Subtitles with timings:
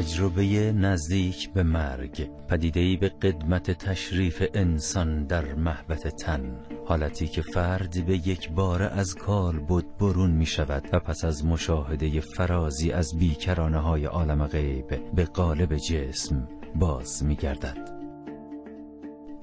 [0.00, 6.56] تجربه نزدیک به مرگ پدیدهی به قدمت تشریف انسان در محبت تن.
[6.86, 11.44] حالتی که فرد به یک بار از کال بود برون می شود و پس از
[11.44, 17.90] مشاهده فرازی از بیکرانه های عالم غیب به قالب جسم باز می گردد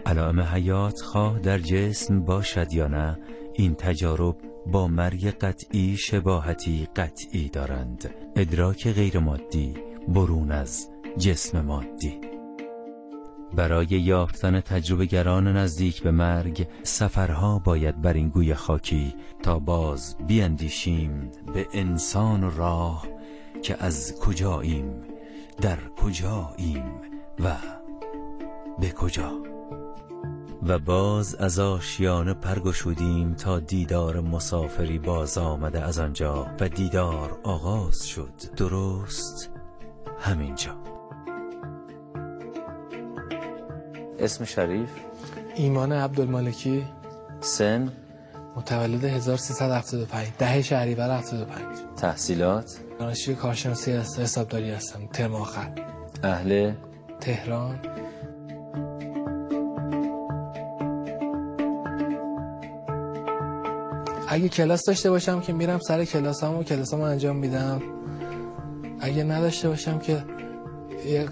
[0.06, 3.20] علائم حیات خواه در جسم باشد یا نه
[3.54, 4.38] این تجارب
[4.72, 8.10] با مرگ قطعی شباهتی قطعی دارند.
[8.36, 12.22] ادراک غیر مادی برون از جسم مادی.
[13.56, 20.16] برای یافتن تجربه گران نزدیک به مرگ سفرها باید بر این گوی خاکی تا باز
[20.28, 23.08] بیندیشیم به انسان و راه
[23.62, 25.04] که از کجاییم
[25.62, 26.86] در کجاییم
[27.40, 27.56] و
[28.80, 29.32] به کجا.
[30.64, 38.08] و باز از آشیانه پرگشودیم تا دیدار مسافری باز آمده از آنجا و دیدار آغاز
[38.08, 38.34] شد.
[38.58, 39.57] درست
[40.20, 40.72] همینجا.
[44.20, 44.90] اسم شریف؟
[45.56, 46.86] ایمان عبدالمالکی.
[47.42, 47.92] سن؟
[48.56, 51.62] متولد 1375 ده شهریور 75
[51.98, 55.08] تحصیلات؟ دانشجوی کارشناسی حسابداری هستم.
[55.08, 55.72] ترم آخر.
[56.24, 56.74] اهل؟
[57.20, 57.80] تهران.
[64.30, 67.82] اگه کلاس داشته باشم که میرم سر کلاسامو کلاسامو انجام میدم.
[69.00, 70.24] اگه نداشته باشم که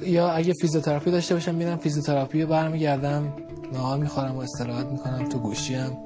[0.02, 3.34] یا اگه فیزیوتراپی داشته باشم میرم فیزیوتراپی رو برمیگردم.
[3.74, 5.98] نهار می‌خورم و استراحت می‌کنم تو گوشیم.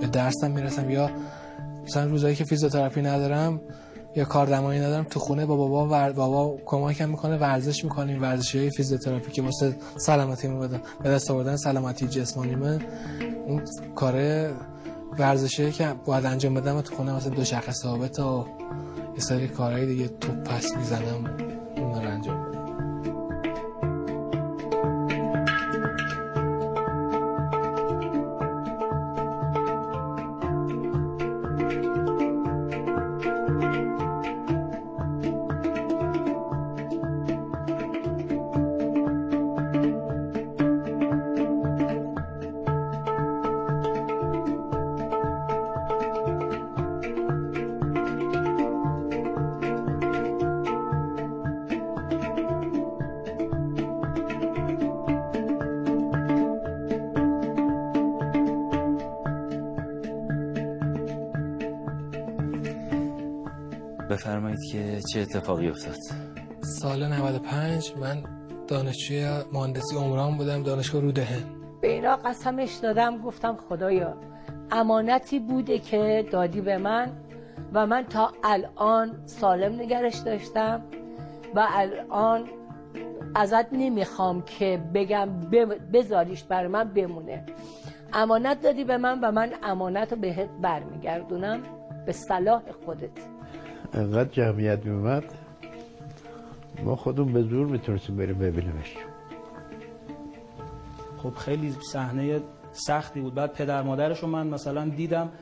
[0.00, 0.90] به درسم می‌رسم.
[0.90, 1.10] یا
[1.84, 3.60] مثلا روزایی که فیزیوتراپی ندارم
[4.16, 6.12] یا کاردرمانی ندارم تو خونه با بابا ور...
[6.12, 8.22] بابا کمکم می‌کنه ورزش می‌کنیم.
[8.22, 12.80] ورزشی های فیزیوتراپی که واسه سلامتی بده به دست آوردن سلامتی جسمانی من
[13.46, 13.62] اون
[13.94, 14.52] کاره
[15.18, 18.46] ورزشی که باید انجام بدم تو خونه مثلا دو شخص ثابت و
[19.18, 21.24] یه سری کارهای دیگه تو پس می‌زنم
[21.76, 22.47] اون رو انجام
[65.12, 65.96] چه اتفاقی افتاد؟
[66.60, 68.22] سال 95 من
[68.68, 71.42] دانشجوی مهندسی عمران بودم دانشگاه رودهن.
[71.80, 74.14] به اینا قسمش دادم گفتم خدایا
[74.70, 77.12] امانتی بوده که دادی به من
[77.72, 80.82] و من تا الان سالم نگرش داشتم
[81.54, 82.48] و الان
[83.34, 85.28] ازت نمی‌خوام که بگم
[85.92, 87.44] بذاریش بر من بمونه.
[88.12, 91.62] امانت دادی به من و من امانت رو بهت برمیگردونم
[92.06, 93.37] به صلاح خودت.
[93.94, 95.24] انقدر جمعیت میومد
[96.84, 98.96] ما خودمون به زور می‌تونستیم بریم ببینیمش.
[101.22, 102.40] خب خیلی صحنه
[102.72, 103.34] سختی بود.
[103.34, 105.32] بعد پدر مادرش رو من مثلا دیدم.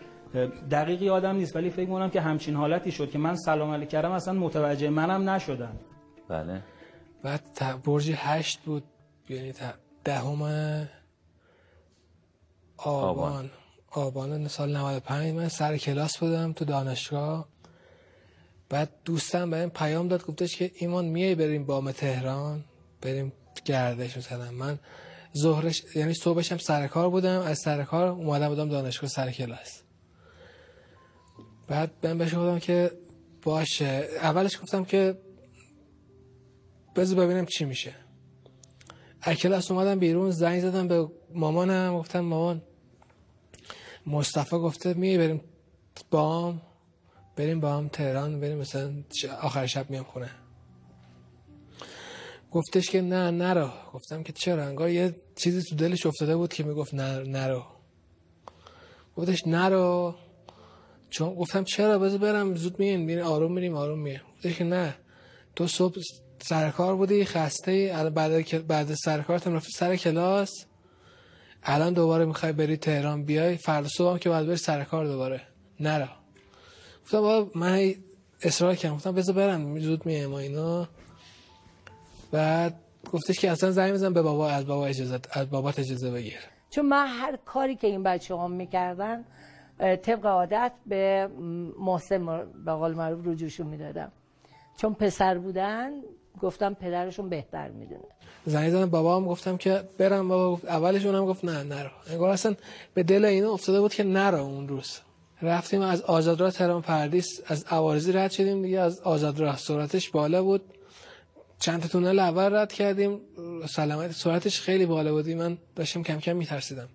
[0.71, 4.11] دقیق یادم نیست ولی فکر می‌کنم که همچین حالتی شد که من سلام علیک کردم
[4.11, 5.77] اصلا متوجه منم نشدن
[6.29, 6.63] بله.
[7.23, 7.43] بعد
[7.85, 8.85] برج هشت بود.
[9.29, 9.53] یعنی
[10.05, 10.43] دهم
[12.77, 13.51] آبان.
[13.89, 14.49] آبان.
[14.49, 17.49] سال 95 من سر کلاس بودم تو دانشگاه.
[18.69, 22.65] بعد دوستم به پیام داد گفتش که ایمان میای بریم بام تهران؟
[23.01, 23.33] بریم
[23.65, 24.79] گردش مثلا من
[25.37, 29.83] ظهرش یعنی صبحشم سر کار بودم از سر کار اومدم بودم دانشگاه سر کلاس.
[31.69, 32.91] بعد من بهش گفتم که
[33.43, 34.09] باشه.
[34.23, 35.19] اولش گفتم که
[36.97, 37.95] بذار ببینم چی میشه.
[39.23, 42.63] از کلاس اومدم بیرون زنگ زدم به مامانم گفتم مامان
[44.07, 45.41] مصطفی گفته میای بریم
[46.11, 46.63] بام؟
[47.37, 48.93] بریم با هم تهران بریم مثلا
[49.43, 50.31] آخر شب میام خونه.
[52.53, 53.71] گفتش که نه نرو.
[53.93, 57.65] گفتم که چرا؟ انگار یه چیزی تو دلش افتاده بود که می‌گفت نرو.
[59.17, 60.15] گفتش نرو.
[61.11, 62.55] چون گفتم چرا؟ بذار برم.
[62.55, 63.25] زود میین میریم.
[63.25, 63.75] آروم میریم.
[63.75, 64.95] آروم میریم گفتش که نه.
[65.57, 66.01] تو صبح
[66.43, 70.51] سرکار بودی خسته بعد بعد سرکارت رفتی سر کلاس.
[71.63, 73.57] الان دوباره می‌خوای بری تهران بیای.
[73.57, 75.41] فردا صبح هم که بعد بری سر کار دوباره.
[75.81, 76.07] نرو.
[77.07, 77.95] گفتم بابا من
[78.43, 80.89] اصرار کردم گفتم بذار برم زود میام اینا.
[82.33, 82.75] بعد
[83.13, 86.39] گفتش که اصلا زنگ بزن به بابا از بابا اجازه از بابات اجازه بگیر.
[86.71, 89.25] چون من هر کاری که این بچه هم می‌کردن
[89.79, 91.29] طبق عادت به
[91.79, 92.27] محسن
[92.65, 94.13] به قول معروف رجوعشون می‌دادم.
[94.77, 95.91] چون پسر بودن
[96.43, 98.05] گفتم پدرشون بهتر می‌دونه.
[98.47, 100.53] زنگ زدم بابام گفتم که برم بابا.
[100.53, 101.91] گفت اولش اونم گفت نه نرو.
[102.11, 102.55] انگار اصلا
[102.95, 105.01] به دل اینا افتاده بود که نرو اون روز.
[105.43, 110.63] رفتیم از آزادراه تهران پردیس از عوارضی رد شدیم دیگه از آزادراه سرعتش بالا بود.
[111.59, 113.21] چند تونل اول رد کردیم.
[113.69, 116.89] سلامت سرعتش خیلی بالا بودی من داشتم کم کم میترسیدم.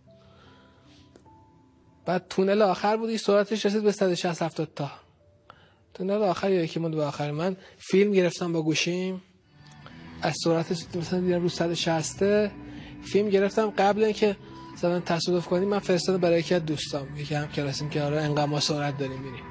[2.05, 4.91] بعد تونل آخر بودی سرعتش رسید به 160 70 تا.
[5.93, 7.31] تونل آخر یکی موند به آخر.
[7.31, 9.21] من فیلم گرفتم با گوشیم.
[10.21, 12.51] از سرعتش مثلا دیدم رو 160
[13.03, 14.37] فیلم گرفتم قبل اینکه
[14.81, 17.17] مثلا تصادف کنیم من فرستادم برای یکی از دوستام.
[17.17, 19.43] یکی هم کلاسیم که آره انقدر ما سرعت داریم میریم.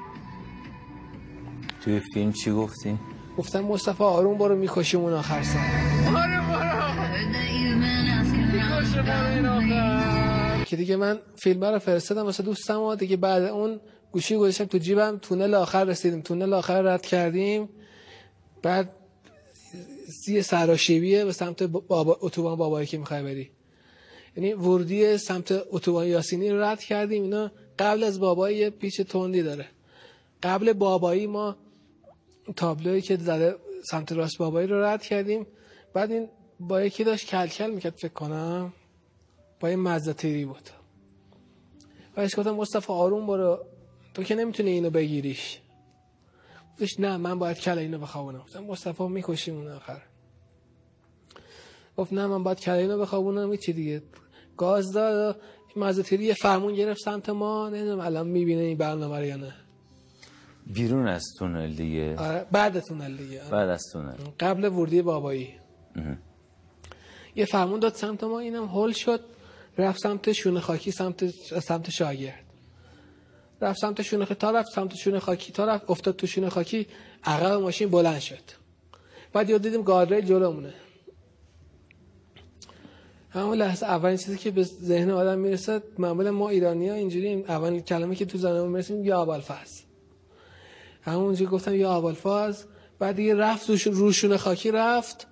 [1.83, 2.99] توی فیلم چی گفتی؟
[3.37, 5.59] گفتم مصطفی آروم برو می‌کشیم اون آخر سر.
[10.65, 13.79] که دیگه من فیلم رو فرستادم واسه دوستم و دیگه بعد اون
[14.11, 15.17] گوشی گذاشتم تو جیبم.
[15.21, 16.21] تونل آخر رسیدیم.
[16.21, 17.69] تونل آخر رد کردیم.
[18.63, 18.89] بعد
[20.27, 23.51] یه سراشیبیه به سمت بابا اتوبان بابایی که می‌خوای بری.
[24.37, 27.23] یعنی ورودی سمت اتوبان یاسینی رو رد کردیم.
[27.23, 29.67] اینا قبل از بابایی یه پیچ تندی داره.
[30.43, 31.55] قبل بابایی ما
[32.55, 35.47] تابلویی که زده سمت راست بابایی رو رد کردیم.
[35.93, 36.29] بعد این
[36.59, 38.73] با یکی داشت کلکل می‌کرد فکر کنم.
[39.59, 40.69] با این مزدتیری بود.
[42.17, 43.65] و گفتم مصطفی آروم برو.
[44.13, 45.59] تو که نمی‌تونی اینو بگیریش.
[46.73, 48.45] گفتش نه من باید کل اینو بخوابونم.
[48.67, 50.01] مصطفی می‌کشیم اون آخر.
[52.01, 54.01] گفت نه من باید کل اینو بخوابونم چی دیگه؟
[54.57, 55.41] گاز داد
[55.75, 57.69] مزدتیری یه فرمون گرفت سمت ما.
[57.69, 59.53] نمی‌دونم الان می‌بینه این برنامه رو یا نه.
[60.67, 62.15] بیرون از تونل دیگه.
[62.17, 63.41] آره بعد تونل دیگه.
[63.51, 64.13] بعد از تونل.
[64.39, 65.49] قبل ورودی بابایی.
[67.35, 69.19] یه فرمون داد سمت ما اینم هول شد.
[69.77, 72.43] رفت سمت شونه خاکی سمت سمت شاگرد.
[73.61, 76.87] رفت سمت شونه خاکی تا رفت سمت شونه خاکی تا رفت افتاد تو شونه خاکی
[77.23, 78.61] عقب ماشین بلند شد.
[79.33, 80.73] بعد یاد دیدیم گاردریل جلومونه.
[83.33, 87.81] همون لحظه اولین چیزی که به ذهن آدم می‌رسه معمولا ما ایرانی ها اینجوری اولین
[87.81, 89.81] کلمه که تو زنمون می‌رسیم یا ابوالفضل.
[91.01, 92.63] همونجا گفتم یا ابوالفضل
[92.99, 95.27] بعد دیگه رفت روشون خاکی رفت.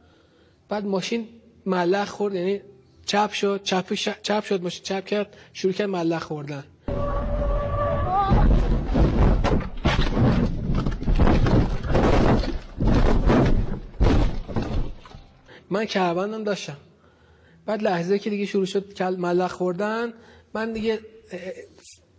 [0.70, 1.28] بعد ماشین
[1.66, 2.62] ملخ خورد یعنی
[3.06, 6.64] چپ شد چپ, چپ شد ماشین چپ کرد شروع کرد ملخ خوردن.
[15.70, 16.78] من کربندم داشتم.
[17.70, 20.14] بعد لحظه که دیگه شروع شد کل ملخ خوردن
[20.54, 21.00] من دیگه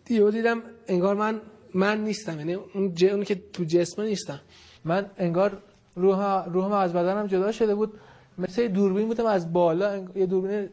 [0.05, 1.41] دیو دیدم انگار من
[1.75, 4.41] من نیستم یعنی اون اون که تو جسم نیستم.
[4.85, 5.63] من انگار
[5.95, 8.01] روح روحم از بدنم جدا شده بود.
[8.39, 10.69] مثل دوربین بودم از بالا یه دوربین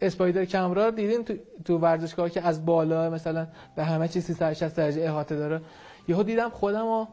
[0.00, 1.34] اسپایدر کمرا دیدین تو,
[1.64, 3.46] تو ورزشگاه که از بالا مثلا
[3.76, 5.60] به همه چیز 360 درجه احاطه داره.
[6.08, 7.06] یهو دیدم خودم و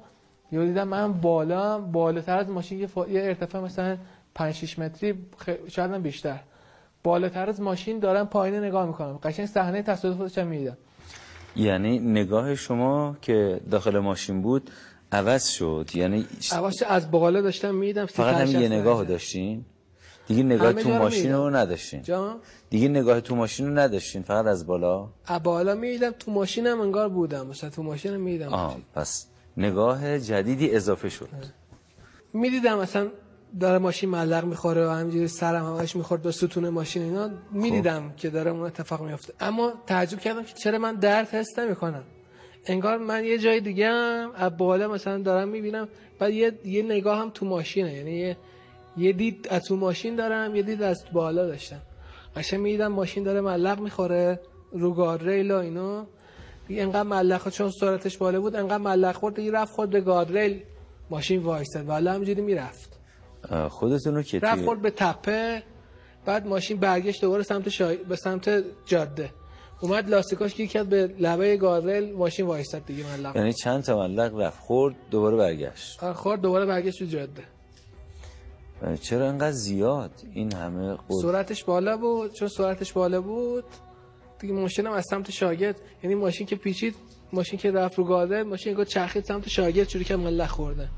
[0.52, 3.98] یهو دیدم من بالا بالاتر از ماشین یه, ارتفاع مثلا
[4.36, 5.50] 5 6 متری خ...
[5.68, 6.40] شاید هم بیشتر.
[7.08, 10.78] بالاتر از ماشین دارم پایین نگاه می‌کنم قشنگ صحنه تصادفش هم می‌دیدم
[11.56, 14.72] یعنی نگاه شما که داخل ماشین بود
[15.12, 15.90] عوض شد.
[15.94, 19.66] یعنی عوض از بالا داشتم میدم فقط هم یه نگاه داشتین؟
[20.28, 22.02] دیگه نگاه تو ماشین رو نداشتین.
[22.02, 22.36] جان
[22.70, 24.22] دیگه نگاه تو ماشین رو نداشتین.
[24.22, 25.08] فقط از بالا؟
[25.44, 27.48] بالا میدم تو ماشینم انگار بودم.
[27.48, 29.28] مثلا تو ماشینم میدم آه پس
[29.58, 31.30] نگاه جدیدی اضافه شد.
[32.34, 33.08] می‌دیدم مثلا
[33.60, 38.30] داره ماشین ملق می‌خوره و همینجوری سرم همش می‌خورد به ستون ماشین اینا می‌دیدم که
[38.30, 42.04] داره اون اتفاق میفته اما تعجب کردم که چرا من درد حس نمی‌کنم.
[42.66, 45.88] انگار من یه جای دیگه هم از بالا مثلا دارم می‌بینم
[46.20, 47.94] بعد یه, یه نگاه هم تو ماشینه.
[47.94, 48.38] یعنی یه,
[48.98, 51.82] یه دید از تو ماشین دارم یه دید از بالا داشتم.
[52.36, 54.40] قشنگ می‌دیدم ماشین داره ملق می‌خوره
[54.72, 56.06] رو گاردریل و اینو.
[56.68, 60.62] دیگه انقدر چون سرعتش بالا بود انقدر ملق خورد دیگه رفت خورد به گاردریل
[61.10, 62.97] ماشین وایستاد والا همینجوری می‌رفت.
[63.70, 65.64] خودتون رو که رفت خورد به تپه
[66.26, 67.98] بعد ماشین برگشت دوباره سمت شای...
[67.98, 69.30] به سمت جاده.
[69.82, 74.40] اومد لاستیکاش گیر کرد به لبه گاردریل ماشین وایستاد دیگه ملق یعنی چند تا ملق
[74.40, 76.12] رفت خورد دوباره برگشت.
[76.14, 77.44] خورد دوباره برگشت تو جاده.
[79.02, 83.64] چرا انقدر زیاد؟ این همه خورد سرعتش بالا بود چون سرعتش بالا بود
[84.40, 85.82] دیگه ماشینم از سمت شاگرد.
[86.04, 86.96] یعنی ماشین که پیچید
[87.34, 90.90] ماشین که رفت رو گاردریل ماشین گفت چرخید سمت شاگرد شروع کرد ملق خوردن.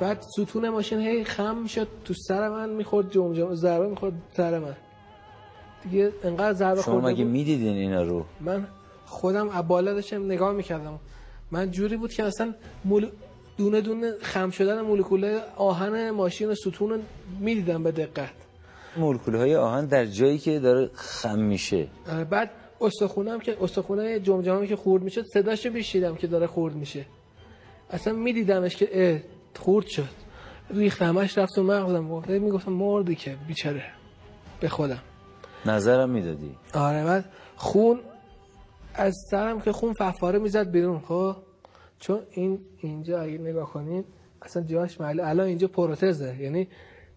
[0.00, 4.76] بعد ستون ماشین هی خم می‌شد تو سر من می‌خورد جمجمه ضربه می‌خورد سر من.
[5.84, 8.66] دیگه انقدر ضربه شما مگه می‌دیدین اینا رو؟ من
[9.06, 10.98] خودم بالا داشتم نگاه می‌کردم.
[11.50, 13.08] من جوری بود که اصلا مول...
[13.56, 17.00] دونه دونه خم شدن مولکول آهن ماشین ستون
[17.40, 18.32] می‌دیدم به دقت.
[18.96, 21.86] مولکول های آهن در جایی که داره خم میشه.
[22.12, 22.50] آره، بعد
[22.80, 27.06] استخونم که استخونه جمجمه که خورد می‌شد صداشو میشیدم که داره خورد میشه.
[27.90, 29.20] اصلا میدیدمش که اه
[29.56, 30.08] خورد شد.
[30.70, 33.84] ریخت همش رفت و مغزم می‌گفتم مردی که بیچاره.
[34.60, 35.02] به خودم.
[35.66, 36.56] نظرم می‌دادی.
[36.74, 37.24] آره بعد
[37.56, 38.00] خون
[38.94, 41.36] از سرم که خون ففاره می‌زد بیرون خب؟
[41.98, 44.04] چون این اینجا اگه نگاه کنین
[44.42, 45.28] اصلا جاش معلوم.
[45.28, 46.36] الان اینجا پروتزه.
[46.40, 46.68] یعنی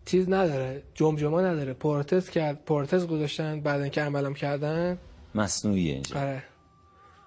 [0.06, 0.84] چیز نداره.
[0.94, 1.74] جمجمه نداره.
[1.74, 4.98] پروتز کرد پروتز گذاشتن بعد اینکه عملم کردن.
[5.36, 6.20] مصنوعی اینجا.
[6.20, 6.44] آره.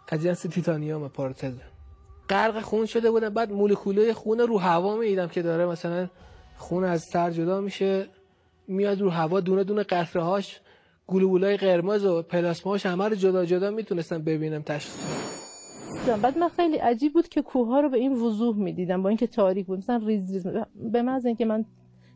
[0.09, 1.55] از جنس تیتانیوم پروتز.
[2.33, 3.29] غرق خون شده بودم.
[3.29, 6.09] بعد مولکوله خون رو هوا می‌دیدم که داره مثلا
[6.57, 8.07] خون از سر جدا میشه
[8.69, 10.61] میاد رو هوا دونه دونه قطره هاش
[11.07, 14.63] گلوبولای قرمز و پلاسماش همه رو جدا جدا می‌تونستم ببینم.
[14.63, 15.23] تشخیص
[16.23, 19.27] بعد من خیلی عجیب بود که کوه ها رو به این وضوح می‌دیدم با اینکه
[19.27, 19.79] تاریک بود.
[19.79, 20.47] مثلا ریز ریز
[20.93, 21.65] به محض اینکه من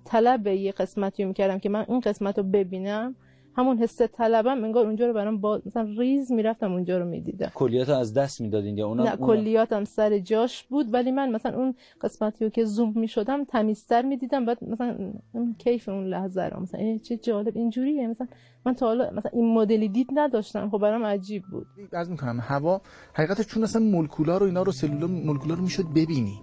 [0.05, 3.17] طلب یه قسمتی رو می‌کردم که من این قسمت رو ببینم
[3.57, 7.53] همون حس طلبم انگار اونجا رو برام با مثلا ریز می‌رفتم اونجا رو می‌دیدم.
[7.55, 11.75] کلیات از دست می‌دادین یا اونا نه کلیاتم سر جاش بود ولی من مثلا اون
[12.01, 14.45] قسمتی رو که زوم می‌شدم تمیزتر می‌دیدم.
[14.45, 18.07] بعد مثلا اون کیف اون لحظه رو مثلا ای چه جالب اینجوریه.
[18.07, 18.27] مثلا
[18.67, 20.71] من تا حالا مثلا این مدلی دید نداشتم.
[20.71, 21.67] خب برام عجیب بود.
[21.93, 22.81] عرض می‌کنم هوا
[23.15, 26.41] حقیقتش چون اصلا مولکولا رو اینا رو سلول مولکولا رو می‌شد ببینی.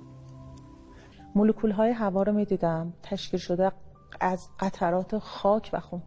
[1.35, 2.93] مولکول های هوا رو می‌دیدم.
[3.03, 3.71] تشکیل شده
[4.21, 6.01] از قطرات خاک و خون.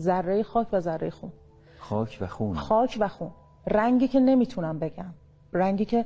[0.00, 1.32] ذره خاک و ذره خون.
[1.78, 2.54] خاک و خون.
[2.54, 3.30] خاک و خون.
[3.66, 5.14] رنگی که نمی‌تونم بگم.
[5.52, 6.04] رنگی که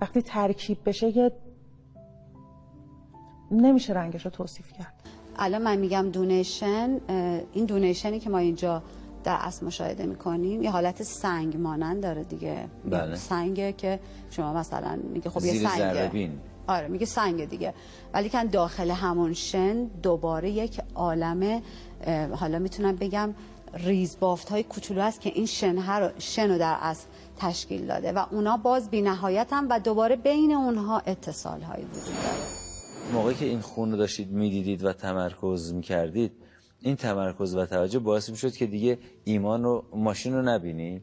[0.00, 1.32] وقتی ترکیب بشه که
[3.50, 4.94] نمیشه رنگش رو توصیف کرد.
[5.36, 7.00] الان من میگم دونیشن
[7.52, 8.82] این دونیشنی که ما اینجا
[9.24, 12.68] در اصل مشاهده می‌کنیم یه حالت سنگ مانند داره دیگه.
[12.90, 13.14] بله.
[13.14, 14.00] سنگه که
[14.30, 16.30] شما مثلا میگه خب یه سنگه.
[16.66, 17.74] آره میگه سنگ دیگه.
[18.14, 21.62] ولی کن داخل همون شن دوباره یک عالم
[22.04, 23.34] اه، حالا می‌تونم بگم
[23.74, 28.24] ریزبافت های کوچولو هست که این شن, رو شن رو در اصل تشکیل داده و
[28.30, 32.60] اونا باز بی نهایت هم و دوباره بین اونها اتصال هایی وجود داره.
[33.12, 36.32] موقعی که این خون رو داشتید می‌دیدید و تمرکز می‌کردید
[36.80, 41.02] این تمرکز و توجه باعث می‌شد که دیگه ایمان رو ماشین رو نبینید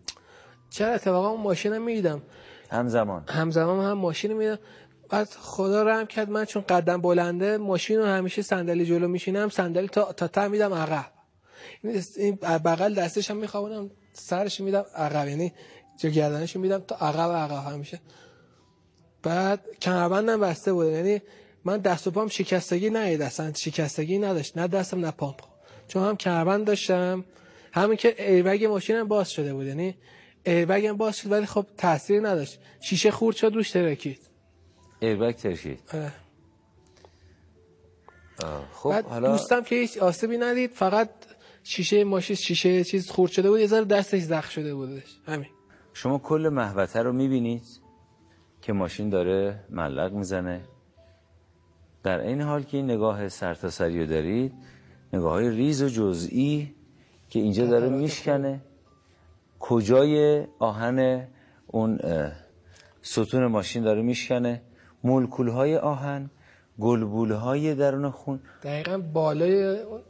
[0.69, 2.21] چرا؟ اتفاقا اون ماشین رو می‌دیدم.
[2.71, 3.23] همزمان.
[3.27, 4.59] همزمان هم ماشین رو می‌دیدم.
[5.09, 9.87] بعد خدا رحم کرد من چون قدم بلنده ماشین رو همیشه صندلی جلو میشینم صندلی
[9.87, 11.05] تا تا ته میدم عقب.
[11.83, 15.53] این- این بغل دستش هم میخوابونم سرش میدم عقب یعنی
[15.97, 17.99] جو گردنش میدم تا عقب عقب همیشه.
[19.23, 21.21] بعد کمربندم بسته بود یعنی
[21.65, 25.35] من دست و پام شکستگی ندید اصلا شکستگی نداشت نه دستم نه پام
[25.87, 27.25] چون هم کمربند داشتم
[27.71, 29.97] همین که ایربگ ماشینم باز شده بود یعنی
[30.45, 32.59] ایربگم باز شد ولی خب تاثیر نداشت.
[32.81, 34.19] شیشه خورد شد روش ترکید.
[34.99, 36.11] ایربگ ترکید آره.
[38.73, 41.09] خب بعد حالا دوستم که هیچ آسیبی ندید فقط
[41.63, 45.19] شیشه ماشین شیشه چیز خورد شده بود یه ذره دستش زخم شده بودش.
[45.25, 45.49] همین.
[45.93, 47.63] شما کل محوطه رو می‌بینید
[48.61, 50.61] که ماشین داره ملق می‌زنه.
[52.03, 54.53] در این حال که این نگاه سرتاسری رو دارید
[55.13, 56.75] نگاه های ریز و جزئی
[57.29, 58.61] که اینجا داره میشکنه.
[59.59, 61.27] کجای آهن
[61.67, 61.99] اون
[63.01, 64.61] ستون ماشین داره میشکنه؟
[65.03, 66.29] مولکول های آهن
[66.79, 68.39] گلبول های درون خون.
[68.63, 70.01] دقیقا بالای اون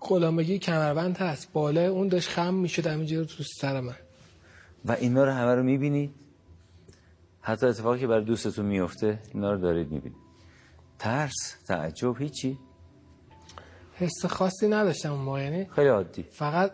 [0.00, 1.52] غلامگی کمربند هست.
[1.52, 3.94] بالای اون داشت خم می‌شد همینجوری تو سر من.
[4.84, 6.14] و اینا رو همه رو می‌بینید.
[7.40, 10.18] حتی اتفاقی که برای دوستتون میفته اینا رو دارید می‌بینید.
[10.98, 12.58] ترس تعجب هیچی.
[13.94, 16.22] حس خاصی نداشتم اون موقع یعنی خیلی عادی.
[16.22, 16.72] فقط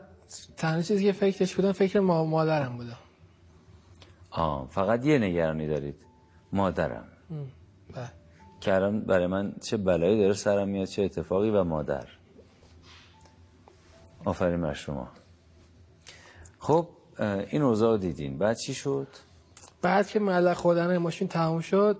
[0.57, 2.99] تنها چیزی که فکرش بودم فکر ما مادرم بودم
[4.31, 5.97] آه فقط یه نگرانی دارید.
[6.53, 7.09] مادرم.
[8.61, 12.09] که الان برای من چه بلایی داره سرم میاد چه اتفاقی و مادر.
[14.25, 15.09] آفرین بر شما.
[16.59, 16.89] خب
[17.51, 18.39] این اوضاع رو دیدین.
[18.39, 19.09] بعد چی شد؟
[19.83, 21.99] بعد که ملق خوردن ماشین تموم شد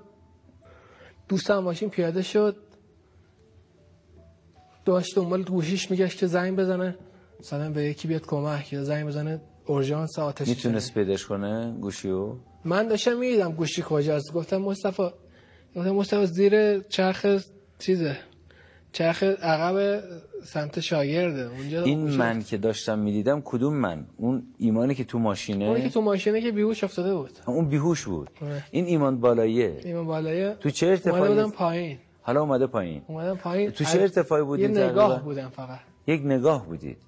[1.29, 2.57] دوستم ماشین پیاده شد.
[4.85, 6.97] داشت دنبال گوشیش میگشت که زنگ بزنه.
[7.41, 12.88] مثلا به یکی بیاد کمک یا زنگ بزنه اورژانس آتش می‌تونست پیداش کنه گوشیو؟ من
[12.88, 15.09] داشتم می‌دیدم گوشی کجاست گفتم مصطفی
[15.76, 17.26] گفتم مصطفی زیر چرخ
[17.79, 18.17] چیزه
[18.93, 20.02] چرخ عقب
[20.45, 21.50] سمت شاگرده.
[21.50, 25.88] اونجا این من که داشتم می‌دیدم کدوم من؟ اون ایمانی که تو ماشینه؟ اونی که
[25.88, 27.31] تو ماشینه که بیهوش افتاده بود.
[27.47, 28.31] اون بیهوش بود.
[28.43, 28.64] آره.
[28.71, 29.81] این ایمان بالاییه.
[29.85, 31.99] ایمان بالایه تو چه ارتفاعی بودم پایین.
[32.23, 33.02] حالا اومده پایین.
[33.07, 33.71] اومدم پایین.
[33.71, 35.79] تو چه ارتفاعی بودین یه نگاه تقریبا؟ بودم فقط.
[36.07, 36.99] یک نگاه بودید.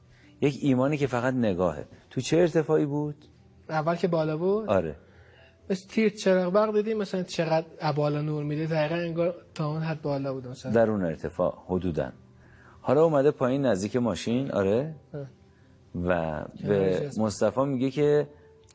[0.40, 1.85] یک ایمانی که فقط نگاهه.
[2.11, 3.14] تو چه ارتفاعی بود؟
[3.68, 4.97] اول که بالا بود؟ آره.
[5.71, 8.66] مثل تیر چراغ برق دیدیم مثلا چقدر بالا نور میده.
[8.66, 10.73] دقیقا انگار تا اون حد بالا بود مثلا.
[10.73, 12.12] در اون ارتفاع حدودا.
[12.81, 14.95] حالا اومده پایین نزدیک ماشین آره.
[15.14, 15.21] اه.
[16.04, 18.28] و به مصطفی میگه که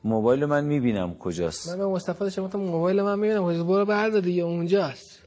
[0.04, 1.70] موبایل من می‌بینم کجاست.
[1.70, 3.66] من به مصطفی شما گفتم موبایل من می‌بینم کجاست.
[3.66, 5.24] برو بردار دیگه اونجاست.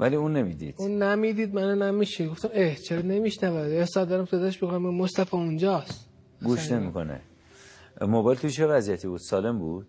[0.00, 0.74] ولی اون نمی‌دید.
[0.78, 6.08] اون نمی‌دید من نمیشه گفتم اه چرا نمیشنوه یه ساعت دارم صداش بگم مصطفی اونجاست.
[6.44, 7.20] گوش نمی‌کنه.
[8.00, 9.86] موبایل توی چه وضعیتی بود؟ سالم بود؟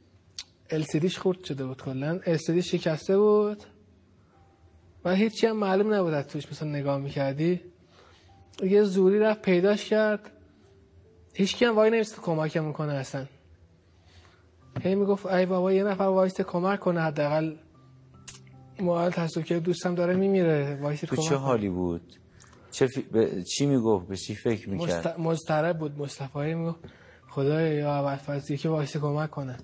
[0.82, 2.20] LCDش خورد شده بود کلا.
[2.26, 3.64] LCD شکسته بود.
[5.06, 7.62] و هیچی هم معلوم نبود از توش مثلا نگاه می‌کردی.
[8.64, 10.32] یه زوری رفت پیداش کرد.
[11.34, 13.26] هیچ هم وای نمیست کمکم می‌کنه اصلا.
[14.82, 17.02] هی می‌گفت ای بابا یه نفر وایست کمک کنه.
[17.02, 17.56] حداقل
[18.80, 21.36] موال تصدیق که دوستم داره میمیره وایست تو کمک چه.
[21.36, 22.14] حالی بود؟
[22.72, 23.02] چه فی...
[23.02, 23.44] به...
[23.44, 25.20] چی می‌گفت؟ به چی فکر می‌کرد؟ مست...
[25.20, 25.98] مضطرب بود.
[25.98, 26.80] مصطفی می‌گفت
[27.30, 29.58] خدایا یا اول یکی وایست کمک کنه.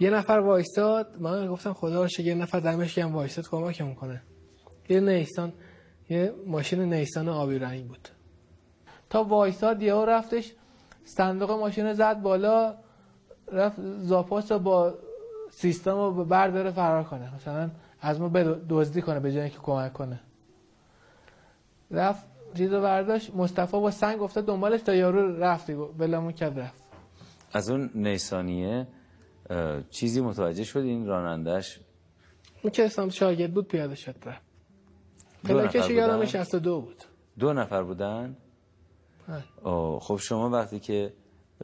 [0.00, 4.22] یه نفر وایستاد من گفتم خدا رو یه نفر دمش گرم وایستاد کمکمون کنه.
[4.88, 5.52] یه نیسان
[6.08, 8.08] یه ماشین نیسان آبی رنگ بود.
[9.10, 10.52] تا وایستاد یهو رفتش
[11.04, 12.74] صندوق ماشین زد بالا
[13.52, 14.94] رفت زاپاس رو با
[15.50, 17.34] سیستم رو برداره فرار کنه.
[17.34, 18.28] مثلا از ما
[18.68, 20.20] دزدی کنه به جای اینکه کمک کنه.
[21.90, 26.82] رفت چیز رو برداشت مصطفی با سنگ افتاد دنبالش تا یارو رفت بلامون کرد رفت.
[27.52, 28.86] از اون نیسانیه
[29.90, 31.80] چیزی متوجه شد این رانندش
[32.62, 34.42] اون که اسلام شاگرد بود پیاده شد رفت.
[35.44, 37.04] پلاکش یادم بودن؟ 62 بود.
[37.38, 38.36] دو نفر بودن.
[39.62, 41.12] آه، خب شما وقتی که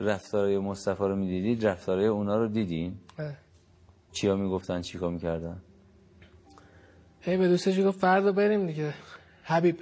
[0.00, 3.36] رفتارای مصطفی رو می‌دیدید رفتارای اونا رو دیدین؟ بله.
[4.12, 5.62] چیا می‌گفتن؟ چیکار می‌کردن؟
[7.20, 8.94] هی به دوستش گفت فردا بریم دیگه.
[9.42, 9.80] حبیب.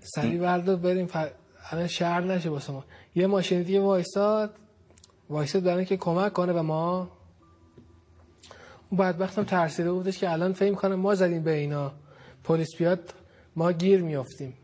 [0.00, 1.30] سری بردار بریم فر...
[1.70, 2.84] الان شهر نشه واسه ما.
[3.14, 4.54] یه ماشین دیگه وایساد.
[5.30, 7.10] وایساد برای که کمک کنه به ما.
[8.90, 11.92] اون بدبختم ترسیده بودش که الان فهم کنه ما زدیم به اینا.
[12.44, 13.14] پلیس بیاد
[13.56, 14.54] ما گیر میافتیم.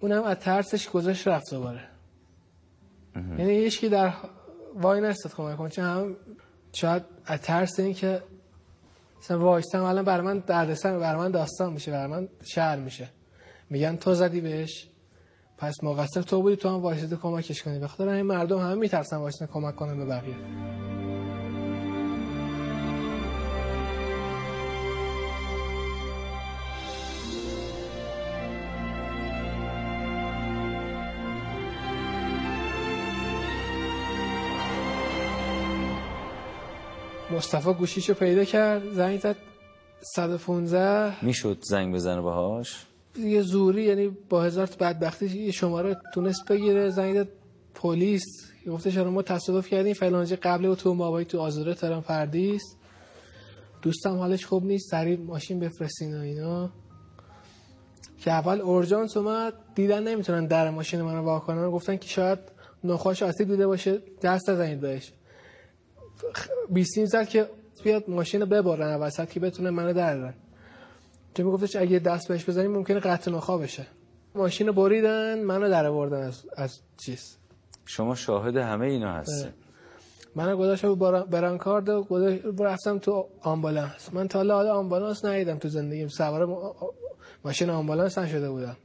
[0.00, 1.80] اونم از ترسش گذاشت رفت دوباره.
[3.16, 4.12] یعنی هیچکی در
[4.74, 5.68] وای نستاد کمک کنه.
[5.68, 6.16] چون هم
[6.72, 8.22] شاید از ترس این که
[9.20, 13.08] مثلا وایستم الان برای من دردسر برای من داستان میشه برای من شعر میشه.
[13.70, 14.88] میگن تو زدی بهش.
[15.58, 17.78] پس مقصر تو بودی تو هم وایسیده کمکش کنی.
[17.78, 20.36] به خاطر این مردم همه میترسن وایسیدن کمک کنن به بقیه.
[37.30, 39.36] مصطفی گوشیشو پیدا کرد زنگ زد
[40.14, 42.86] 115 می‌شد زنگ بزنه باهاش.
[43.18, 47.26] یه زوری یعنی با هزار بدبختی یه شماره تونست بگیره زنگ
[47.74, 48.24] پلیس
[48.66, 52.62] گفتش آره ما تصادف کردیم فلانجه قبل و تو مابایی تو آزوره تهران فردیس
[53.82, 56.70] دوستم حالش خوب نیست سریع ماشین بفرستین و اینا.
[58.18, 61.70] که اول اورژانس اومد دیدن نمی‌تونن در ماشین منو وا کنن.
[61.70, 62.38] گفتن که شاید
[62.84, 65.12] نخواش آسیب دیده باشه دست نزنید بهش.
[66.70, 67.48] بیسیم زد که
[67.84, 70.34] بیاد ماشین رو ببرن وسط که بتونه منو درن
[71.34, 73.86] چون میگفتش اگه دست بهش بزنیم ممکنه قطع نخا بشه
[74.34, 77.36] ماشین بریدن منو در آوردن از, از چیز.
[77.86, 79.50] شما شاهد همه اینا هستین.
[80.36, 84.10] منو گذاشتم بران- برانکارد و رفتم تو آمبولانس.
[84.14, 86.08] من تا حالا آمبولانس ندیدم تو زندگیم.
[86.08, 86.76] سوار ما-
[87.44, 88.76] ماشین آمبولانس نشده بودم.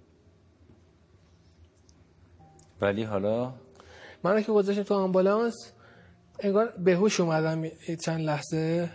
[2.82, 3.54] ولی حالا
[4.24, 5.74] منو که گذاشتم تو آمبولانس
[6.40, 7.64] انگار بهوش اومدم
[8.06, 8.90] چند لحظه.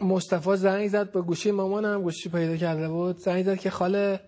[0.00, 3.18] مصطفی زنگ زد به گوشی مامانم گوشی پیدا کرده بود.
[3.18, 4.20] زنگ زد که خاله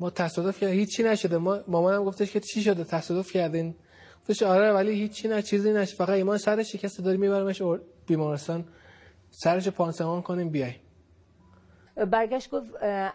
[0.00, 0.78] ما تصادف کردیم.
[0.78, 1.38] هیچی نشده.
[1.38, 3.74] ما مامانم گفتش که چی شده؟ تصادف کردین.
[4.20, 5.96] گفتش آره ولی هیچی نه چیزی نشد.
[5.96, 7.62] فقط ایمان سرش شکسته داریم میبرمش
[8.06, 8.64] بیمارستان.
[9.30, 10.74] سرش پانسمان کنیم بیای.
[12.10, 12.70] برگشت گفت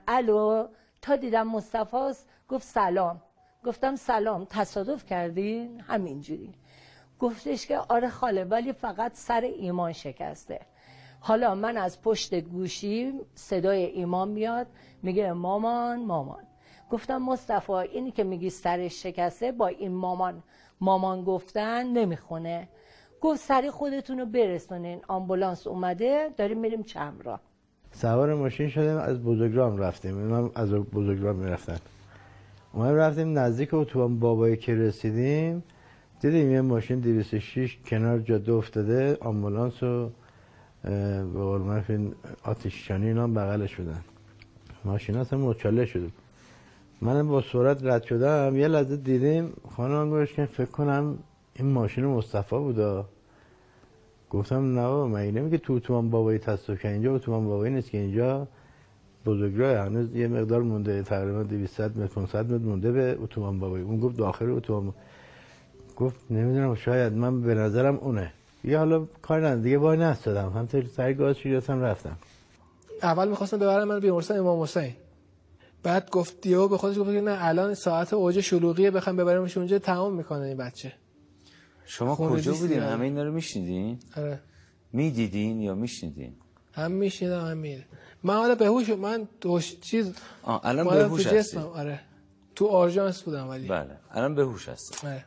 [0.07, 0.67] الو
[1.01, 3.21] تا دیدم مصطفاست گفت سلام.
[3.65, 6.53] گفتم سلام تصادف کردین؟ همینجوری.
[7.19, 10.59] گفتش که آره خاله ولی فقط سر ایمان شکسته.
[11.27, 14.67] حالا من از پشت گوشی صدای ایمان میاد
[15.03, 16.43] میگه مامان مامان.
[16.91, 20.43] گفتم مصطفی اینی که میگی سرش شکسته با این مامان
[20.81, 22.67] مامان گفتن نمی‌خونه.
[23.21, 25.01] گفت سری خودتون رو برسونین.
[25.07, 27.39] آمبولانس اومده داریم میریم چمرا.
[27.91, 30.15] سوار ماشین شدیم از بزرگرام رفتیم.
[30.15, 31.77] من از بزرگرام می‌رفتن.
[32.73, 35.63] ما رفتیم نزدیک اتوبان بابایی که رسیدیم
[36.19, 40.09] دیدیم یه ماشین 206 کنار جاده افتاده آمبولانس و اه،
[41.33, 44.01] به قول این آتششانی اینا هم بغلش بودن
[44.85, 46.09] ماشین اصلا مچاله شده.
[47.01, 48.55] من با سرعت رد شدم.
[48.55, 51.17] یه لحظه دیدیم خانم گوش که فکر کنم
[51.55, 53.05] این ماشین مصطفی بودا.
[54.29, 57.97] گفتم نه بابا مگه نمیگه تو اتوبان بابایی تصادف که اینجا اتوبان بابایی نیست که
[57.97, 58.47] اینجا.
[59.25, 63.83] بزرگراه هنوز یه مقدار مونده تقریبا 200 متر 500 متر مونده به اتوبان بابایی.
[63.83, 64.93] اون گفت داخل اتوبان
[65.97, 68.33] گفت نمی‌دونم شاید من به نظرم اونه.
[68.67, 69.61] یه حالا کار ندارم.
[69.61, 70.49] دیگه وای نستادم.
[70.49, 72.17] همطوری سر گاز شیرستم رفتم.
[73.03, 74.93] اول می‌خواستم ببرم من بیمارستان امام حسین.
[75.83, 79.79] بعد گفت دیو به خودش گفت که نه الان ساعت اوج شلوغیه بخوام ببرمش اونجا
[79.79, 80.93] تمام می‌کنه این بچه.
[81.85, 82.81] شما کجا بودین؟ دیگه.
[82.81, 84.39] همه اینا رو میشنیدین؟ آره.
[84.93, 86.33] می‌دیدین یا میشنیدین؟
[86.73, 87.85] هم میشیدم هم میره
[88.23, 91.67] من حالا بهوش من دوش چیز آه الان بهوش جسمم.
[91.67, 91.99] آره.
[92.55, 93.67] تو آرژانس بودم ولی.
[93.67, 93.97] بله.
[94.11, 95.07] الان بهوش هستی.
[95.07, 95.25] آره.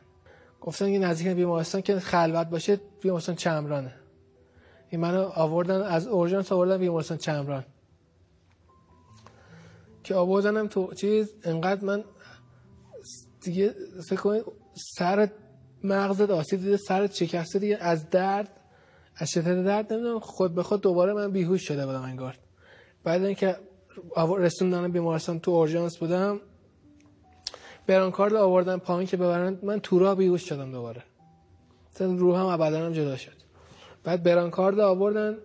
[0.61, 3.93] گفتن که نزدیک بیمارستان که خلوت باشه بیمارستان چمرانه.
[4.89, 7.65] این منو آوردن از اورژانس آوردن بیمارستان چمران.
[10.03, 12.03] که آوردنم تو چیز انقدر من
[13.41, 13.75] دیگه
[14.09, 14.43] فکر کنید
[14.97, 15.29] سر
[15.83, 18.49] مغزت آسیب دیده سرت شکسته دیگه از درد
[19.15, 20.19] از شدت درد نمی‌دونم.
[20.19, 22.37] خود به خود دوباره من بیهوش شده بودم انگار.
[23.03, 23.55] بعد اینکه
[24.15, 26.39] آور- رسوندن بیمارستان تو اورژانس بودم
[27.91, 29.59] برانکارد آوردن پایین که ببرن.
[29.63, 31.03] من تو راه بیهوش شدم دوباره.
[31.95, 33.31] مثلا روحم و بدنم جدا شد.
[34.03, 35.37] بعد برانکارد آوردن.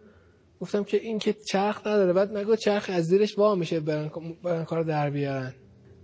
[0.60, 2.12] گفتم که این که چرخ نداره.
[2.12, 5.54] بعد نگو چرخ از زیرش وا میشه برانک- برانکارد در بیارن.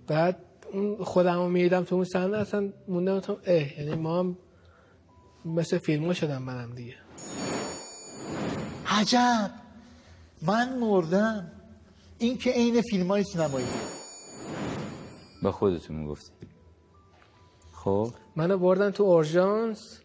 [0.07, 0.37] بعد
[0.73, 4.37] اون خودم رو میدم تو اون صحنه اصلا موندم گفتم اه یعنی ما هم
[5.45, 6.95] مثل فیلم ها شدم منم دیگه.
[8.87, 9.51] عجب.
[10.43, 11.53] من مردم.
[12.19, 13.67] این که عین فیلم های سینمایی.
[15.43, 16.33] به خودتون می‌گفتی
[17.73, 20.01] خب؟ منو بردن تو اورژانس.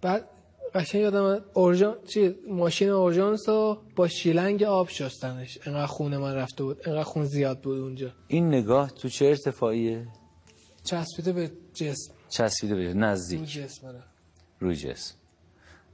[0.00, 0.28] بعد
[0.74, 5.58] قشنگ یادم اورژان چی؟ ماشین اورژانس رو با شیلنگ آب شستنش.
[5.66, 6.88] انقدر خون من رفته بود.
[6.88, 8.10] انقدر خون زیاد بود اونجا.
[8.28, 10.08] این نگاه تو چه ارتفاعیه؟
[10.84, 12.14] چسبیده به جسم.
[12.28, 14.02] چسبیده به رو نزدیک جسم آره.
[14.60, 15.14] روی جسم.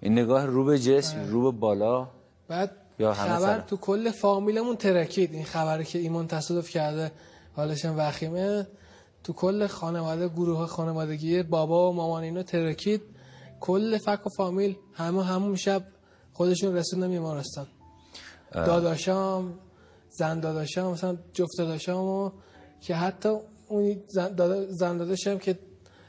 [0.00, 2.08] این نگاه رو به جسم رو به بالا؟
[2.48, 5.34] بعد یا همه خبر؟ تو کل فامیلمون ترکید.
[5.34, 7.12] این خبری که ایمان تصادف کرده.
[7.56, 8.66] حالش هم وخیمه.
[9.24, 13.02] تو کل خانواده گروه خانوادگی بابا و مامان اینا ترکید.
[13.60, 15.82] کل فک و فامیل همه همون شب
[16.32, 17.66] خودشون رسوندن بیمارستان.
[18.66, 19.54] داداشام
[20.10, 22.30] زن داداشام مثلا جفت داداشامو
[22.80, 23.28] که حتی
[23.68, 25.58] اون زن, دادا- زن داداشم که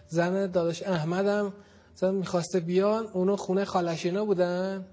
[0.08, 1.54] زن داداش احمدم
[1.96, 4.86] مثلا می‌خواسته بیان اونو خونه خالشینا بودن.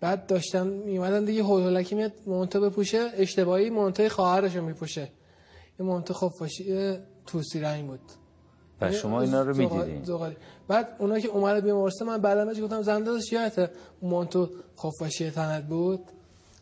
[0.00, 5.08] بعد داشتن میومدن دیگه هولکی میاد مونتو بپوشه اشتباهی مونتوی خواهرش رو میپوشه.
[5.78, 8.00] این مونتو خفاشی توسی رنگ بود.
[8.80, 10.04] و شما اینا رو زغال- می‌دیدین.
[10.04, 10.36] زغالی.
[10.68, 15.30] بعد اونا که اومده بیمارستان من بعدم بهش گفتم؟ زنده داشت یادته اون مونتو خفاشی
[15.30, 16.00] تنت بود.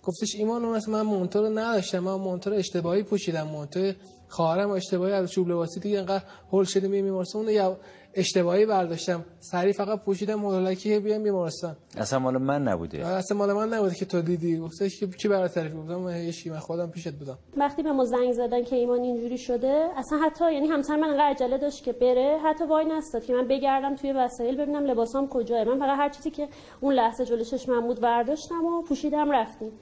[0.02, 1.98] گفتش ایمان اون من مونتو رو نداشتم.
[1.98, 3.46] من مونتو رو اشتباهی پوشیدم.
[3.46, 3.92] مونتو
[4.28, 7.76] خواهرم اشتباهی از چوب لباسی دیگه انقدر هول میریم بیمارستان اون رو
[8.14, 9.24] اشتباهی برداشتم.
[9.38, 11.76] سری فقط پوشیدم هولکی بیام بیمارستان.
[11.96, 13.06] اصلا مال من نبوده.
[13.06, 14.58] اصلا مال من نبود که تو دیدی.
[14.58, 17.38] گفتش که کی برات تعریف گفتم من هیچ کی، من خودم پیشت بودم.
[17.56, 21.30] وقتی به ما زنگ زدن که ایمان اینجوری شده اصلا حتی یعنی همسر من انقدر
[21.30, 25.64] عجله داشت که بره حتی وای نستاد که من بگردم توی وسایل ببینم لباسام کجاه
[25.64, 26.48] من فقط هر چیزی که
[26.80, 29.72] اون لحظه جلوی چشمم بود برداشتم و پوشیدم رفتیم.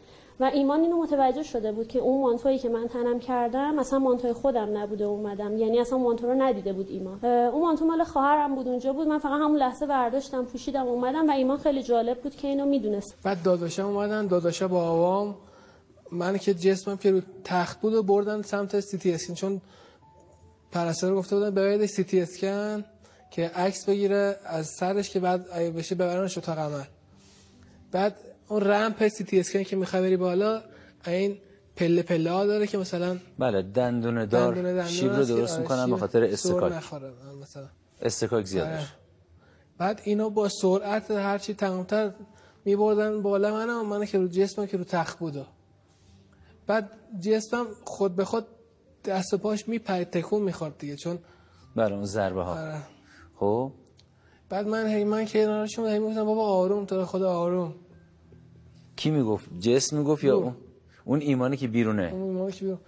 [0.40, 4.32] و ایمان اینو متوجه شده بود که اون مانتویی که من تنم کردم اصلا مانتوی
[4.32, 5.56] خودم نبوده اومدم.
[5.56, 7.24] یعنی اصلا مانتو رو ندیده بود ایمان.
[7.24, 9.08] اون مانتو مال خواهرم بود اونجا بود.
[9.08, 13.14] من فقط همون لحظه برداشتم پوشیدم اومدم و ایمان خیلی جالب بود که اینو می‌دونست.
[13.22, 15.34] بعد داداشم اومدن داداشا با آوام
[16.12, 19.34] من که جسمم که رو تخت بود و بردن سمت سی تی اسکن.
[19.34, 19.60] چون
[20.72, 22.84] پرستار گفته بودن ببرید سی تی اسکن
[23.30, 26.84] که عکس بگیره از سرش که بعد بشه ببرنش اتاق عمل.
[27.92, 28.16] بعد
[28.48, 30.62] اون رمپ سی تی اسکن که می‌خوای بری بالا
[31.06, 31.38] این
[31.76, 35.52] پله پله ها داره که مثلا بله دندونه دار دندونه دندونه شیب رو که درست
[35.52, 36.72] آره، می‌کنن به خاطر استکاک.
[37.42, 37.68] مثلا.
[38.02, 38.86] استکاک زیاد آره.
[39.78, 42.12] بعد اینو با سرعت هرچی تمامتر
[42.64, 45.46] میبردن بالا منم من که رو جسمم که رو تخت بود
[46.66, 48.46] بعد جسمم خود به خود
[49.04, 51.18] دست و پاش میپرید تکون می‌خورد دیگه چون
[51.76, 52.52] بله اون ضربه ها.
[52.52, 52.82] آره.
[53.36, 53.72] خب؟
[54.48, 57.74] بعد من هی من کنارشون هی می‌گفتم بابا آروم تو رو خدا آروم.
[58.98, 60.36] کی می‌گفت؟ جسم می‌گفت یا.
[60.36, 60.54] اون؟
[61.04, 62.10] اون ایمانی که بیرونه.
[62.12, 62.78] اون بیرون.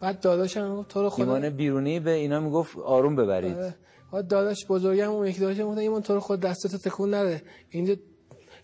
[0.00, 3.56] بعد داداشم می‌گفت تو رو خدا ایمان بیرونی به اینا می‌گفت آروم ببرید.
[3.56, 3.74] آره.
[4.12, 7.42] بعد داداش بزرگم اون یکی داداشم گفت ایمان تو رو خود دستتو تکون نده.
[7.70, 7.96] اینجا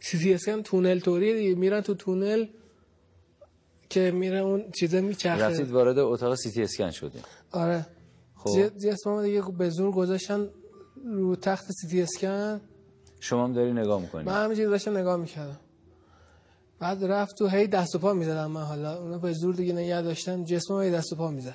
[0.00, 1.54] سی اسکن تونل دیگه.
[1.54, 2.46] میرن تو تونل
[3.90, 5.44] که میره اون چیزه میچرخه.
[5.44, 7.86] رفتید وارد اتاق سیتی اسکن شدید آره.
[8.36, 8.78] خب.
[8.78, 10.48] جسمم دیگه به زور گذاشتن
[11.04, 12.60] رو تخت سیتی اسکن
[13.20, 15.60] شما هم داری نگاه می‌کنید من همینجوری داشتم نگاه می‌کردم.
[16.82, 18.98] بعد رفت تو هی دست و پا می‌زدم من حالا.
[19.02, 21.54] اونا به زور دیگه نگه داشتن جسمم هی دست و پا می‌زد.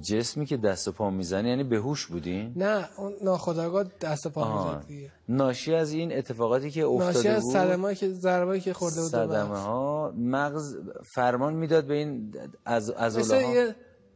[0.00, 4.74] جسمی که دست و پا می‌زنی یعنی بهوش بودین؟ نه اون ناخداگاه دست و پا.
[4.74, 5.10] می‌زد دیگه.
[5.28, 9.58] ناشی از این اتفاقاتی که افتاده ناشی از صدمه که ضربایی که خورده بود صدمه.
[9.58, 10.76] ها مغز.
[11.14, 13.74] فرمان می‌داد به این از مثل ها یه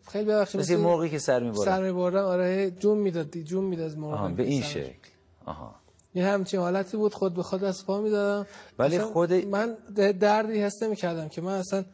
[0.09, 3.99] خیلی ببخشید مثل یه موقعی که سر می‌برن سر میبردن آره جون می‌داد جون می‌داد
[3.99, 5.09] موقع به این شکل.
[5.47, 5.75] آها.
[6.17, 8.47] یه همچین حالتی بود خود به خود از پا می‌دادم.
[8.79, 9.77] ولی خود- من
[10.21, 11.85] دردی حس نمی‌کردم که من اصلا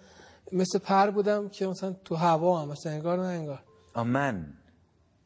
[0.53, 3.63] مثل پر بودم که مثلا تو هوا هم مثلا انگار نه انگار.
[3.97, 4.47] من.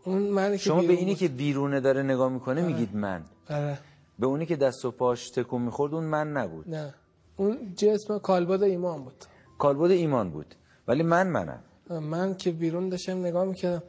[0.05, 1.19] اون که شما به اینی بود.
[1.19, 3.25] که بیرونه داره نگاه می‌کنه میگید من.
[3.51, 3.79] آره.
[4.19, 6.69] به اونی که دست و پاش تکون می‌خورد اون من نبود.
[6.69, 6.95] نه.
[7.37, 9.25] اون جسم کالبد ایمان بود.
[9.59, 10.55] کالبد ایمان بود.
[10.89, 11.61] ولی من منم.
[11.91, 13.83] من که بیرون داشتم نگاه می‌کردم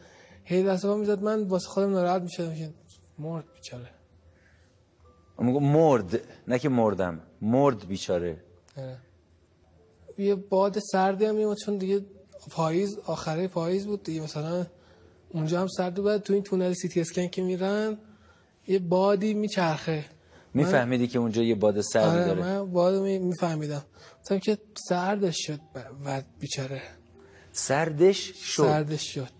[0.44, 2.70] هی دست و پا می‌زد من واسه خودم ناراحت می‌شدم که
[3.20, 3.90] مرد بیچاره.
[5.40, 8.38] مرد نه که مردم مرد بیچاره.
[10.18, 12.06] یه باد سردی هم میومد چون دیگه
[12.52, 14.66] پاییز آخره پاییز بود دیگه مثلا
[15.30, 17.98] اونجا هم سرد بود تو این تونل سی تی اسکن که میرن
[18.68, 20.06] یه بادی میچرخه.
[20.54, 22.42] میفهمیدی که اونجا یه باد سردی آره داره.
[22.42, 23.86] من باد میفهمیدم.
[24.20, 24.58] گفتم که
[24.90, 26.82] سردش شد ب- و بیچاره.
[27.52, 28.64] سردش شد.
[28.64, 29.32] سردش شد.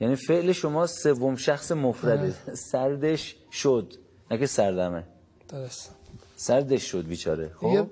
[0.00, 2.20] یعنی فعل شما سوم شخص مفرده.
[2.46, 2.54] آره.
[2.54, 3.92] سردش شد.
[4.30, 5.04] نه که سردمه.
[5.48, 5.94] درست.
[6.36, 7.50] سردش شد بیچاره.
[7.60, 7.86] خب؟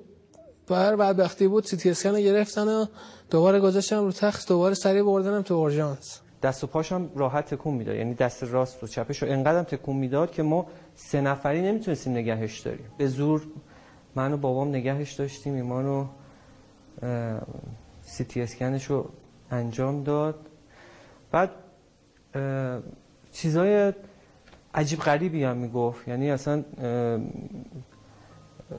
[0.68, 2.86] بر بدبختی بود سی تی اسکن گرفتن و
[3.30, 6.20] دوباره گذاشتم رو تخت دوباره سریع بردنم تو اورژانس.
[6.42, 7.96] دست و پاشم راحت تکون می‌داد.
[7.96, 12.60] یعنی دست راست و چپش رو انقدرم تکون می‌داد که ما سه نفری نمی‌تونستیم نگهش
[12.60, 12.86] داریم.
[12.98, 13.42] به زور
[14.14, 16.06] من و بابام نگهش داشتیم ایمانو
[18.02, 19.10] سی تی اسکنش رو
[19.50, 20.34] انجام داد.
[21.32, 21.50] بعد
[23.32, 23.92] چیزای
[24.76, 26.08] عجیب غریبی هم می‌گفت.
[26.08, 26.64] یعنی اصلا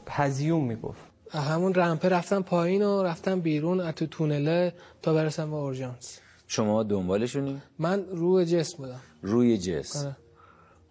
[0.08, 1.02] هزیون می‌گفت.
[1.32, 6.20] همون رمپه رفتم پایین و رفتم بیرون از تو تونله تا برسم به اورژانس.
[6.48, 9.00] شما دنبالشونی؟ من روی جسم بودم.
[9.22, 10.00] روی جسم.
[10.00, 10.18] آره.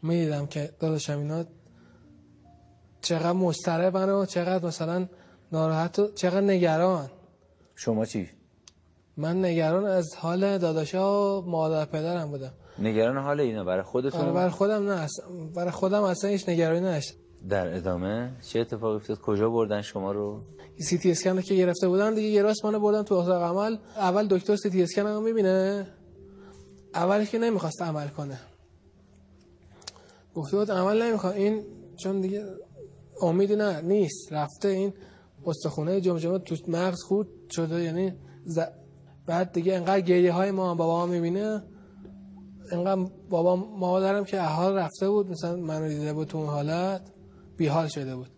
[0.03, 1.45] می‌دیدم که داداشم اینا
[3.01, 5.09] چقدر مضطربن و چقدر مثلا
[5.53, 7.11] ناراحت و چقدر نگران.
[7.75, 8.29] شما چی؟
[9.17, 12.53] من نگران از حال داداشا و مادر پدرم بودم.
[12.79, 16.81] نگران حال اینا برای خودتون آره برای خودم نه اصلا- برای خودم اصلا هیچ نگرانی
[16.81, 17.15] نداشتم
[17.49, 20.41] در ادامه چه اتفاقی افتاد؟ کجا بردن شما رو؟
[20.79, 23.77] سی تی اسکن رو که گرفته بودن دیگه یه راست منو بردن تو اتاق عمل.
[23.97, 25.87] اول دکتر سی تی اسکن رو می‌بینه.
[26.95, 28.41] اولش که نمی‌خواست عمل کنه.
[30.35, 31.35] گفته بود عمل نمی‌خواد.
[31.35, 31.65] این
[31.97, 32.45] چون دیگه
[33.23, 34.33] امیدی نه نیست.
[34.33, 34.93] رفته این
[35.47, 38.13] استخونه جمجمه تو مغز خورد شده یعنی
[38.45, 38.61] ز...
[39.27, 41.63] بعد دیگه انقدر گریه های ما بابا می‌بینه.
[42.73, 47.01] انقدر بابا مادرم که احال رفته بود مثلا منو دیده بود تو اون حالت
[47.57, 48.29] بیحال شده بود.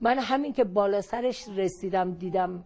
[0.00, 2.64] من همین که بالا سرش رسیدم دیدم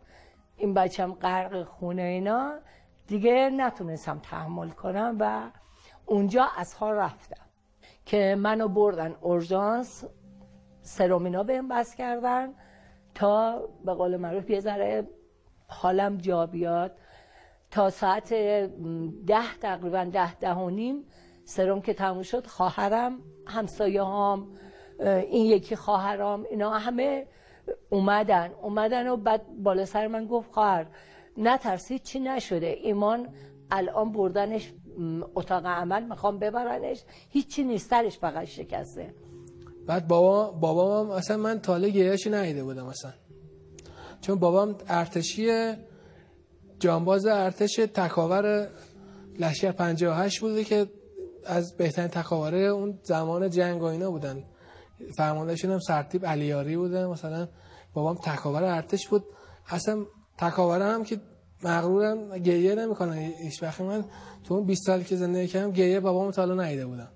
[0.57, 2.59] این بچم غرق خونه اینا
[3.07, 5.51] دیگه نتونستم تحمل کنم و
[6.07, 7.45] اونجا از حال رفتم
[8.07, 10.05] که منو بردن اورژانس
[10.83, 12.55] سرومینا بهم بس کردن
[13.15, 15.09] تا به قول معروف یه ذره
[15.69, 16.97] حالم جا بیاد.
[17.71, 18.35] تا ساعت
[19.27, 21.05] ده تقریبا ده ده و نیم
[21.45, 24.49] سرم که تموم شد خواهرم همسایه هام
[25.01, 27.27] این یکی خواهرام اینا همه
[27.91, 28.51] اومدن.
[28.63, 30.87] اومدن و بعد بالا سر من گفت خواهر
[31.37, 33.29] نترسید چی نشده؟ ایمان
[33.71, 34.73] الان بردنش
[35.35, 37.05] اتاق عمل می‌خوام ببرنش.
[37.31, 39.15] هیچی نیست سرش فقط شکسته.
[39.87, 43.13] بعد بابا بابام اصلا من تاله گریهشو ندیده بودم اصلا.
[44.21, 45.51] چون بابام ارتشی
[46.79, 48.69] جانباز ارتش تکاور
[49.39, 50.87] لشکر 58 بوده که
[51.47, 54.45] از بهترین تکاوره اون زمان جنگ و اینا بودن.
[55.17, 57.49] فرماندهشون هم سرتیب علیاری بوده مثلا
[57.95, 59.25] بابام تکاور ارتش بود.
[59.69, 60.05] اصلا
[60.39, 61.21] تکاوره هم که
[61.65, 63.17] مغرورم گریه نمی‌کنن.
[63.19, 64.05] هیچ وقت من
[64.45, 67.09] تو اون 20 سالی که زندگی کردم گریه بابام تا حالا ندیده بودم.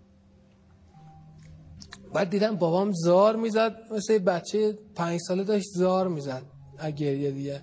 [2.14, 6.42] بعد دیدم بابام زار می‌زد مثل بچه پنج ساله داشت زار می‌زد.
[6.78, 7.60] از گریه دیگه.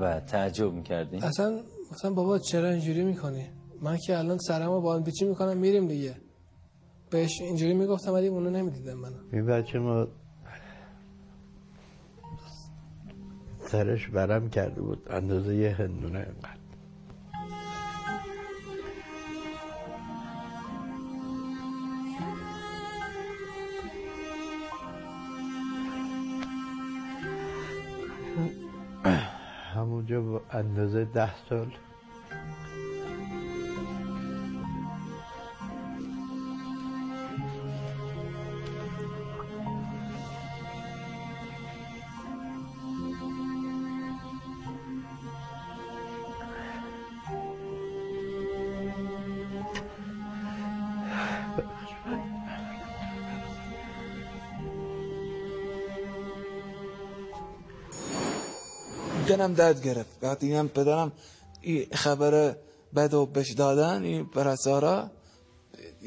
[0.00, 1.60] و تعجب می‌کردین اصلا
[1.92, 3.46] مثلا بابا چرا اینجوری می‌کنی؟
[3.82, 6.16] من که الان سرمو با هم پیچی می‌کنم میریم دیگه.
[7.10, 9.16] بهش اینجوری می‌گفتم ولی اونو نمی‌دیدم منو.
[9.32, 10.06] این بچه ما
[13.58, 15.06] سرش برم کرده بود.
[15.10, 16.61] اندازه یه هندونه اینقدر
[29.92, 31.70] همونجا اندازه ده سال
[59.36, 60.24] دلم درد گرفت.
[60.24, 61.12] وقتی هم پدرم
[61.60, 62.56] این خبر
[62.96, 65.10] بد و بش دادن این پرستارا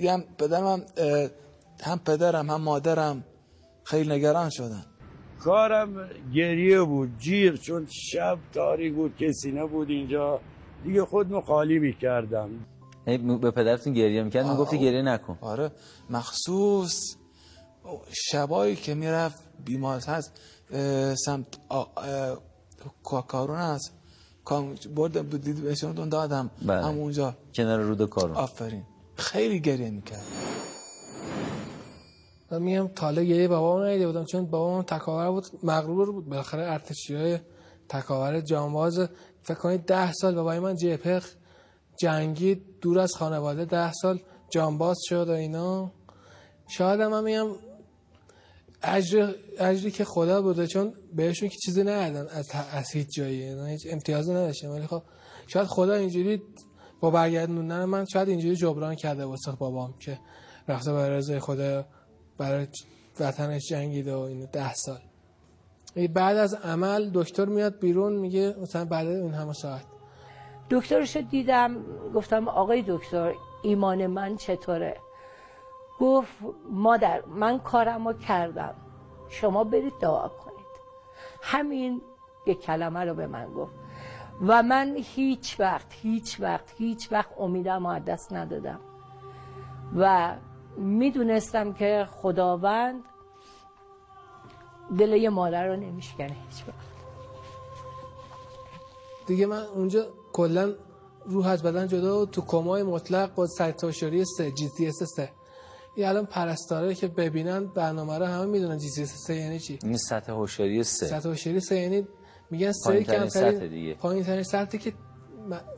[0.09, 0.81] هم پدرم هم,
[1.83, 3.23] هم پدرم هم مادرم
[3.83, 4.85] خیلی نگران شدن.
[5.39, 10.39] کارم گریه بود جیر چون شب تاریک بود کسی نبود اینجا.
[10.83, 12.49] دیگه خودمو خالی می‌کردم.
[13.07, 15.38] هی به پدرتون گریه می‌کرد؟ می‌گفتی گریه نکن.
[15.41, 15.71] آره
[16.09, 16.95] مخصوص
[18.31, 20.41] شبایی که می‌رفت بیمار هست
[21.25, 22.35] سمت آ-
[23.28, 23.93] کارون هست.
[24.45, 26.52] کام- بردم دید بهشون دادم.
[26.65, 26.86] بله.
[26.86, 27.36] همونجا.
[27.54, 28.36] کنار رود کارون.
[28.36, 28.84] آفرین.
[29.15, 30.24] خیلی گریه می‌کرد.
[32.52, 36.30] من میگم تاله گریه بابام ندیده بودم چون بابام تکاور بود مغرور بود.
[36.30, 37.39] بالاخره ارتشی های
[37.89, 39.08] تکاور جانباز.
[39.43, 41.28] فکر کنید ده سال بابای من جپخ
[42.00, 44.19] جنگید دور از خانواده ده سال
[44.50, 45.91] جانباز شد و اینا.
[46.67, 47.48] شاید هم, هم میگم
[48.86, 53.71] اجر اجری که خدا بوده چون بهشون که چیزی ندادن از, از هیچ جایی یعنی
[53.71, 54.67] هیچ امتیازی نداشتن.
[54.67, 55.04] ولی خب
[55.48, 56.41] شاید خدا اینجوری
[57.00, 60.19] با برگردوندن من شاید اینجوری جبران کرده واسه بابام که
[60.67, 61.86] رفته برای رضای خدا
[62.38, 62.67] برای
[63.19, 65.00] وطنش جنگیده و اینو ده سال.
[65.95, 69.86] این بعد از عمل دکتر میاد بیرون میگه مثلا بعد این همه ساعت.
[70.69, 74.98] دکترش دیدم گفتم آقای دکتر ایمان من چطوره؟
[75.99, 76.34] گفت
[76.71, 78.75] مادر من کارم رو کردم.
[79.29, 80.55] شما برید دعا کنید.
[81.41, 82.01] همین
[82.45, 83.73] یک کلمه رو به من گفت.
[84.47, 88.79] و من هیچ وقت هیچ وقت هیچ وقت امیدم از دست ندادم.
[89.97, 90.36] و
[90.77, 93.03] می‌دونستم که خداوند
[94.97, 96.86] دل یه مادر رو نمیشکنه هیچ وقت.
[99.27, 100.73] دیگه من اونجا کلا
[101.25, 105.31] روح از بدن جدا تو کمای مطلق با سطح هوشیاری سه GCS سه.
[105.95, 110.31] این الان پرستاره که ببینن برنامه رو همه می‌دونن GCS سه یعنی چی؟ این سطح
[110.31, 111.08] هوشیاری سه.
[111.08, 112.08] سطح هوشیاری سه یعنی
[112.51, 113.93] میگن سه پایین‌ترین کمترین سطح دیگه.
[113.93, 114.93] پایین ترین سطحی که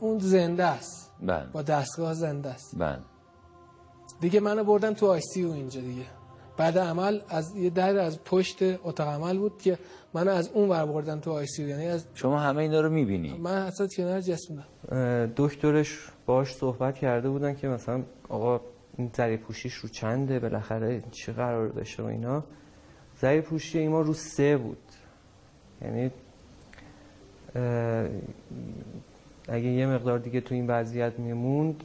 [0.00, 1.10] اون زنده است.
[1.22, 1.46] بله.
[1.52, 2.74] با دستگاه زنده است.
[2.78, 2.98] بله.
[4.20, 6.04] دیگه منو بردن تو ICU اینجا دیگه.
[6.56, 9.78] بعد عمل از یه در از پشت اتاق عمل بود که
[10.14, 13.38] منو از اون ور بردن تو آی سی یعنی از شما همه اینا رو می‌بینی؟
[13.38, 14.64] من اصلا کنار جسمم
[15.36, 18.60] دکترش باش صحبت کرده بودن که مثلا آقا
[19.16, 22.44] زری پوشیش رو چنده بالاخره چه قرار بشه و اینا.
[23.20, 24.82] زری پوشی ایمان رو سه بود.
[25.82, 26.10] یعنی
[29.48, 31.84] اگه یه مقدار دیگه تو این وضعیت میموند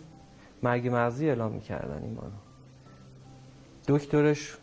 [0.64, 2.32] مرگ مغزی اعلام می‌کردن ایمانو
[3.88, 4.58] دکترش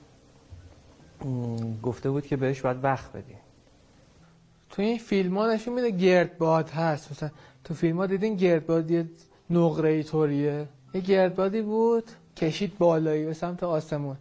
[1.25, 3.39] م، گفته بود که بهش باید وقت بدیم
[4.71, 7.11] تو این فیلم ها نشون میده گردباد هست.
[7.13, 7.31] مثلا
[7.65, 9.09] تو فیلم ها دیدین گردباد یه
[9.51, 12.11] نقره ای طوریه؟ یه گردبادی بود؟
[12.41, 14.17] کشید بالایی به سمت آسمون.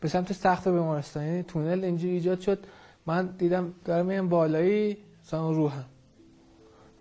[0.00, 1.24] به سمت سقف بیمارستان.
[1.24, 2.58] یعنی تونل اینجوری ایجاد شد.
[3.06, 5.84] من دیدم دارم میرم بالایی مثلا روحم.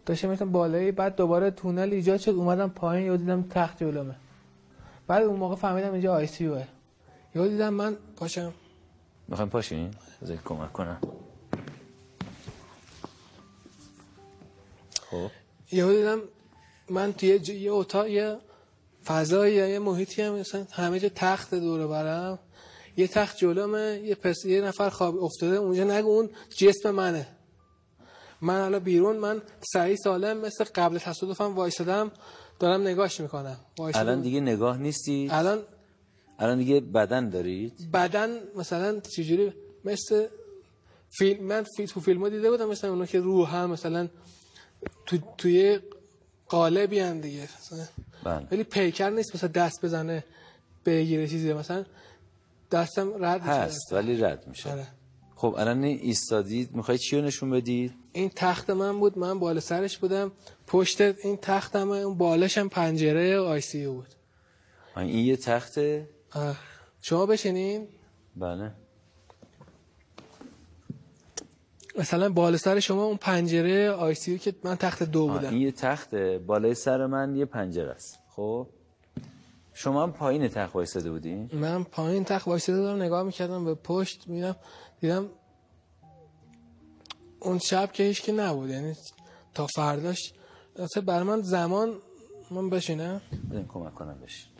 [0.05, 2.31] داشتم میرم بالایی بعد دوباره تونل ایجاد شد.
[2.31, 4.15] اومدم پایین یهو دیدم تخت جلومه.
[5.07, 6.67] بعد اون موقع فهمیدم اینجا آی سی اوه
[7.35, 8.53] یهو دیدم من پاشم.
[9.27, 9.91] می‌خوایم پاشین
[10.21, 10.97] بذارید کمک کنم.
[15.11, 15.31] خب.
[15.71, 16.19] یهو دیدم
[16.89, 18.37] من توی یه اتاق یه
[19.05, 22.39] فضایی یه محیطی هم مثلا همه جا تخت دوره برم.
[22.97, 27.27] یه تخت جلومه یه پس یه نفر خواب افتاده اونجا نگو اون جسم منه.
[28.41, 29.41] من الان بیرون من
[29.73, 32.11] سریع سالم مثل قبل تصادفم وایسادم
[32.59, 33.57] دارم نگاش می‌کنم.
[33.79, 35.63] الان دیگه نگاه نیستی؟ الان
[36.39, 39.53] الان دیگه بدن دارید؟ بدن مثلا چجوری؟
[39.85, 40.27] مثل
[41.09, 44.07] فیلم من فی تو فیلم ها دیده بودم مثلا اونا که روح هم مثلا
[45.05, 45.79] تو توی
[46.47, 47.43] قالبی هم دیگه.
[47.43, 47.85] مثلا
[48.25, 48.47] بله.
[48.51, 50.23] ولی پیکر نیست مثلا دست بزنه
[50.85, 51.85] بگیره چیزی مثلا
[52.71, 53.53] دستم رد میشه.
[53.53, 54.71] هست ولی رد میشه.
[54.71, 54.87] آره.
[55.35, 59.97] خب الان ایستادید می‌خواید چی رو نشون بدید؟ این تخت من بود من بالا سرش
[59.97, 60.31] بودم.
[60.67, 64.07] پشت این تختم اون بالش هم پنجره آی سی بود.
[64.97, 66.57] این یه تخته؟ آه.
[67.01, 67.87] شما بشینین.
[68.35, 68.71] بله.
[71.97, 75.49] مثلا بالا سر شما اون پنجره آی سی که من تخت دو بودم.
[75.49, 78.19] این یه تخته بالای سر من یه پنجره است.
[78.29, 78.67] خب؟
[79.73, 84.27] شما هم پایین تخت وایساده بودین؟ من پایین تخت وایساده دارم نگاه می‌کردم به پشت
[84.27, 84.55] میدم
[85.01, 85.29] دیدم
[87.39, 88.95] اون شب که هیچ که نبود یعنی
[89.53, 90.33] تا فرداش.
[90.79, 91.93] اصلا بر من زمان
[92.51, 93.21] من بشینم
[93.51, 94.51] بدین کمک کنم بشین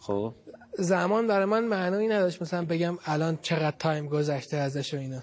[0.00, 0.34] خب؟
[0.78, 2.42] زمان برای من معنی نداشت.
[2.42, 5.22] مثلا بگم الان چقدر تایم گذشته ازش و اینا.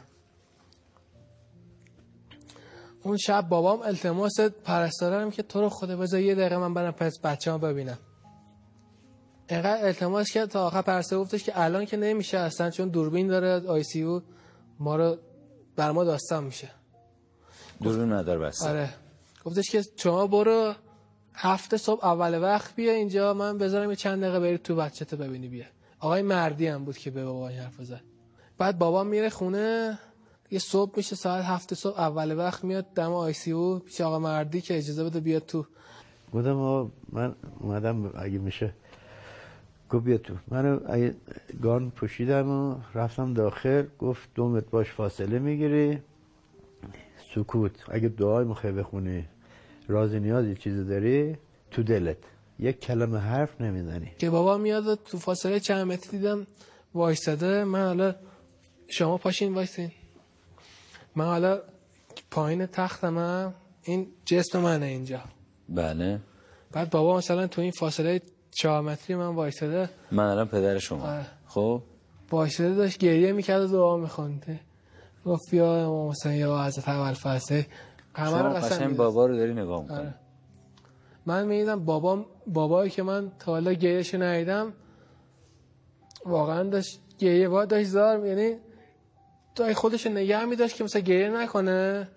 [3.04, 7.20] اون شب بابام التماس پرستارم که تو رو خدا بذار یه دقیقه من برم پس
[7.20, 7.98] بچه ها ببینم.
[9.50, 13.68] اینقدر التماس کرد تا آخر پرستار گفتش که الان که نمیشه اصلا چون دوربین داره
[13.68, 14.22] آی سی او
[14.80, 15.18] ما رو
[15.76, 16.70] بر ما داستان میشه.
[17.82, 18.64] درون ندار بس.
[18.64, 18.90] آره.
[19.46, 20.74] گفتش که شما برو
[21.36, 25.48] هفته صبح اول وقت بیا اینجا من بذارم یه چند دقیقه بری تو بچه ببینی
[25.48, 25.66] بیا
[26.00, 28.02] آقای مردی هم بود که به بابا این حرف زد.
[28.58, 30.00] بعد بابا میره خونه
[30.52, 34.20] یه صبح میشه ساعت هفت صبح اول وقت میاد دم آی سی او پیش آقا
[34.20, 35.66] مردی که اجازه بده بیاد تو.
[36.34, 38.74] گفتم آقا من اومدم اگه میشه
[39.90, 40.34] گفت بیا تو.
[40.48, 41.16] من اگه
[41.62, 46.00] گان پوشیدم و رفتم داخل گفت دو متر باش فاصله می‌گیری.
[47.36, 47.72] سکوت.
[47.88, 49.26] اگه دعای می‌خوای بخونی.
[49.88, 51.38] راز نیازی چیزی داری؟
[51.72, 52.18] تو دلت.
[52.60, 54.12] یک کلمه حرف نمی‌زنی.
[54.20, 56.48] که بابا میاد تو فاصله چند متری دیدم
[56.94, 57.64] وایستاده.
[57.64, 58.16] من حالا
[58.88, 59.92] شما پاشین وایسین
[61.16, 61.62] من حالا
[62.32, 63.54] پایین تختمم
[63.84, 65.22] این جسم منه اینجا.
[65.70, 66.20] بله.
[66.72, 68.22] بعد بابا مثلا تو این فاصله
[68.52, 69.90] چهار متری من وایستاده.
[70.12, 71.04] من الان پدر شما.
[71.04, 71.26] آره.
[71.48, 71.82] خب؟
[72.32, 74.60] وایستاده داشت گریه می‌کرد و دعا میخونده
[75.26, 77.66] گفت بیا امام حسین یا حضرت اول فصله
[78.18, 78.96] شما قشنگ.
[78.96, 79.98] بابا رو داری نگاه می‌کنی.
[79.98, 80.16] آره.
[81.26, 84.74] من می‌دیدم بابام بابایی که من تا حالا گریهشو ندیدم
[86.26, 88.58] واقعا داشت گریه با داشت زار یعنی
[89.56, 92.08] تا خودش نگه میداشت که مثلا گریه نکنه.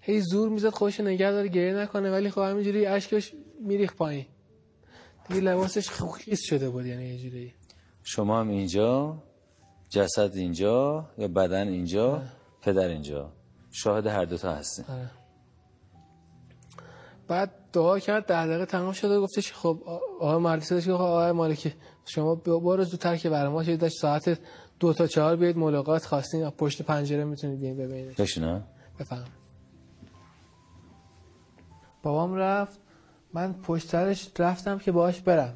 [0.00, 4.26] هی زور می‌زد خودش نگه داره گریه نکنه ولی خب همینجوری اشکش میریخ پایین.
[5.28, 7.54] دیگه لباسش خیس شده بود یعنی یه جوری.
[8.02, 9.16] شما هم اینجا
[9.88, 12.22] جسد اینجا یا بدن اینجا
[12.62, 13.32] پدر اینجا.
[13.70, 15.10] شاهد هر دوتا هستیم آره.
[17.28, 19.82] بعد دعا کرد ده دقیقه تمام شده گفتش خب
[20.20, 24.38] آقای مالکی گفت آقای مالکی شما برو زودتر که برای ما شد داشت ساعت
[24.80, 28.16] دو تا چهار بیاید ملاقات خواستین پشت پنجره می‌تونید بیاین ببینید.
[28.16, 28.64] بشینم
[29.00, 29.24] بفهم
[32.02, 32.78] بابام رفت
[33.32, 35.54] من پشت سرش رفتم که باهاش برم.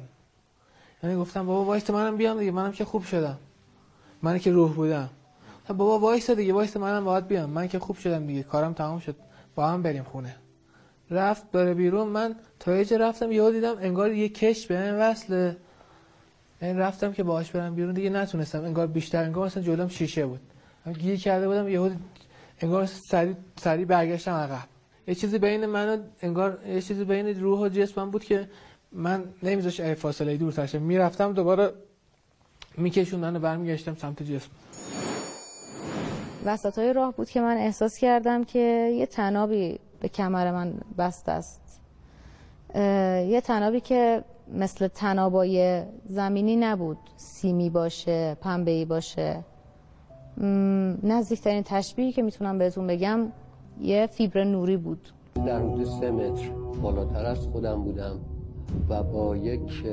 [1.03, 3.37] یعنی گفتم بابا وایست منم بیام دیگه منم که خوب شدم.
[4.21, 5.09] من که روح بودم.
[5.67, 7.49] بابا وایست دیگه وایست منم باید بیام.
[7.49, 9.15] من که خوب شدم دیگه کارم تمام شد.
[9.55, 10.35] با هم بریم خونه.
[11.11, 12.07] رفت بره بیرون.
[12.07, 15.57] من تا یه رفتم یهو دیدم انگار یه کش به من وصله.
[16.61, 17.93] این رفتم که باهاش برم بیرون.
[17.93, 18.63] دیگه نتونستم.
[18.63, 20.39] انگار بیشتر انگار مثلا جلوم شیشه بود.
[20.99, 21.89] گیر کرده بودم یهو
[22.61, 24.67] انگار سری سری برگشتم عقب.
[25.07, 28.49] یه چیزی بین من انگار یه چیزی بین روح و جسمم بود که
[28.91, 31.73] من نمیذاش فاصله دور ترشه می‌رفتم دوباره
[32.77, 34.49] میکشوندن و برمیگشتم سمت جسم.
[36.45, 41.31] وسط های راه بود که من احساس کردم که یه تنابی به کمر من بسته
[41.31, 41.81] است.
[43.29, 44.23] یه تنابی که
[44.53, 46.97] مثل تنابای زمینی نبود.
[47.17, 49.43] سیمی باشه پنبه‌ای باشه.
[51.03, 53.19] نزدیکترین تشبیهی که می‌تونم بهتون بگم
[53.81, 55.09] یه فیبر نوری بود.
[55.35, 56.49] در حدود سه متر
[56.81, 58.19] بالاتر از خودم بودم
[58.89, 59.83] و با یک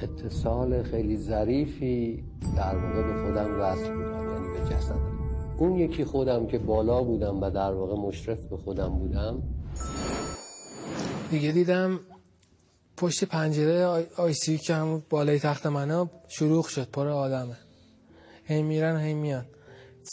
[0.00, 2.24] اتصال خیلی ظریفی
[2.56, 5.19] در واقع به خودم وصل بودم یعنی به جسدم
[5.60, 9.42] اون یکی خودم که بالا بودم و در واقع مشرف به خودم بودم.
[11.30, 12.00] دیگه دیدم
[12.96, 13.84] پشت پنجره
[14.16, 17.56] آی, سی که همون بالای تخت منو شلوغ شد پر آدمه.
[18.44, 19.46] هی میرن هی میان.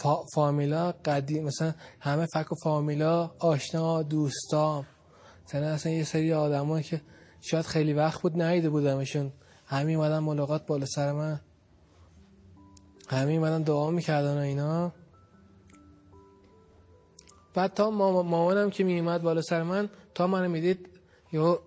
[0.01, 4.85] فا فامیلا قدیم مثلا همه فک و فامیلا آشنا دوستام.
[5.45, 7.01] مثلا اصلا یه سری آدم که
[7.41, 9.31] شاید خیلی وقت بود نیده بودمشون.
[9.65, 11.39] همین اومدن ملاقات بالا سر من.
[13.09, 14.93] همین اومدن دعا می‌کردن و اینا.
[17.57, 20.89] بعد تا ماما- مامانم که میومد بالا سر من تا منو می‌دید
[21.33, 21.57] یهو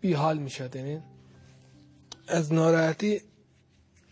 [0.00, 0.76] بیحال می‌شد.
[0.76, 1.02] یعنی
[2.28, 3.20] از ناراحتی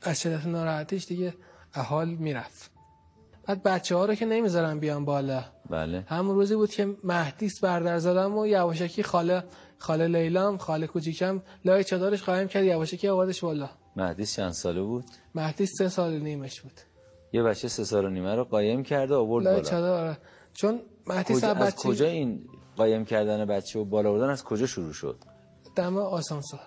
[0.03, 1.35] از شدت ناراحتیش دیگه
[1.75, 2.71] حال می‌رفت.
[3.47, 5.45] بعد بچه ها رو که نمی‌ذارم بیان بالا.
[5.71, 6.05] بله.
[6.09, 9.45] همون روزی بود که مهدیس بردر زدم و یواشکی خاله
[9.79, 13.71] خاله لیلام خاله کوچیکم لای چادرش قایم کرد یواشکی آوردش بالا.
[13.97, 15.05] مهدیس چند ساله بود؟
[15.35, 16.81] مهدیس سه سال نیمش بود.
[17.33, 19.99] یه بچه سه سال و نیمه رو قایم کرده آورد بالا.
[20.01, 20.19] آره.
[20.55, 24.67] چون مهدیس کجا- از بچه کجا این قایم کردن بچه و بالا بردن؟ از کجا
[24.67, 25.17] شروع شد؟
[25.77, 26.61] دم آسانسور.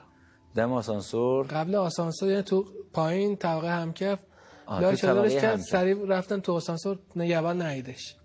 [0.56, 4.20] دم آسانسور؟ قبل آسانسور یعنی تو پایین طبقه همکف.
[4.82, 5.60] لای چادرش کرد.
[5.60, 8.16] سریع رفتن تو آسانسور نگهبان نیدش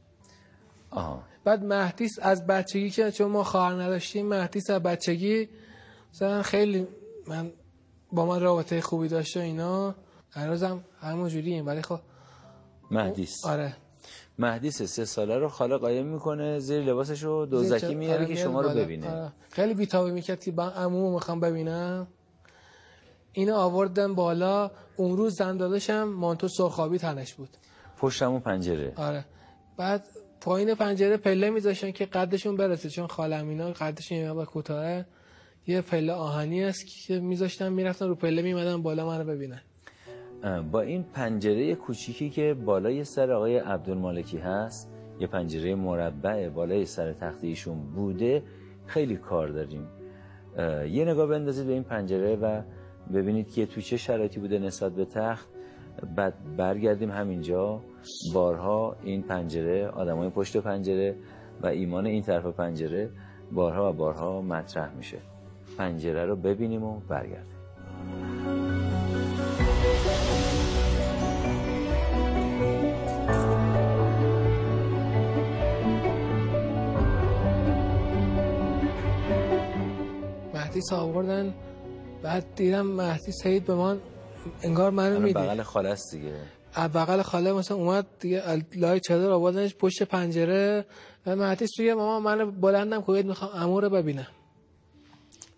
[0.90, 1.22] آها.
[1.44, 5.48] بعد مهدیس از بچگی که چون ما خواهر نداشتیم مهدیس از بچگی
[6.14, 6.86] مثلا خیلی
[7.26, 7.52] من
[8.12, 9.94] با من رابطه خوبی داشته و اینا.
[10.30, 12.00] هنوزم همون جوریم ولی خب
[12.90, 13.44] مهدیس.
[13.44, 13.76] آره.
[14.38, 18.60] مهدیس سه ساله رو خاله قایم می‌کنه زیر لباسش رو آره، دوزکی میاره که شما
[18.60, 18.68] رو.
[18.68, 19.10] ببینه.
[19.10, 19.32] آره.
[19.50, 22.06] خیلی بیتابه می‌کرد که من عمومو می‌خوام ببینم.
[23.32, 24.70] اینو آوردم بالا.
[24.96, 27.48] اون روز زندادشم مانتو سرخابی تنش بود.
[27.98, 28.92] پشت همون پنجره.
[28.96, 29.24] آره.
[29.76, 30.08] بعد
[30.40, 35.06] پایین پنجره پله میذاشتن که قدشون برسه چون خالم اینا قدشون یه کوتاهه.
[35.66, 39.60] یه پله آهنی است که میذاشتن می‌رفتن رو پله میمدن بالا منو ببینن.
[40.72, 47.12] با این پنجره کوچیکی که بالای سر آقای عبدالمالکی هست یه پنجره مربع بالای سر
[47.12, 48.42] تخت ایشون بوده
[48.86, 49.86] خیلی کار داریم.
[50.90, 52.62] یه نگاه بندازید به این پنجره و
[53.14, 55.48] ببینید که تو چه شرایطی بوده نسبت به تخت.
[56.16, 57.80] بعد برگردیم همینجا.
[58.34, 61.16] بارها این پنجره آدمای پشت پنجره
[61.62, 63.10] و ایمان این طرف پنجره
[63.52, 65.18] بارها و بارها مطرح میشه.
[65.78, 67.58] پنجره رو ببینیم و برگردیم.
[80.80, 81.54] مهدی آوردن.
[82.22, 84.00] بعد دیدم مهدی سعید به من
[84.62, 85.36] انگار منو می‌دید.
[85.36, 86.34] بغل خاله است دیگه.
[86.94, 90.84] بغل خاله مثلا اومد دیگه لای چادر آوردنش پشت پنجره.
[91.26, 94.26] و مهدی توی ماما من بلندم کوید می‌خوام امو رو ببینم.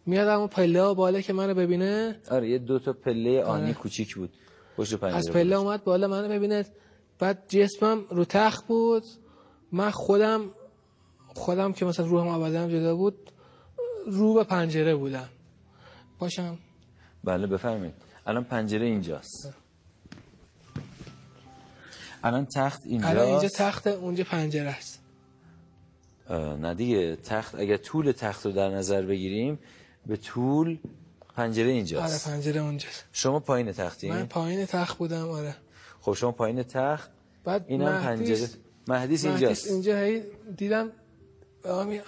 [0.06, 2.20] میاد اون پله ها بالا که منو ببینه.
[2.30, 4.30] آره یه دو تا پله آنی کوچیک بود.
[4.76, 6.66] پشت پنجره از پله اومد بالا منو ببینه.
[7.18, 9.04] بعد جسمم رو تخت بود.
[9.72, 10.50] من خودم
[11.34, 13.30] خودم که مثلا روحم آبادم جدا بود
[14.06, 15.28] رو به پنجره بودم.
[16.18, 16.58] باشم.
[17.24, 17.94] بله بفرمایید.
[18.26, 19.52] الان پنجره اینجاست.
[22.24, 23.10] الان تخت اینجاست.
[23.16, 25.00] الان اینجا تخت اونجا پنجره است.
[26.30, 29.58] نه دیگه تخت اگر طول تخت رو در نظر بگیریم
[30.06, 30.78] به طول
[31.36, 32.28] پنجره اینجاست.
[32.28, 33.04] آره پنجره اونجاست.
[33.12, 35.56] شما پایین تختی؟ من پایین تخت بودم آره.
[36.00, 37.10] خب شما پایین تخت
[37.44, 38.48] بعد اینم پنجره
[38.88, 39.66] مهدیس اینجاست.
[39.70, 40.22] اینجا هی
[40.56, 40.92] دیدم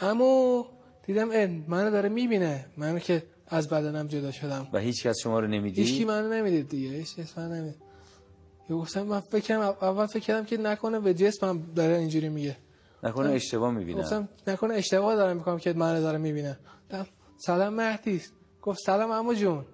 [0.00, 0.64] امو
[1.06, 2.66] دیدم ان منو داره می‌بینه.
[2.76, 4.68] منو که از بدنم جدا شدم.
[4.72, 6.90] و هیچ کس شما رو نمی‌دید؟ هیچ کی منو نمی‌دید دیگه.
[6.90, 7.74] هیچ کس منو نمید
[8.70, 12.56] یه گفتم من فکر اول فکر کردم که نکنه به جسمم داره اینجوری میگه.
[13.02, 14.02] نکنه اشتباه می‌بینه.
[14.02, 16.58] گفتم نکنه اشتباه دارم می‌کنم که منو داره می‌بینه.
[17.36, 18.22] سلام مهدی.
[18.62, 19.64] گفت سلام عمو جون.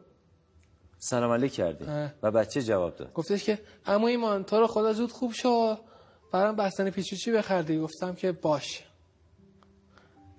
[0.98, 1.84] سلام علیک کردی.
[2.22, 3.12] و بچه جواب داد.
[3.12, 5.76] گفتش که عمو ایمان تو رو خدا زود خوب شو.
[6.32, 8.82] برام بستنی پیچوچی بخردی گفتم که باش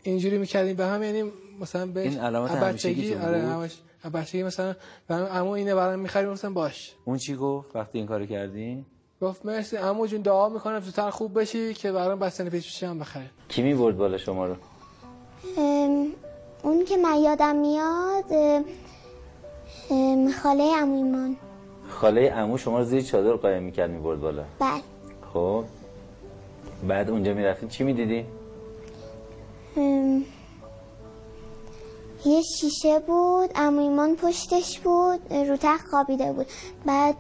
[0.03, 1.31] اینجوری می‌کردیم به هم یعنی
[1.61, 3.77] مثلا به این علامت همیشگی آره همش
[4.13, 4.75] بچگی مثلا
[5.09, 6.95] عمو اینه برام می‌خریم مثلا باش.
[7.05, 8.85] اون چی گفت وقتی این کارو کردی؟
[9.21, 13.29] گفت مرسی عمو جون دعا می‌کنم زودتر خوب بشی که برام بستنی پیچوچی هم بخره
[13.49, 14.55] کی می‌برد بالا شما رو؟
[16.63, 18.63] اون که من یادم میاد
[20.43, 21.37] خاله عمو ایمان.
[21.89, 24.43] خاله عمو شما رو زیر چادر قایم می‌کرد می‌برد بالا.
[24.59, 24.81] بله.
[25.33, 25.63] خب
[26.87, 28.25] بعد اونجا می‌رفتین چی می‌دیدی؟
[32.25, 36.45] یه شیشه بود عمو ایمان پشتش بود رو تخت خوابیده بود.
[36.85, 37.15] بعد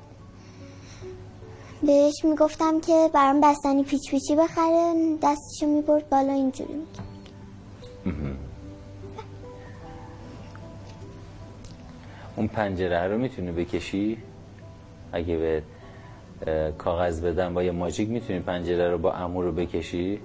[1.83, 7.05] بهش می‌گفتم که برام بستنی پیچ پیچی بخره دستشو می‌برد بالا اینجوری می‌کرد.
[12.35, 14.17] اون پنجره رو می‌تونی بکشی؟
[15.11, 15.63] اگه به
[16.77, 20.21] کاغذ بدم با یه ماجیک می‌تونی پنجره رو با امور رو بکشی؟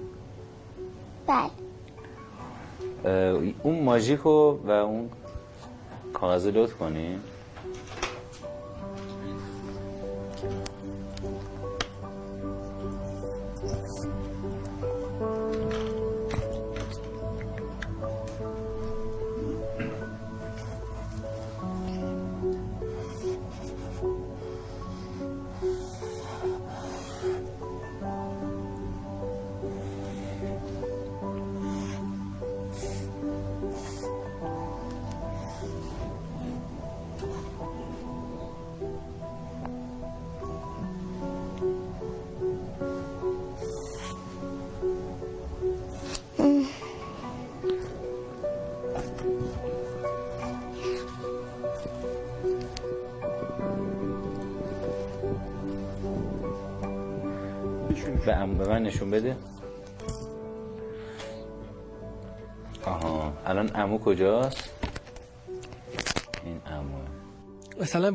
[1.27, 1.64] بله.
[3.63, 5.09] اون ماژیک رو و اون
[6.13, 7.19] کاغذ لطف کنی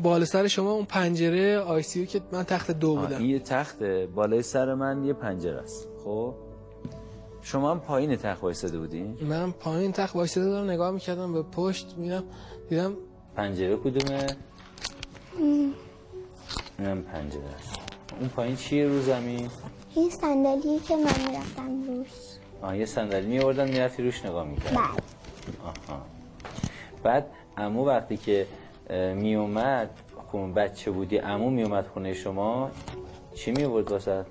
[0.03, 3.17] بالا سر شما اون پنجره آی سی که من تخت دو بودم.
[3.17, 4.07] این یه تخته.
[4.15, 5.87] بالای سر من یه پنجره است.
[6.05, 6.33] خب؟
[7.41, 11.93] شما هم پایین تخت وایساده بودین؟ من پایین تخت وایساده بودم نگاه می‌کردم به پشت
[11.97, 12.23] میرم
[12.69, 12.93] دیدم
[13.35, 14.27] پنجره کدومه؟
[16.79, 17.41] اینم پنجره
[18.19, 19.49] اون پایین چیه رو زمین؟
[19.95, 22.07] این صندلی که من می‌رفتم روش.
[22.61, 24.81] آه یه صندلی میوردن می‌رفتی روش نگاه می‌کرد بله.
[25.63, 26.01] آها.
[27.03, 27.25] بعد
[27.57, 28.47] امو وقتی که
[29.15, 29.89] میومد
[30.31, 32.69] خون بچه بودی امو میومد خونه شما.
[33.35, 34.25] چی میورد واسه؟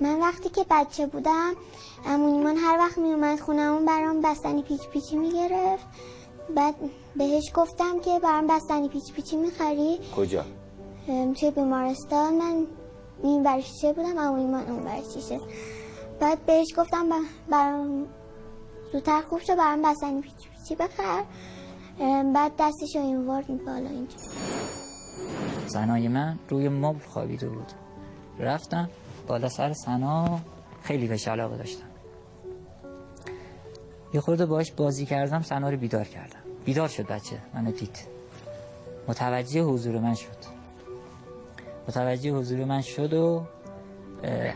[0.00, 1.52] من وقتی که بچه بودم
[2.06, 5.86] امونیمان هر وقت میومد خونمون برام بستنی پیچ پیچی می‌گرفت.
[6.56, 6.74] بعد
[7.16, 9.98] بهش گفتم که برام بستنی پیچ پیچی می‌خری.
[10.16, 10.44] کجا؟
[11.06, 12.34] توی بیمارستان.
[12.34, 12.66] من
[13.22, 15.40] این بر شیشه بودم اما ایمان اون بر شیشه.
[16.20, 17.06] بعد بهش گفتم
[17.48, 18.06] برام
[18.92, 21.24] زودتر خوب شد برام بستنی پیچی پیچی بخر.
[22.34, 24.16] بعد دستش رو این ورد بالا اینجا.
[25.66, 27.72] زنای من روی مبل خوابیده بود.
[28.38, 28.90] رفتم
[29.26, 30.40] بالا سر سنا
[30.82, 31.86] خیلی بهش علاقه داشتم.
[34.14, 36.38] یه خورده باش بازی کردم سنا رو بیدار کردم.
[36.64, 37.98] بیدار شد بچه منو دید
[39.08, 40.56] متوجه حضور من شد.
[41.88, 43.44] متوجه حضور من شد و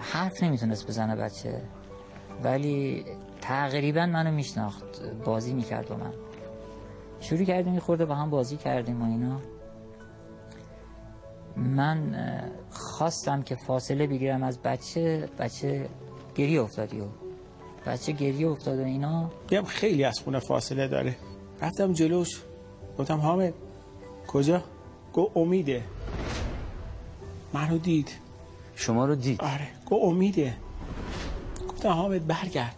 [0.01, 1.63] حرف نمی‌تونست بزنه بچه.
[2.43, 3.05] ولی
[3.41, 5.03] تقریبا منو میشناخت.
[5.25, 6.13] بازی می‌کرد با من.
[7.21, 9.41] شروع کردیم یه خورده با هم بازی کردیم و اینا.
[11.57, 12.17] من
[12.71, 15.89] خواستم که فاصله بگیرم از بچه بچه
[16.35, 17.05] گریه افتادی و
[17.87, 19.31] بچه گریه افتاد و اینا.
[19.51, 21.17] میگم خیلی از خونه فاصله داره.
[21.63, 22.43] رفتم جلوش
[22.99, 23.55] گفتم حامد
[24.27, 24.63] کجا؟
[25.13, 25.83] گو امیده.
[27.53, 28.11] منو دید.
[28.75, 30.57] شما رو دید؟ آره گو امیده.
[31.69, 32.77] گفتم حامد برگرد.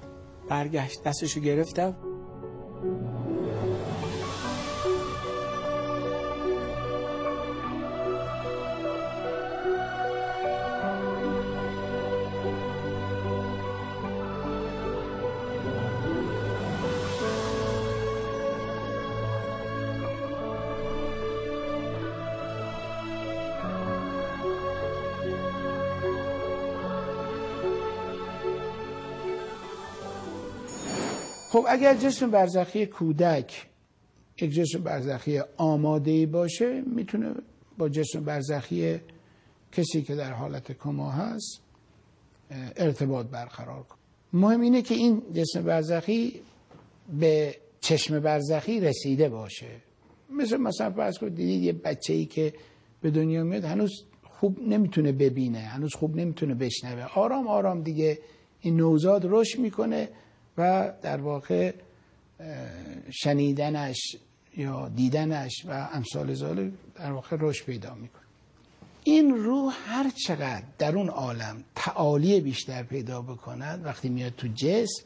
[0.49, 1.95] برگشت دستشو گرفتم.
[31.63, 33.67] خب اگر جسم برزخی کودک
[34.41, 37.35] یک جسم برزخی آماده باشه می‌تونه
[37.79, 39.01] با جسم برزخی
[39.73, 41.61] کسی که در حالت کما هست
[42.77, 43.99] ارتباط برقرار کنه.
[44.33, 46.41] مهم اینه که این جسم برزخی
[47.21, 49.71] به چشم برزخی رسیده باشه.
[50.31, 52.55] مثل مثلا فرض کنید دیدید یه بچه ای که
[53.03, 57.05] به دنیا میاد هنوز خوب نمی‌تونه ببینه هنوز خوب نمی‌تونه بشنوه.
[57.15, 58.19] آرام آرام دیگه
[58.61, 60.09] این نوزاد رشد می‌کنه.
[60.59, 61.73] و در واقع
[63.11, 64.17] شنیدنش
[64.57, 68.23] یا دیدنش و امثال ذالک در واقع رشد پیدا می‌کنه.
[69.05, 75.05] این روح هر چقدر در اون عالم تعالی بیشتر پیدا بکند وقتی میاد تو جسم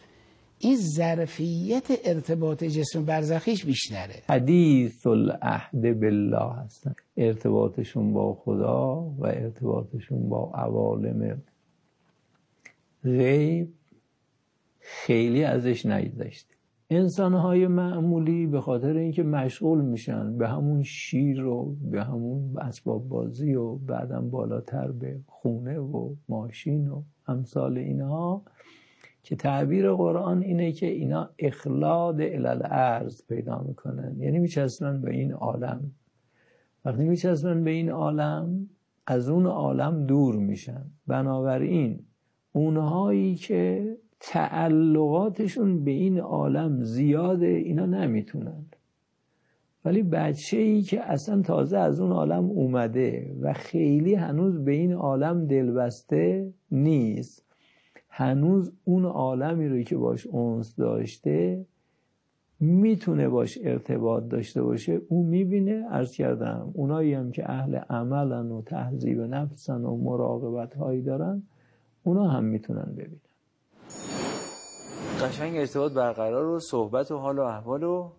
[0.59, 4.23] این ظرفیت ارتباط جسم برزخیش بیشتره.
[4.29, 11.43] حدیث العهد بالله هستن ارتباطشون با خدا و ارتباطشون با عوالم
[13.05, 13.73] غیب.
[14.89, 16.55] خیلی ازش نگذشته.
[16.91, 23.55] انسانهای معمولی به خاطر اینکه مشغول میشن به همون شیر و به همون اسباب بازی
[23.55, 28.43] و بعدم بالاتر به خونه و ماشین و امثال اینها
[29.23, 34.17] که تعبیر قرآن اینه که اینا اخلاد الالعرض پیدا می‌کنن.
[34.21, 35.91] یعنی میچسبن به این عالم.
[36.85, 38.69] وقتی میچسبن به این عالم
[39.07, 40.85] از اون عالم دور میشن.
[41.07, 42.01] بنابراین
[42.53, 48.67] اونهایی که تعلقاتشون به این عالم زیاده اینا نمی‌تونن.
[49.85, 54.93] ولی بچه ای که اصلا تازه از اون عالم اومده و خیلی هنوز به این
[54.93, 57.45] عالم دلبسته نیست
[58.09, 61.67] هنوز اون عالمی رو که باش اونس داشته
[62.61, 68.63] می‌تونه باش ارتباط داشته باشه او می‌بینه عرض کردم اونایی هم که اهل عملن و
[68.63, 71.43] تهذیب نفسن و مراقبت هایی دارن
[72.03, 73.26] اونا هم می‌تونن ببینن.
[75.21, 78.11] قشنگ ارتباط برقرار و صحبت و حال و احوال و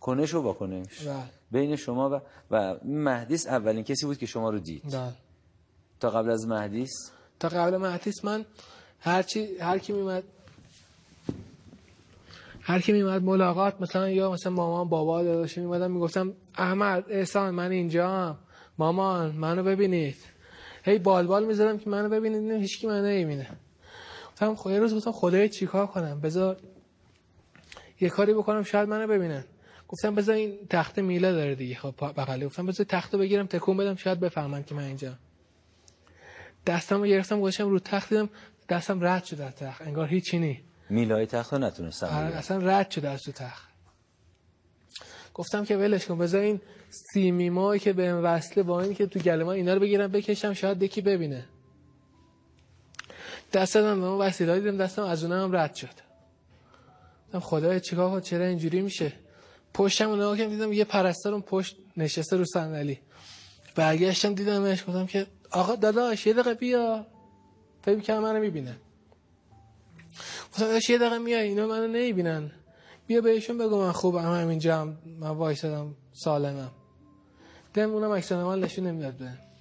[0.00, 1.06] کنش و واکنش.
[1.06, 1.24] بله.
[1.50, 2.20] بین شما و
[2.50, 4.82] و مهدیس اولین کسی بود که شما رو دید.
[4.84, 5.12] بله.
[6.00, 6.90] تا قبل از مهدیس؟
[7.40, 8.44] تا قبل مهدیس من
[9.00, 10.22] هر چی هر کی میمد
[12.60, 17.70] هر کی میمد ملاقات مثلا یا مثلا مامان بابا داداش میمدن می‌گفتم احمد احسان من
[17.70, 18.36] اینجا
[18.78, 20.16] مامان منو ببینید.
[20.84, 23.46] هی بال بال می‌زدم که منو ببینید نه هیچ کی منو نمی‌بینه.
[24.32, 26.56] گفتم خب یه روز گفتم خدای چیکار کنم؟ بذار
[28.00, 29.44] یه کاری بکنم شاید منو ببینن.
[29.88, 31.74] گفتم بذار این تخت میله داره دیگه.
[31.74, 35.14] خب بغلی گفتم بذار تختو بگیرم تکون بدم شاید بفهمن که من اینجا.
[36.66, 38.28] دستم رو گرفتم گذاشتم رو تخت دیدم
[38.68, 39.82] دستم رد شده از تخت.
[39.82, 40.60] انگار هیچی نی.
[40.90, 42.36] میلای تخت رو نتونستم آره،.
[42.36, 43.68] اصلا رد شده از تو تخت.
[45.34, 46.60] گفتم که ولش کن بذار این
[46.90, 50.82] سیمیمایی که به وصله با این که تو گله من اینا رو بگیرم بکشم شاید
[50.82, 51.44] یکی ببینه.
[53.52, 56.12] دست دادم به اون وسیله دیدم دستم از اونم رد شد.
[57.40, 59.12] خدای چیکار کنم چرا اینجوری میشه؟
[59.74, 63.00] پشتم رو نگاه دیدم یه پرستار اون پشت نشسته رو صندلی.
[63.74, 67.06] برگشتم دیدمش گفتم که آقا داداش یه دقیقه بیا.
[67.82, 68.76] فکر کنم منو می‌بینه.
[70.52, 72.50] گفتم یه دقیقه میای اینا منو نمی‌بینن.
[73.06, 74.98] بیا بهشون بگو من خوبم همینجا هم.
[75.20, 76.70] من وایسادم سالمم.
[77.74, 79.51] دم اونم عکس من نشون نمی‌داد به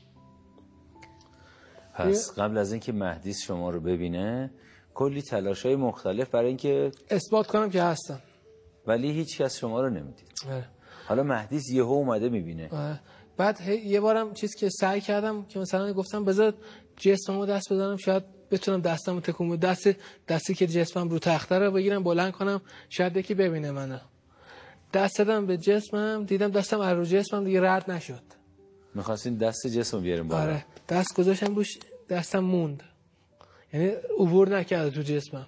[1.94, 4.52] پس قبل از اینکه مهدیس شما رو ببینه
[4.94, 8.20] کلی تلاش های مختلف برای اینکه اثبات کنم که هستم.
[8.88, 10.32] ولی هیچ کس شما رو نمی‌دید.
[11.08, 13.00] حالا مهدیس یهو اومده می‌بینه.
[13.38, 16.54] بعد یه بارم چیز که سعی کردم که مثلا گفتم بذار
[16.98, 19.90] جسممو دست بزنم شاید بتونم دستمو تکون دست
[20.28, 23.98] دستی که جسمم رو تخته رو بگیرم بلند کنم شاید یکی ببینه منو.
[24.94, 28.41] دست دادم به جسمم دیدم دستم از رو جسمم دیگه رد نشد.
[28.96, 30.42] می‌خواستین دست جسم بیاریم بالا.
[30.42, 30.66] آره.
[30.90, 31.78] دست گذاشتم روش
[32.10, 32.84] دستم موند.
[33.74, 33.88] یعنی
[34.20, 35.48] عبور نکرده تو جسمم.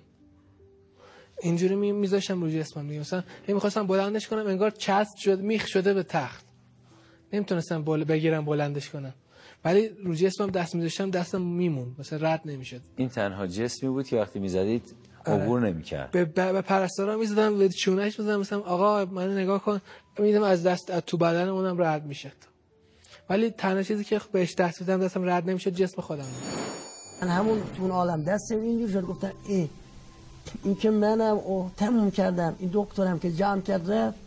[1.41, 2.99] اینجوری می میذاشتم رو جسمم دیگه.
[2.99, 6.45] مثلا می‌خواستم بلندش کنم انگار چسب شد میخ شده به تخت.
[7.33, 8.03] نمی‌تونستم بل...
[8.03, 9.13] بگیرم بلندش کنم.
[9.65, 12.81] ولی رو جسمم دست میذاشتم دستم میمون مثلا رد نمی‌شد.
[12.95, 15.43] این تنها جسمی بود که وقتی می‌زدید آره.
[15.43, 16.11] عبور نمی‌کرد.
[16.11, 18.39] به, به, به پرستارا می‌زدم به چونش می‌زدم.
[18.39, 19.81] مثلا آقا من نگاه کن.
[20.19, 22.52] میدم از دست از تو بدن اونم رد می‌شد.
[23.29, 26.25] ولی تنها چیزی که بهش دست میدم دستم رد نمی‌شد جسم خودم.
[27.21, 29.69] من همون تو اون عالم دستم اینجور شد گفتم ای
[30.63, 34.17] این که منم او تموم کردم این دکترم که جمع کرد رفت.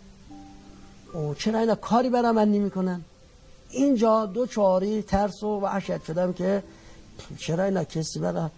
[1.13, 3.01] او چرا اینا کاری برای من نمی کنن
[3.71, 6.63] اینجا دو چاری ترس و وحشت شدم که
[7.39, 8.49] چرا اینا کسی برای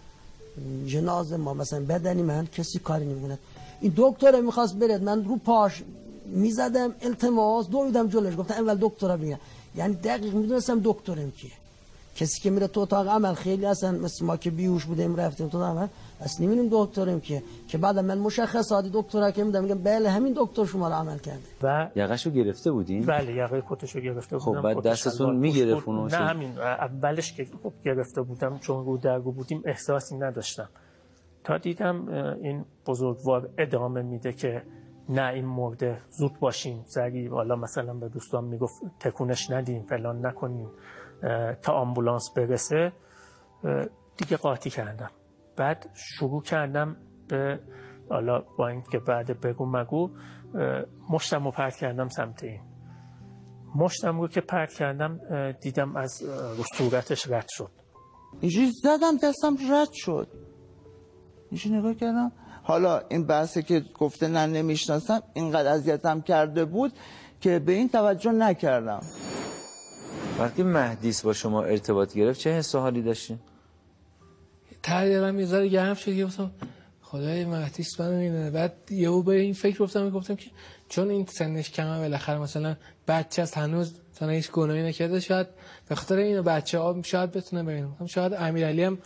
[0.86, 3.38] جنازه ما مثلا بدنی من کسی کاری نمی‌کنه.
[3.80, 5.82] این دکتر می‌خواست برد من رو پاش
[6.26, 9.38] می‌زدم التماس دویدم جلوش گفتم اول دکتر بگم
[9.74, 11.50] یعنی دقیق می‌دونستم دکترم کیه
[12.16, 15.58] کسی که میره تو اتاق عمل خیلی اصلا مثل ما که بیهوش بودیم رفتیم تو
[15.58, 15.86] اتاق عمل
[16.20, 20.64] اصلا نمی‌دونیم دکترم کیه که بعد من مشخصاتی دکتر که میدم میگم بله همین دکتر
[20.64, 21.40] شما رو عمل کرده.
[21.62, 25.88] و یقشو گرفته بودین؟ بله یقه کتشو گرفته خب، بودم بعد کت دستتون می‌گرفت.
[25.88, 26.58] اونو نه؟ همین.
[26.58, 30.68] اولش که خب گرفته بودم چون رو درگو بودیم احساسی نداشتم.
[31.44, 32.08] تا دیدم
[32.42, 34.62] این بزرگوار ادامه میده که
[35.08, 36.02] نه این مرده.
[36.08, 36.84] زود باشین.
[36.86, 40.70] سریع حالا مثلا به دوستان می‌گفت تکونش ندین فلان نکنین.
[41.22, 42.92] اه، تا آمبولانس برسه.
[44.16, 45.10] دیگه قاطی کردم.
[45.56, 46.96] بعد شروع کردم
[47.28, 47.60] به
[48.10, 50.10] حالا با اینکه بعد بگو مگو
[51.10, 52.60] مشتم رو پرت کردم سمت این.
[53.74, 55.20] مشتم رو که پرت کردم
[55.52, 56.22] دیدم از
[56.74, 57.70] صورتش رد شد.
[58.40, 60.28] اینجوری زدم دستم رد شد.
[61.50, 62.32] اینجوری نگاه کردم.
[62.68, 66.92] حالا این بحثی که گفته نه نمی‌شناسم اینقدر اذیتم کرده بود
[67.40, 69.00] که به این توجه نکردم.
[70.38, 73.38] وقتی مهدیس با شما ارتباط گرفت چه حس و حالی داشتین؟
[74.82, 76.50] تریدم یه ذره گرم شد گفتم
[77.02, 78.50] خدای مهدیس منو اینه.
[78.50, 80.50] بعد یهو به این فکر گفتم گفتم که
[80.88, 82.76] چون این سنش کمه بالاخره مثلا
[83.08, 85.46] بچه است هنوز مثلا هیچ گناهی نکرده شاید
[85.88, 87.86] به خاطر اینو بچه ها شاید بتونه ببینه.
[87.86, 88.98] گفتم شاید امیرعلی هم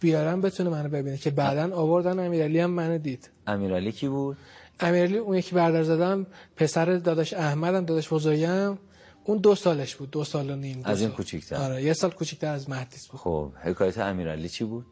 [0.00, 3.30] بیارم بتونه منو ببینه که بعدا آوردن امیرعلی هم منو دید.
[3.46, 4.36] امیرعلی کی بود؟
[4.80, 6.26] امیرعلی اون یکی بردار زدم
[6.56, 8.78] پسر داداش احمدم داداش بزرگم
[9.24, 11.10] اون دو سالش بود دو سال و نیم از این.
[11.10, 11.56] کوچیک‌تر.
[11.56, 13.20] آره یه سال کوچیک‌تر از مهدیس بود.
[13.20, 14.86] خب حکایت امیرعلی چی بود؟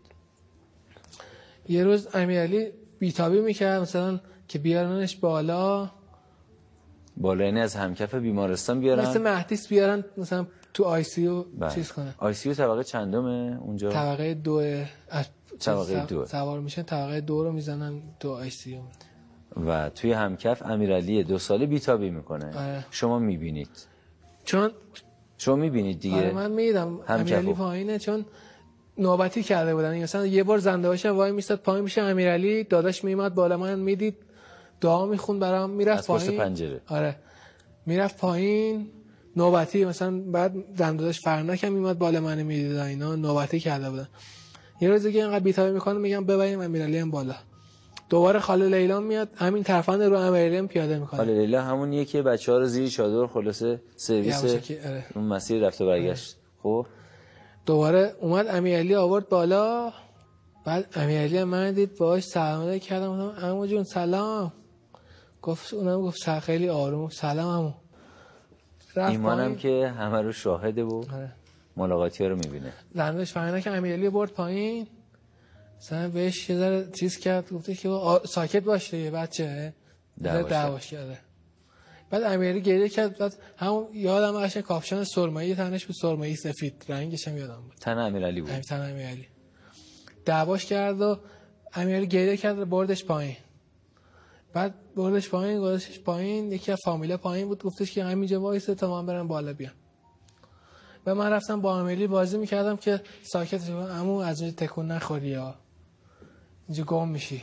[1.69, 5.91] یه روز امیرعلی بیتابی می‌کرد مثلا که بیارنش بالا.
[7.17, 11.45] بالا یعنی از همکف بیمارستان بیارن؟ مثل مهدیس بیارن مثلا تو ICU
[11.75, 14.63] چیز کنن ICU طبقه چندمه اونجا؟ طبقه دو
[15.09, 15.27] از
[15.61, 16.27] طبقه دو.
[16.27, 18.81] سوار میشن طبقه دو رو می‌زنن تو ICU.
[19.67, 22.47] و توی همکف امیرعلی دو ساله بیتابی می‌کنه.
[22.47, 22.85] آره.
[22.91, 23.69] شما می‌بینید.
[24.45, 24.71] چون
[25.39, 27.01] شما می‌بینید دیگه؟ آره من میدم.
[27.09, 27.53] امیرعلی.
[27.53, 28.25] پایینه چون
[28.99, 30.03] نوبتی کرده بودن.
[30.03, 32.03] مثلا یه بار زنده باشه وای میستاد پایین میشه.
[32.03, 34.17] امیرعلی داداش میمد بالا من می‌دید
[34.81, 36.41] دعا می‌خوند برام می‌رفت از پشت پایین.
[36.41, 36.81] پنجره.
[36.87, 37.17] آره.
[37.87, 38.91] می‌رفت پایین.
[39.37, 44.09] نوبتی مثلا بعد زن داداش فرنک هم میمد بالا من می‌دید اینا نوبتی کرده بودن.
[44.81, 47.35] یه روز دیگه اینقدر بیتابی می‌کنه میگم ببریم امیرعلی هم بالا.
[48.09, 51.21] دوباره خاله لیلا میاد همین ترفند رو امیرعلی هم پیاده می‌کنه.
[51.21, 55.05] حالا لیلا همونیه که بچه ها رو زیر چادر خلاصه سرویس آره.
[55.15, 56.37] اون مسیر رفت و برگشت.
[56.63, 56.87] خب؟
[57.67, 59.93] دوباره اومد امیرعلی آورد بالا.
[60.65, 63.29] بعد امیرعلی هم من دید باهاش سلام کردم.
[63.29, 64.53] گفتم عمو جون سلام.
[65.43, 67.09] گفت اونم گفت خیلی آروم.
[67.09, 67.73] سلام عمو.
[68.97, 69.57] ایمانم.
[69.57, 71.33] که همه رو شاهده و آره.
[71.77, 72.73] ملاقاتی ها رو می‌بینه.
[72.95, 74.87] زندش فهمیدن که امیرعلی برد پایین.
[75.79, 79.75] مثلا بهش یه ذره چیز کرد گفته که آ- ساکت باش دیگه بچه.
[80.23, 80.51] دعواش کرد.
[80.51, 81.19] دعواش کرده.
[82.11, 83.19] بعد امیرعلی گریه کرد.
[83.19, 86.85] بعد همون یادم قشنگ کاپشن سرمایی تنش بود سرمایی سفید.
[86.89, 87.75] رنگش هم یادم بود.
[87.81, 88.51] تن امیرعلی بود.
[88.51, 89.27] تن امیرعلی.
[90.25, 91.19] دعواش کرد و
[91.75, 93.37] امیرعلی گریه کرد بردش پایین.
[94.55, 98.91] بعد بردش پایین گذاشتش پایین یکی از فامیلا پایین بود گفتش که همینجا وایسه تا
[98.91, 99.73] من برم بالا بیام.
[101.07, 105.29] و من رفتم با امیرعلی بازی می‌کردم که ساکت شو امو از اونجا تکون نخوری
[105.29, 105.55] یا
[106.69, 107.43] اینجا گم میشی.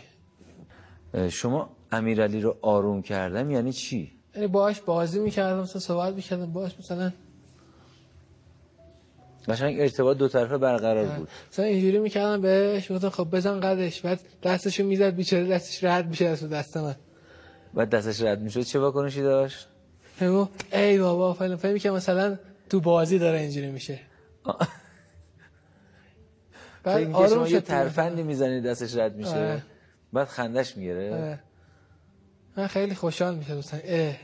[1.30, 6.80] شما امیرعلی رو آروم کردم یعنی چی؟ یعنی باهاش بازی می‌کردم مثلا صحبت می‌کردم باهاش
[6.80, 7.12] مثلا
[9.48, 11.30] قشنگ ارتباط دو طرفه برقرار بود.
[11.52, 16.26] مثلا اینجوری می‌کردم بهش گفتم خب بزن قدش بعد دستشو می‌زد بیچاره دستش رد میشه
[16.26, 16.96] از دست من.
[17.74, 19.68] بعد دستش رد می‌شد چه واکنشی داشت؟
[20.22, 22.38] بگو ای بابا فلان فهمی که مثلا
[22.70, 24.00] تو بازی داره اینجوری میشه.
[26.84, 29.64] بعد شما یه ترفندی می‌زنید دستش رد میشه.
[30.14, 31.40] بعد خندش می‌گیره.
[32.58, 34.16] من خیلی خوشحال میشه دوستان اه.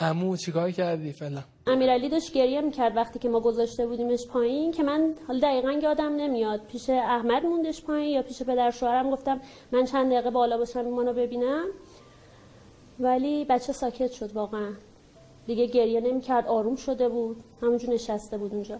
[0.00, 4.82] عمو چیکار کردی؟ فلان امیرعلی داشت گریه می‌کرد وقتی که ما گذاشته بودیمش پایین که
[4.82, 6.60] من حالا دقیقا یادم نمیاد.
[6.72, 9.40] پیش احمد موندش پایین یا پیش پدر شوهرم؟ گفتم
[9.72, 11.64] من چند دقیقه بالا باشم ایمانو ببینم.
[13.00, 14.68] ولی بچه ساکت شد واقعا.
[15.46, 17.36] دیگه گریه نمی‌کرد آروم شده بود.
[17.62, 18.78] همونجور نشسته بود اونجا.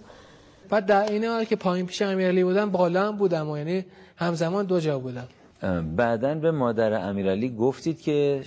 [0.69, 3.85] بعد در این حال که پایین پیش امیرعلی بودم بالا هم بودم و یعنی
[4.17, 5.29] همزمان دو جا بودم.
[5.97, 8.43] بعدا به مادر امیرعلی گفتید که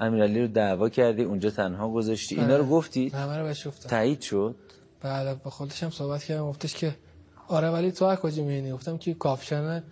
[0.00, 2.40] امیرعلی رو دعوا کردی اونجا تنها گذاشتی.
[2.40, 3.88] اینا رو گفتید همه رو بهش گفتم.
[3.88, 4.56] تایید شد؟
[5.00, 6.46] بله با خودش هم صحبت کردم.
[6.46, 6.94] گفتش که
[7.48, 9.82] آره ولی تو کجا می‌بینی؟ گفتم که کافشن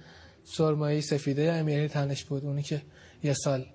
[0.44, 2.82] سرمایی سفیده امیرعلی تنش بود اونی که
[3.22, 3.66] یه سال.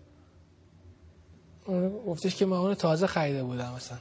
[1.66, 3.98] اون گفتش که من اون تازه خریده بودم مثلا.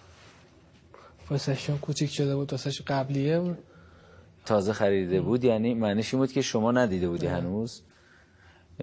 [1.31, 3.57] واسهشون کوچیک شده بود واسهش قبلیه.
[4.45, 7.83] تازه خریده بود؟ یعنی معنیش این بود که شما ندیده بودی هنوز؟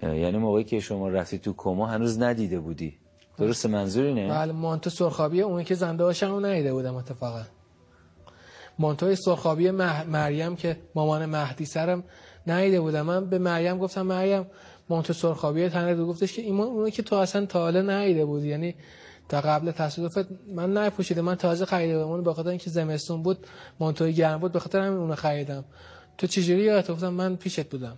[0.02, 2.98] یعنی موقعی که شما رفتی تو کما هنوز ندیده بودی.
[3.38, 7.42] درست منظور اینه بله مانتو سرخابیه اونی که زنده باشم رو ندیده بودم اتفاقا.
[8.78, 10.06] مانتوی سرخابی مح...
[10.06, 12.04] مریم که مامان مهدی سرم
[12.46, 13.02] ندیده بودم.
[13.02, 14.46] من به مریم گفتم مریم
[14.88, 18.48] مانتو سرخابی تنه دو گفتش که ایمان اونو که تو اصلا تا حالا ندیده بودی
[18.48, 18.74] یعنی
[19.28, 21.20] تا قبل تصادفت من نپوشیده.
[21.20, 23.46] من تازه خریده بودم اون به خاطر اینکه زمستون بود
[23.80, 25.64] مانتوی گرم بود به خاطر همین اونو خریدم.
[26.18, 27.96] تو چجوری یادت؟ گفتم من پیشت بودم.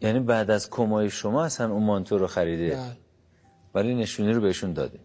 [0.00, 3.03] یعنی بعد از کمای شما اصلا اون مانتو رو خریده؟ بله.
[3.74, 5.00] ولی نشونی رو بهشون داده.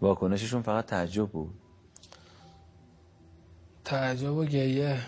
[0.00, 1.54] واکنششون فقط تعجب بود.
[3.84, 4.98] تعجب و گریه.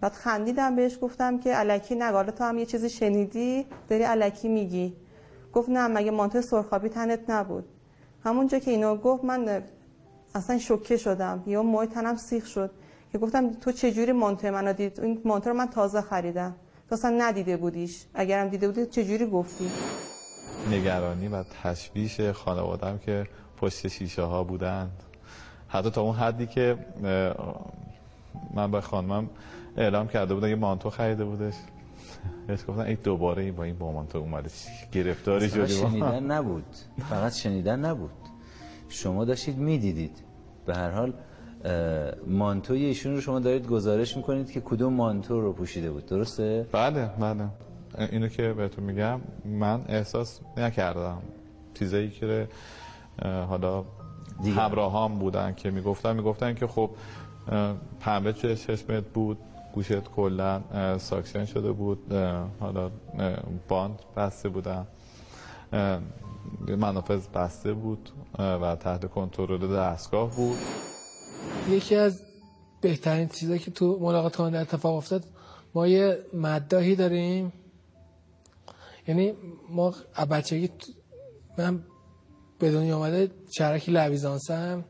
[0.00, 4.96] بعد خندیدم بهش گفتم که الکی نگاره تو هم یه چیزی شنیدی؟ داری الکی میگی.
[5.52, 7.64] گفت نه مگه مانتو سرخابی تنت نبود.
[8.24, 9.62] همونجا که اینو گفت من
[10.34, 11.42] اصلا شوکه شدم.
[11.46, 12.70] یا موی تنم سیخ شد.
[13.12, 16.54] که گفتم تو چجوری مانتو منو دید؟ این مانتو رو من تازه خریدم.
[16.88, 18.04] تو اصلا ندیده بودیش.
[18.14, 19.70] اگرم دیده بودی چجوری گفتی؟
[20.70, 23.26] نگرانی و تشویش خانوادم که
[23.56, 25.02] پشت شیشه ها بودند
[25.68, 26.78] حتی تا اون حدی که
[28.54, 29.30] من به خانمم
[29.76, 31.54] اعلام کرده بودم یه مانتو خریده بودش.
[32.46, 34.50] بهش گفتن ای دوباره این با این با مانتو اومده
[34.92, 36.66] گرفتاری شدی شنیدن نبود.
[37.10, 38.10] فقط شنیدن نبود.
[38.88, 40.18] شما داشتید می‌دیدید.
[40.66, 41.12] به هر حال
[42.26, 47.06] مانتوی ایشون رو شما دارید گزارش می‌کنید که کدوم مانتو رو پوشیده بود درسته؟ بله
[47.06, 47.48] بله.
[47.98, 51.22] اینو که بهتون میگم من احساس نکردم.
[51.74, 52.48] چیزایی که
[53.22, 53.84] حالا
[54.56, 56.90] همراهام بودن که می‌گفتن می‌گفتن که خب
[58.00, 59.38] پنبه توی چشمت بود
[59.74, 60.60] گوشت کلا
[60.98, 62.12] suction شده بود
[62.60, 62.90] حالا
[63.68, 64.86] باند بسته بودن.
[66.68, 70.58] منافذ بسته بود و تحت کنترل دستگاه بود.
[71.70, 72.20] یکی از
[72.80, 75.24] بهترین چیزایی که تو ملاقات کننده اتفاق افتاد
[75.74, 77.52] ما یه مداهی داریم.
[79.08, 79.32] یعنی
[79.70, 79.94] ما
[80.30, 80.70] بچگی
[81.58, 81.84] من
[82.58, 84.84] به دنیا آمده شرک لویزانسم.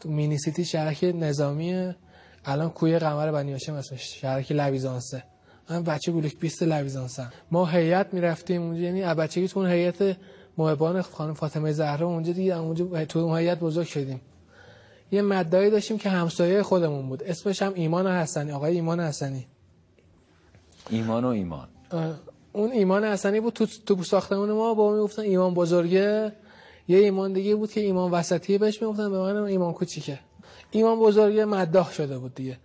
[0.00, 1.96] تو مینی سیتی شرک نظامیه.
[2.44, 5.22] الان کوی قمر بنی هاشم اسمش شرک لویزانسه.
[5.70, 7.32] من بچه بلوک 20 لویزانسم.
[7.50, 10.16] ما هیئت می‌رفتیم اونجا یعنی بچگی تو اون هیئت
[10.58, 14.20] محبان خانم فاطمه زهرا اونجا دیگه اونجا تو اون هیئت بزرگ شدیم.
[15.14, 17.22] یه مدایی داشتیم که همسایه خودمون بود.
[17.22, 19.46] اسمش هم ایمان حسنی آقای ایمان حسنی.
[20.90, 21.68] ایمان و ایمان.
[22.52, 26.32] اون ایمان حسنی بود تو تو ساختمون ما با می‌گفتن ایمان بزرگه.
[26.88, 30.18] یه ایمان دیگه بود که ایمان وسطی بهش می‌گفتن به من ایمان کوچیکه.
[30.70, 32.58] ایمان بزرگه مداح شده بود دیگه.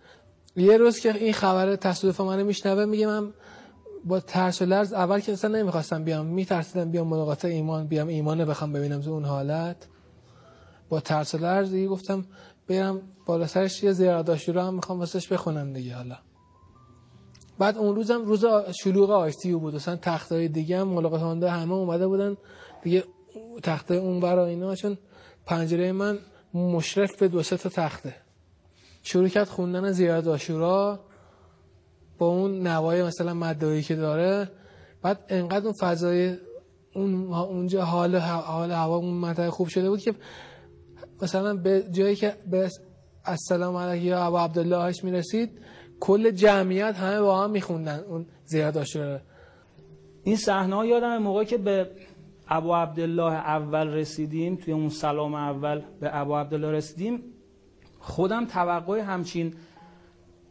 [0.56, 3.32] یه روز که این خبر تصادف منو میشنوه میگه من
[4.04, 6.26] با ترس و لرز اول که اصلا نمی‌خواستم بیام.
[6.26, 9.76] میترسیدم بیام ملاقات ایمان بیام ایمان بخوام ببینم تو اون حالت.
[10.90, 12.24] با ترس لرز دیگه گفتم
[12.68, 16.16] برم بالا سرش یه زیارت رو هم می‌خوام واسش بخونم دیگه حالا.
[17.58, 18.44] بعد اون روزم روز
[18.82, 19.74] شلوغ آیستی بود.
[19.74, 22.36] مثلا تختای دیگه هم ملاقات کننده همه اومده بودن.
[22.82, 23.04] دیگه
[23.62, 24.98] تخته اون برا اینا چون
[25.46, 26.18] پنجره من
[26.54, 28.14] مشرف به دو سه تا تخته.
[29.02, 31.00] شروع کرد خوندن زیارت آشورا
[32.18, 34.50] با اون نوای مثلا مدایی که داره.
[35.02, 36.36] بعد انقدر اون فضای
[36.94, 40.14] اون اونجا حال حال هوا اون منطقه خوب شده بود که
[41.22, 42.70] مثلا به جایی که به
[43.24, 45.50] السلام علیک یا ابو عبدالله هاش می‌رسید
[46.00, 49.20] کل جمعیت همه با هم میخوندن اون زیاد آشورا
[50.24, 51.90] این صحنه ها یادم موقعی که به
[52.48, 57.22] ابو عبدالله اول رسیدیم توی اون سلام اول به ابو عبدالله رسیدیم
[57.98, 59.54] خودم توقع همچین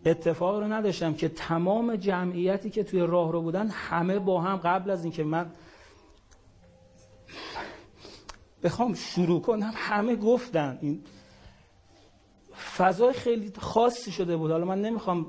[0.05, 4.89] اتفاق رو نداشتم که تمام جمعیتی که توی راه رو بودن همه با هم قبل
[4.89, 5.45] از اینکه من
[8.63, 9.71] بخوام شروع کنم.
[9.75, 10.77] همه گفتن.
[10.81, 11.03] این
[12.77, 14.51] فضای خیلی خاصی شده بود.
[14.51, 15.25] حالا من نمی‌خوام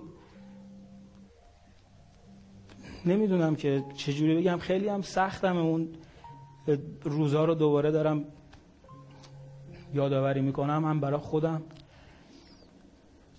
[3.06, 4.58] نمی‌دونم که چجوری بگم.
[4.58, 5.88] خیلی هم سختم اون
[7.02, 8.24] روزها رو دوباره دارم
[9.94, 10.84] یادآوری می‌کنم.
[10.84, 11.62] هم برای خودم.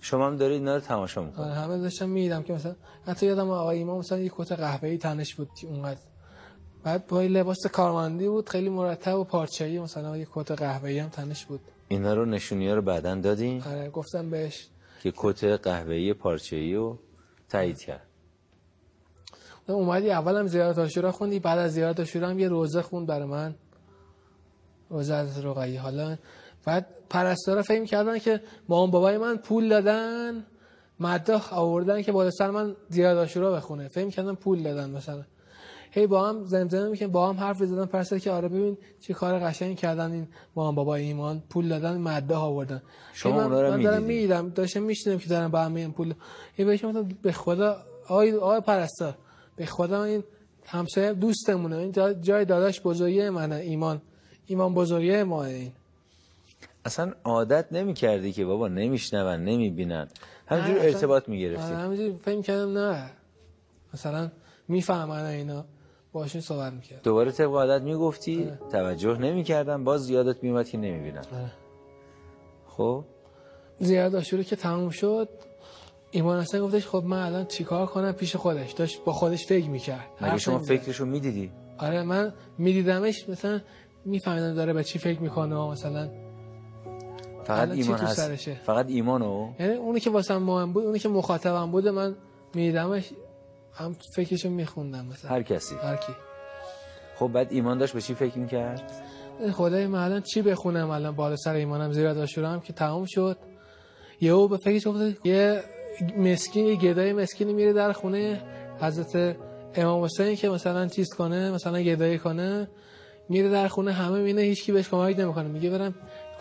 [0.00, 1.48] شما هم دارید اینا رو تماشا می‌کنید.
[1.48, 2.74] آره، همه داشتم میدم که مثلا
[3.06, 6.00] حتی یادم آقای ایمان مثلا یه کت قهوه‌ای تنش بود اونقدر
[6.84, 11.44] بعد با لباس کارمندی بود خیلی مرتب و پارچه‌ای مثلا یه کت قهوه‌ای هم تنش
[11.46, 11.60] بود.
[11.88, 14.68] اینا رو نشونی ها رو بعدا دادین؟ آره گفتم بهش.
[15.02, 16.98] که کت قهوه‌ای پارچه‌ای رو
[17.48, 18.06] تایید کرد.
[19.66, 23.54] اومدی اولم زیارت آشورا خوندی بعد از زیارت آشورا هم یه روزه خوند برای من.
[24.90, 26.16] روزه از رقیه حالا
[26.64, 30.46] بعد پرستارا فهم کردن که مامان بابای من پول دادن
[31.00, 33.88] مداح آوردن که بالا سر من زیارت آشورا بخونه.
[33.88, 35.24] فهم کردن پول دادن مثلا.
[35.94, 39.38] هی با هم زمزمه می‌کنن با هم حرف زدن پرستار که آره ببین چه کار
[39.38, 41.42] قشنگی کردن این مامان بابای ایمان.
[41.50, 42.82] پول دادن مداح آوردن.
[43.12, 46.14] شما من, رو من دارم؟ می‌دیدم داشتم میشنم که دارن با هم میگن پول.
[46.54, 47.76] هی بهش گفتم به خدا
[48.08, 49.14] آقای آقای پرستار
[49.56, 50.24] به خدا این
[50.66, 51.76] همسایه دوستمونه.
[51.76, 54.02] این جا- جای داداش بزرگی منه ایمان.
[54.46, 55.72] ایمان بزرگی ما این.
[56.84, 60.08] اصلا عادت نمی کردی که بابا نمیشنون نمی‌بینن.
[60.46, 63.10] همینجور ارتباط آره، می‌گرفتی همینجوری فکر کردم نه.
[63.94, 64.30] مثلا
[64.68, 65.64] می‌فهمن اینا.
[66.12, 71.52] باشون صحبت می‌کرد دوباره طبق عادت می‌گفتی؟ توجه نمی‌کردن باز یادت میومد که نمی‌بینن آره.
[72.66, 73.04] خب؟
[73.78, 75.28] زیاد آشوری که تموم شد
[76.10, 80.06] ایمان اصلا گفتش خب من الان چیکار کنم پیش خودش؟ داشت با خودش فکر می‌کرد.
[80.20, 83.60] مگه شما فکرشو می‌دیدی؟ آره من میدیدمش مثلا
[84.04, 86.10] میفهمیدم داره به چی فکر می‌کنه و مثلا
[87.44, 91.70] فقط ایمان هست سرشه؟ فقط ایمانو؟ یعنی اونی که واسه مهم بود اونی که مخاطبم
[91.70, 92.14] بوده من
[92.54, 93.10] میدیدمش
[93.74, 95.30] هم فکرشو میخوندم مثلا.
[95.30, 95.74] هر کسی.
[95.82, 96.12] هر کی.
[97.16, 98.92] خب بعد ایمان داشت به چی فکر می‌کرد؟
[99.52, 103.36] خدای من الان چی بخونم الان؟ بالا سر ایمانم زیرا داشورم که تمام شد.
[104.20, 105.26] یهو به فکرش افتاد.
[105.26, 105.62] یه
[106.18, 108.42] مسکین یه گدای مسکینی میره در خونه.
[108.80, 109.36] حضرت
[109.74, 112.68] امام حسین که مثلا چیز کنه مثلا گدایی کنه
[113.28, 113.92] میره در خونه.
[113.92, 115.48] همه مینه هیچ کی بهش کمک نمی‌کنه.
[115.48, 115.94] میگه برم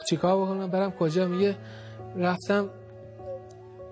[0.09, 1.55] چیکار بکنم؟ برم کجا؟ میگه
[2.17, 2.69] رفتم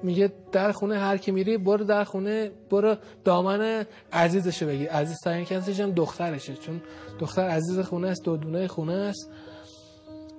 [0.03, 5.45] میگه در خونه هر کی میری برو در خونه برو دامن عزیزشو بگی عزیز ترین
[5.45, 6.81] کسیش هم دخترشه چون
[7.19, 9.29] دختر عزیز خونه است دو دونه خونه است.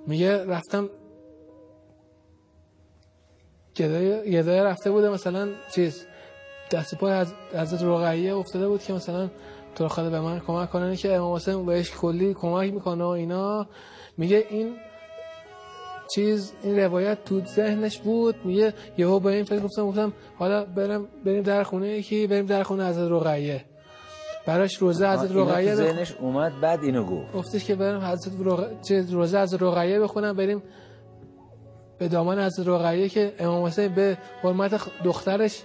[0.07, 0.89] میگه رفتم
[3.75, 6.05] گدای گدای رفته بوده مثلا چیز
[6.71, 9.29] دست پای از حضرت رقیه افتاده بود که مثلا
[9.75, 13.67] تو خدا به من کمک کنه که امام حسین بهش کلی کمک می‌کنه و اینا.
[14.17, 14.75] میگه این
[16.15, 21.07] چیز این روایت تو ذهنش بود میگه یهو به این فکر گفتم گفتم حالا برم
[21.25, 23.65] بریم در خونه یکی بریم در خونه حضرت رقیه.
[24.45, 27.33] براش روزه حضرت رقیه ذهنش اومد بعد اینو گفت.
[27.33, 29.11] گفتش که بریم حضرت رق...
[29.11, 30.63] روزه از رقیه بخونم بریم
[31.97, 35.63] به دامان حضرت رقیه که امام حسین به حرمت دخترش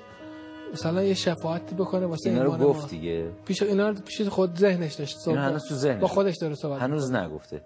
[0.73, 2.51] مثلا یه شفاعتی بکنه واسه اینا رو.
[2.51, 3.31] گفت دیگه.
[3.45, 5.43] پیش اینا رو پیش خود ذهنش داشت اینا.
[5.43, 7.61] هنوز تو ذهنش با خودش داره صحبت هنوز نگفته.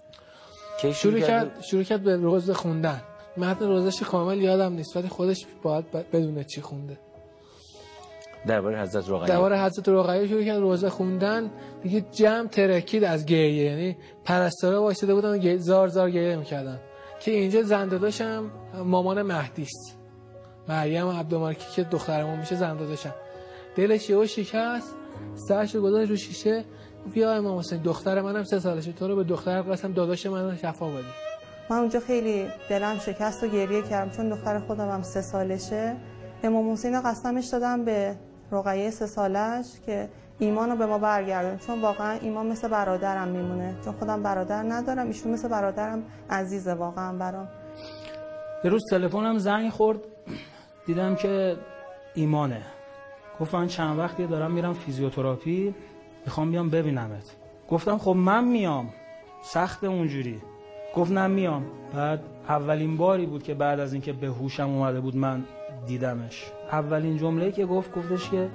[0.81, 3.03] کی شروع کرد شروع کرد به روز خوندن.
[3.37, 6.99] متن روزش کامل یادم نیست ولی خودش باید بدونه چی خونده.
[8.47, 9.35] درباره حضرت رقیه.
[9.35, 11.51] دوباره حضرت رقیه شروع کرد روزه خوندن.
[11.83, 16.81] دیگه جمع ترکید از گریه یعنی پرستارا وایساده بودن و زار زار گریه می‌کردن.
[17.21, 18.51] که اینجا زنده داشتم
[18.85, 19.99] مامان مهدی است.
[20.69, 23.15] مریم عبدالمالکی که دخترمون میشه زنده داشتم
[23.77, 24.95] دلش یهو شکست
[25.49, 26.65] سرش گذاشت رو شیشه
[27.07, 28.93] گفت یا امام حسین دختر منم سه سالشه.
[28.93, 31.07] تو رو به دختر قسم داداش من شفا بدی.
[31.71, 35.97] من اونجا خیلی دلم شکست و گریه کردم چون دختر خودم هم سه سالشه.
[36.43, 38.17] امام حسین قسمش دادم به
[38.53, 41.59] رقیه سه سالش که ایمان رو به ما برگردون.
[41.59, 43.77] چون واقعا ایمان مثل برادرم میمونه.
[43.85, 47.49] چون خودم برادر ندارم ایشون مثل برادرم عزیزه واقعا برام.
[48.65, 49.99] یه روز تلفنم زنگ خورد.
[50.87, 51.57] دیدم که
[52.15, 52.63] ایمانه.
[53.41, 55.75] گفت من چند وقتی دارم میرم فیزیوتراپی.
[56.31, 57.37] می‌خوام بیام ببینمت.
[57.71, 58.89] گفتم خب من میام.
[59.43, 60.41] سخت اونجوری.
[60.95, 61.65] گفت نه میام.
[61.95, 65.45] بعد اولین باری بود که بعد از اینکه به هوشم اومده بود من
[65.87, 66.45] دیدمش.
[66.73, 68.49] اولین جمله که گفت گفتش که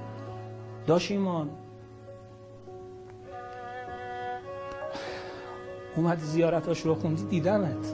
[0.88, 1.50] داش ایمان
[5.96, 7.94] اومد زیارتاش رو خوندی دیدمت.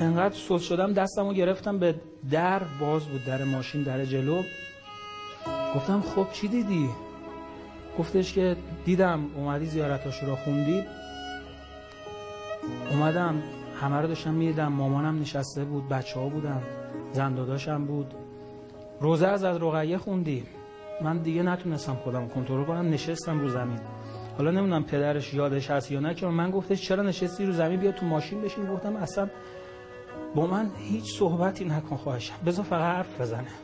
[0.00, 1.94] انقدر سوس شدم دستم رو گرفتم به
[2.30, 4.42] در باز بود در ماشین در جلو.
[5.74, 6.90] گفتم خب چی دیدی؟
[7.98, 10.84] گفتش که دیدم اومدی زیارتاش رو خوندی.
[12.90, 13.42] اومدم
[13.80, 16.62] همه رو داشتم می‌دیدم مامانم نشسته بود بچه ها بودن
[17.12, 18.14] زنداداشم بود.
[19.00, 20.44] روزه از از رقیه خوندی.
[21.02, 23.78] من دیگه نتونستم خودم کنترل کنم نشستم رو زمین.
[24.38, 27.92] حالا نمی‌دونم پدرش یادش هست یا نه که من گفتش چرا نشستی رو زمین؟ بیا
[27.92, 28.66] تو ماشین بشین.
[28.66, 29.28] گفتم اصلا
[30.34, 32.34] با من هیچ صحبتی نکن خواهشم.
[32.46, 33.63] بذار فقط حرف بزنه.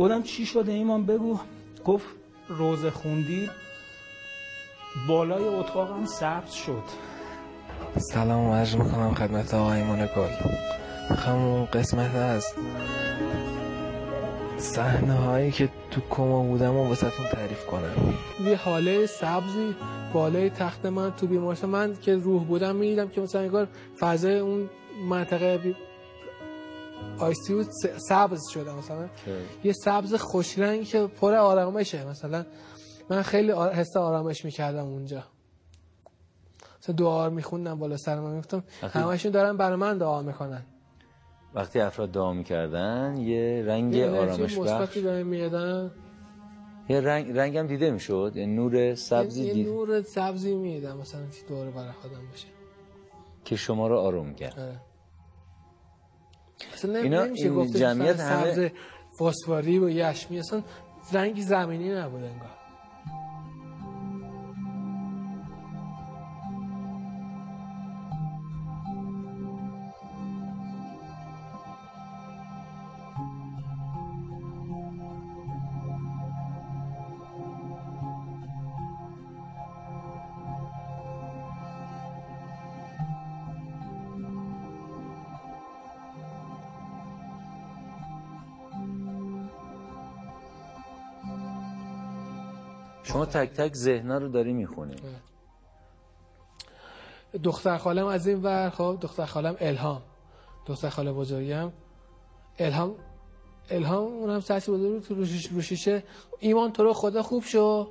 [0.00, 1.38] گفتم چی شده ایمان بگو.
[1.84, 2.06] گفت
[2.48, 3.50] روزه خوندی
[5.08, 6.82] بالای اتاقم سبز شد.
[7.96, 10.50] سلام عرض می‌کنم خدمت آقای ایمان گل.
[11.10, 12.44] می‌خوام اون قسمت از
[14.58, 18.14] صحنه هایی که تو کما بودم و واسهتون تعریف کنم.
[18.44, 19.74] یه حاله سبزی
[20.12, 21.70] بالای تخت من تو بیمارستان.
[21.70, 24.70] من که روح بودم می‌دیدم که مثلا انگار فضای اون
[25.08, 25.74] منطقه.
[27.18, 27.64] آیسیو
[28.08, 29.08] سبز شده مثلا.
[29.64, 32.08] یه سبز خوش رنگ که پر آرامشه.
[32.08, 32.44] مثلا
[33.10, 35.24] من خیلی حس آرامش می‌کردم اونجا.
[36.82, 38.30] مثلا دعا میخوندم بالا سر من.
[38.30, 40.62] می‌گفتم همشون دارن برای من دعا می‌کنن.
[41.54, 44.96] وقتی افراد دعا می‌کردن یه رنگ یه آرامش بخش.
[44.96, 45.90] میدن
[46.88, 51.70] یه رنگ رنگم دیده می‌شد؟ یه نور سبزی یه دید نور سبزی میدم مثلا دور
[51.70, 52.46] برای خودم باشه.
[53.44, 54.58] که شما رو آروم کرد.
[54.58, 54.80] آره.
[56.74, 58.72] اصلا اینا- نمیشه این گفت جمعیت همه-
[59.18, 60.62] فسفوری و یشمی اصلا
[61.12, 62.50] رنگ زمینی نبود انگار.
[93.20, 94.96] شما تک تک ذهنا رو داری می‌خونی.
[97.42, 100.02] دختر خالم از این ور خب دختر خالم الهام.
[100.66, 101.72] دختر خاله بزرگم
[102.58, 102.94] الهام
[103.70, 106.02] الهام اونم سرچی بزرگ تو روشیش روشیشه.
[106.38, 107.88] ایمان تو رو خدا خوب شو.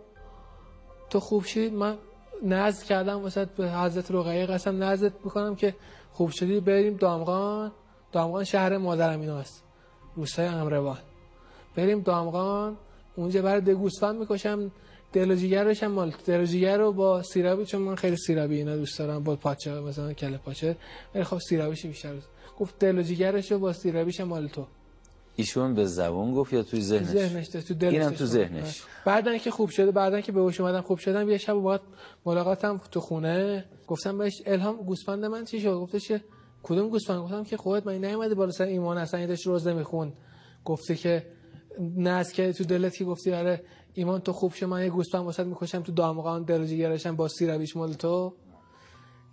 [1.10, 1.70] تو خوب شی.
[1.70, 1.98] من
[2.44, 5.76] نزد کردم واسه به حضرت رقیه قسم نزدت می‌کنم که
[6.12, 6.60] خوب شدی.
[6.60, 7.72] بریم دامغان.
[8.12, 9.64] دامغان شهر مادرم ایناست
[10.16, 10.98] روستای امروان.
[11.76, 12.78] بریم دامغان.
[13.16, 14.72] اونجا برای دگوسفند می‌کشم.
[15.14, 18.56] دل و جیگرش هم مال دل و جیگر رو با سیرابی چون من خیلی سیرابی
[18.56, 20.76] اینا دوست دارم با پاچه مثلا کله پاچه
[21.16, 22.14] ولی خب سیرابیش بیشتر
[22.60, 24.66] گفت دل و جیگرش رو با سیرابیش هم مال تو.
[25.36, 28.12] ایشون به زبون گفت یا توی ذهنش؟ ذهنش تو دلش اینم.
[28.12, 28.84] تو ذهنش.
[29.06, 31.82] بعدن که خوب شده بعدن که به هوش اومدم خوب شدم یه شب باید
[32.26, 36.22] ملاقاتم تو خونه گفتم بهش الهام گوسفند من چی شد؟ گفتش که
[36.64, 40.14] کدوم گوسفند؟ گفتم که خودت من نیومده بالا سر ایمان اصلا داشت روزه میخون
[40.66, 41.26] گفته که
[41.80, 43.62] ناز که تو دلت که گفتی آره.
[43.94, 47.28] ایمان تو خوب شو من یه گوسفند واسط می‌کشم تو دامغان دل و جیگرشم با
[47.28, 48.34] سیرویش مال تو.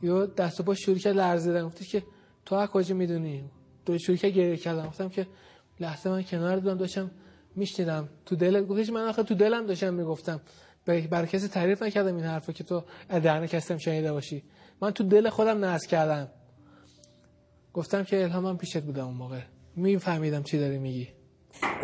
[0.02, 1.66] یو دست و پا شروع کرد لرزیدن.
[1.66, 2.02] گفتش که
[2.44, 3.50] تو از کجا می‌دونی؟
[3.87, 4.87] تو شروع کرد گریه کردم.
[4.87, 5.26] گفتم که
[5.80, 7.11] لحظه من کنار بودم داشتم
[7.57, 8.66] میشنیدم تو دلت.
[8.66, 10.41] گفتش من آخه تو دلم داشتم می‌گفتم.
[10.87, 14.45] برای کسی تعریف نکردم این حرفو که تو دهن کسیم شنیده باشی.
[14.83, 16.28] من تو دل خودم ناز کردم.
[17.72, 19.41] گفتم که الهامم پیشت بودم اون موقع.
[19.76, 21.08] میفهمیدم چی داری میگی.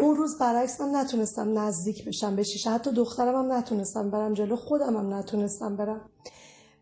[0.01, 2.71] اون روز برعکس من نتونستم نزدیک بشم به شیشه.
[2.71, 6.01] حتی دخترم هم نتونستم برم جلو خودم هم نتونستم برم.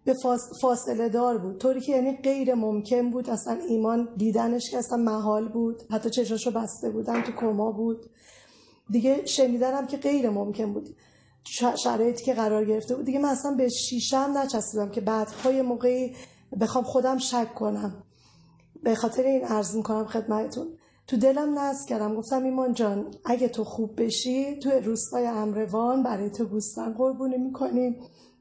[0.05, 0.17] به
[0.61, 1.59] فاصله دار بود.
[1.59, 3.31] طوری که یعنی غیر ممکن بود.
[3.31, 5.83] اصلا ایمان دیدنش که اصلا محال بود.
[5.91, 8.11] حتی چشاشو بسته بودن تو کما بود.
[8.91, 10.97] دیگه شنیدنم که غیر ممکن بود.
[11.85, 13.05] شرایطی که قرار گرفته بود.
[13.05, 16.17] دیگه من اصلا به شیشه هم نچسبیدم که بعدها یه موقعی
[16.61, 18.03] بخوام خودم شک کنم.
[18.83, 20.67] به خاطر این عرض می‌کنم خدمتتون.
[21.11, 22.15] تو دلم نزد کردم.
[22.15, 27.97] گفتم ایمان جان اگه تو خوب بشی تو روستای امروان برای تو گوسفند قربونی می‌کنیم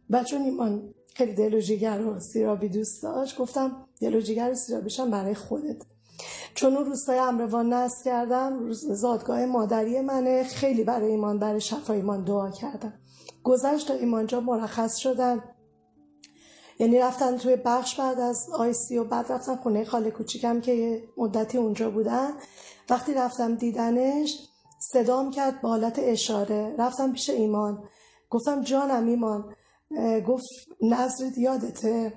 [0.09, 4.51] و چون ایمان خیلی دل و جیگر و سیرابی دوست داشت گفتم دل و جیگر
[4.51, 5.81] و سیرابیشم برای خودت.
[6.55, 10.43] چون اون روستای امروان نصب کردم زادگاه مادری منه.
[10.43, 12.93] خیلی برای ایمان برای شفا ایمان دعا کردم.
[13.43, 15.43] گذشت تا ایمان جا مرخص شدن.
[16.79, 21.57] یعنی رفتن توی بخش بعد از آیسی و بعد رفتن خونه خاله کوچیکم که مدتی
[21.57, 22.29] اونجا بودن.
[22.89, 24.49] وقتی رفتم دیدنش
[24.79, 26.75] صدام کرد با حالت اشاره.
[26.77, 27.83] رفتم پیش ایمان.
[28.29, 29.55] گفتم جانم ایمان.
[30.27, 30.47] گفت
[30.81, 32.13] نظرت یادته.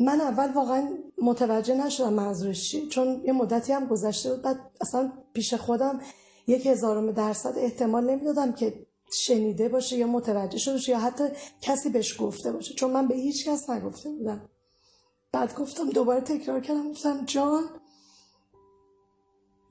[0.00, 0.88] من اول واقعا
[1.22, 4.42] متوجه نشدم منظورش چیه چون یه مدتی هم گذشته بود.
[4.42, 6.00] بعد اصلا پیش خودم
[6.46, 11.24] یک هزارم درصد احتمال نمی‌دادم که شنیده باشه یا متوجه شده باشه یا حتی
[11.60, 12.74] کسی بهش گفته باشه.
[12.74, 14.48] چون من به هیچ کس نگفته بودم.
[15.32, 16.90] بعد گفتم دوباره تکرار کردم.
[16.90, 17.64] گفتم جان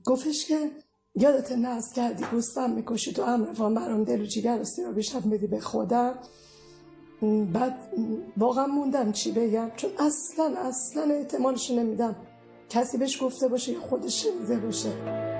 [0.06, 0.70] گفتش که
[1.14, 5.60] یادت نرس کردی گوستم می‌کشی تو امروان برام دل و جیگر و سیرابیشم بدی به
[5.60, 6.18] خودم.
[7.52, 7.92] بعد
[8.36, 9.70] واقعا موندم چی بگم.
[9.76, 12.16] چون اصلا اصلا احتمالش نمیدم.
[12.68, 15.33] کسی بهش گفته باشه یا خودش شنیده باشه.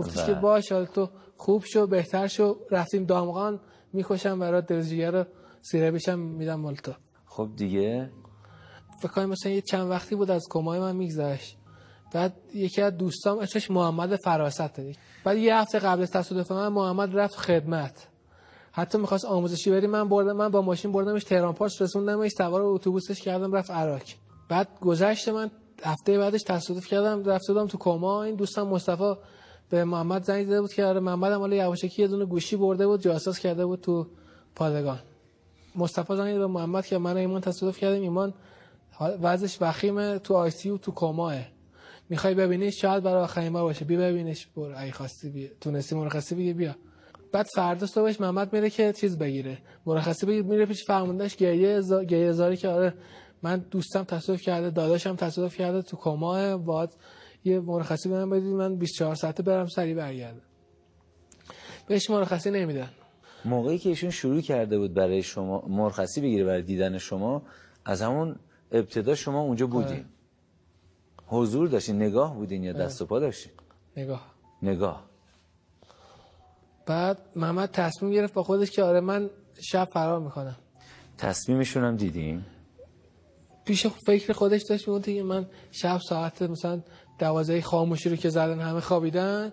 [0.00, 2.56] گفتش که باش حالا تو خوب شو بهتر شو.
[2.70, 3.60] رفتیم دامغان
[3.92, 5.24] می‌کشم برای دلجیگر رو
[5.62, 6.92] سیره بشم میدم مال تو.
[7.26, 8.10] خب دیگه؟
[9.02, 11.56] فکر کنم مثلا یه چند وقتی بود از کمای من میگذشت.
[12.12, 16.68] بعد یکی از دوستام اسمش محمد فراست دید بعد یه هفته قبل از تصادف من
[16.68, 18.08] محمد رفت خدمت.
[18.72, 23.20] حتی می‌خواست آموزشی بری من بردم من با ماشین بردمش تهران پاس رسوندمش سوار اتوبوسش
[23.20, 24.02] کردم رفت عراق.
[24.48, 25.50] بعد گذشت من
[25.82, 28.22] هفته بعدش تصادف کردم رفتم تو کما.
[28.22, 29.14] این دوستم مصطفی
[29.70, 33.02] به محمد زنگ زده بود که آره محمد هم یواشکی یه دونه گوشی برده بود
[33.02, 34.06] جاساس کرده بود تو
[34.54, 34.98] پادگان.
[35.76, 38.02] مصطفی زنگ به محمد که من ایمان تصادف کردیم.
[38.02, 38.34] ایمان
[39.22, 41.34] وضعش وخیمه تو آی سی تو کماه
[42.08, 43.84] می‌خوای ببینیش شاید برای آخرین بار باشه.
[43.84, 44.78] بیا ببینش برو.
[44.78, 45.48] ای خواستی بیا.
[45.60, 46.74] تونستی مرخصی بگیر بیا.
[47.32, 49.58] بعد فردا صبحش محمد میره که چیز بگیره.
[49.86, 52.04] مرخصی بگیر میره پیش فرموندهش گریه زا...
[52.04, 52.94] گریه زاری که آره
[53.42, 56.90] من دوستم تصادف کرده داداشم تصادف کرده تو کماه باید
[57.44, 60.40] یه مرخصی به من بدید من 24 ساعته برم سری برگردم.
[61.88, 62.90] بهش مرخصی نمیدن.
[63.44, 67.42] موقعی که ایشون شروع کرده بود برای شما مرخصی بگیره برای دیدن شما
[67.84, 68.36] از همون
[68.72, 70.04] ابتدا شما اونجا بودین.
[71.26, 73.52] حضور داشتین نگاه بودین یا دست و پا داشتین؟
[73.96, 74.34] نگاه.
[74.62, 75.10] نگاه.
[76.86, 79.30] بعد محمد تصمیم گرفت با خودش که آره من
[79.60, 80.56] شب فرار می‌کنم.
[81.18, 82.46] تصمیمشون هم دیدیم
[83.64, 86.82] پیش فکر خودش داشت می‌گفت که من شب ساعت مثلا
[87.20, 89.52] دوازده خاموشی رو که زدن همه خوابیدن.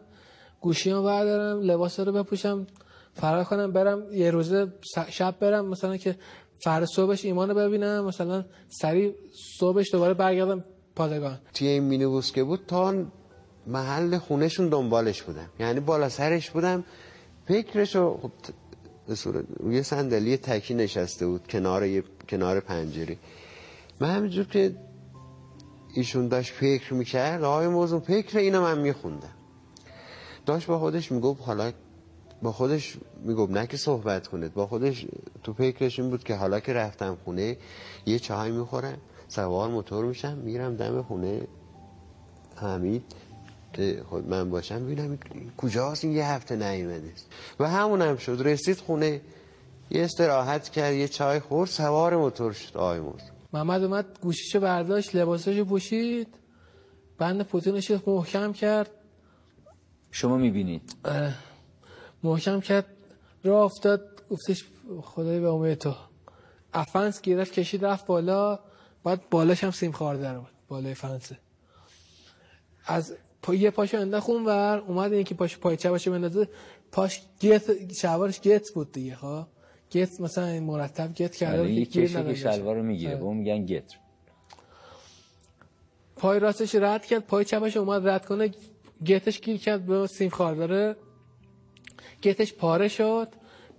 [0.62, 2.68] گوشی رو بردارم لباس رو بپوشم
[3.14, 4.74] فرار کنم برم یه روزه
[5.10, 6.16] شب برم مثلا که
[6.64, 9.12] فردا صبحش ایمان رو ببینم مثلا سریع
[9.60, 10.64] صبحش دوباره برگردم
[10.96, 11.40] پادگان.
[11.54, 13.06] توی این که بود تا
[13.68, 15.50] محل خونهشون دنبالش بودم.
[15.60, 16.84] یعنی بالا سرش بودم.
[17.48, 18.32] فکرشو خب
[19.70, 23.18] یه صندلی تکی نشسته بود کنار کنار پنجره.
[24.00, 24.76] من همینجور که
[25.98, 29.34] ایشون داشت فکر می‌کرد آقای موضوع فکر اینو من میخوندم.
[30.46, 31.72] داشت با خودش می‌گفت حالا
[32.42, 35.06] با خودش می‌گفت نه که صحبت کنید با خودش
[35.44, 37.58] تو فکرش این بود که حالا که رفتم خونه
[38.06, 38.98] یه چای می‌خورم
[39.28, 41.42] سوار موتور میشم میرم دم خونه
[42.56, 43.04] حمید
[44.10, 45.18] خود من باشم ببینم
[45.58, 47.14] کجاست این یه هفته نیومده.
[47.60, 49.22] و همون هم شد رسید خونه
[49.90, 55.16] یه استراحت کرد یه چای خورد سوار موتور شد آقای موضوع محمد اومد گوشیشو برداشت
[55.16, 56.28] لباساشو پوشید
[57.18, 58.90] بند پوتینش محکم کرد.
[60.12, 60.96] شما می‌بینید
[62.24, 62.86] محکم کرد
[63.44, 64.66] راه افتاد گفتش
[65.02, 65.96] خدای به امید تو.
[66.74, 68.60] افنس گرفت کشید رفت بالا.
[69.04, 71.38] بعد بالاش هم سیم خارده بود بالای فنسه
[72.86, 76.50] از پا یه پاشو انداخت ور اومد یکی پاش پای چپش بندازه.
[76.92, 79.48] پاش گت شلوارش گت بود دیگه ها
[79.92, 83.16] گت مثلا مرتب گت کرده یکی که شلوار رو می‌گیره.
[83.16, 83.94] به اون میگن گت.
[86.16, 88.52] پای راستش رد کرد پای چپش اومد رد کنه
[89.06, 90.96] گتش گیر کرد به سیم خارداره
[92.24, 93.28] گتش پاره شد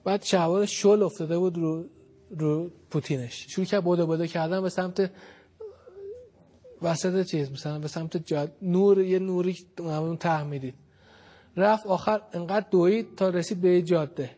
[0.05, 1.85] بعد شلوار شل افتاده بود رو
[2.31, 3.47] رو پوتینش.
[3.49, 5.11] شروع کرد بوده بوده کردن به سمت
[6.83, 10.75] وسط چیز مثلا به سمت جاد نور یه نوری اون ته می‌دید.
[11.57, 14.31] رفت آخر انقدر دوید تا رسید به جاده.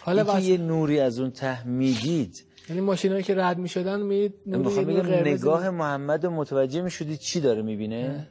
[0.00, 0.44] حالا بس...
[0.44, 6.24] یه نوری از اون ته می‌دید یعنی ماشینایی که رد می‌شدن می‌دید نوری نگاه محمد
[6.24, 8.26] رو متوجه می‌شدید چی داره می‌بینه؟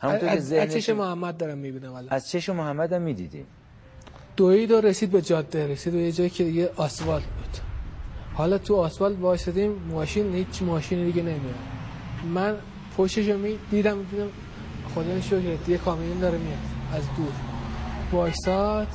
[0.00, 3.44] همونطور که ذهنش از چش محمد دارم می‌بینم از چش محمد هم می‌دیدی.
[4.36, 7.58] دوید و رسید به جاده رسید به یه جایی که دیگه آسفالت بود.
[8.34, 11.54] حالا تو آسفالت وایسادیم ماشین هیچ ماشین دیگه نمیاد
[12.34, 12.56] من
[12.96, 14.28] پشتش رو می دیدم دیدم
[14.94, 15.38] خدا
[15.68, 16.58] یه کامیون داره میاد
[16.94, 17.32] از دور.
[18.12, 18.88] وایساد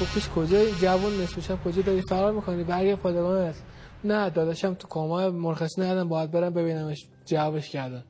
[0.00, 3.64] گفتش کجا جوون نصف کجا داری فرار می‌کنی؟ برگرد پادگان هست
[4.04, 8.04] نه داداشم تو کما مرخصی ندادم باید برم ببینمش جوابش کردن.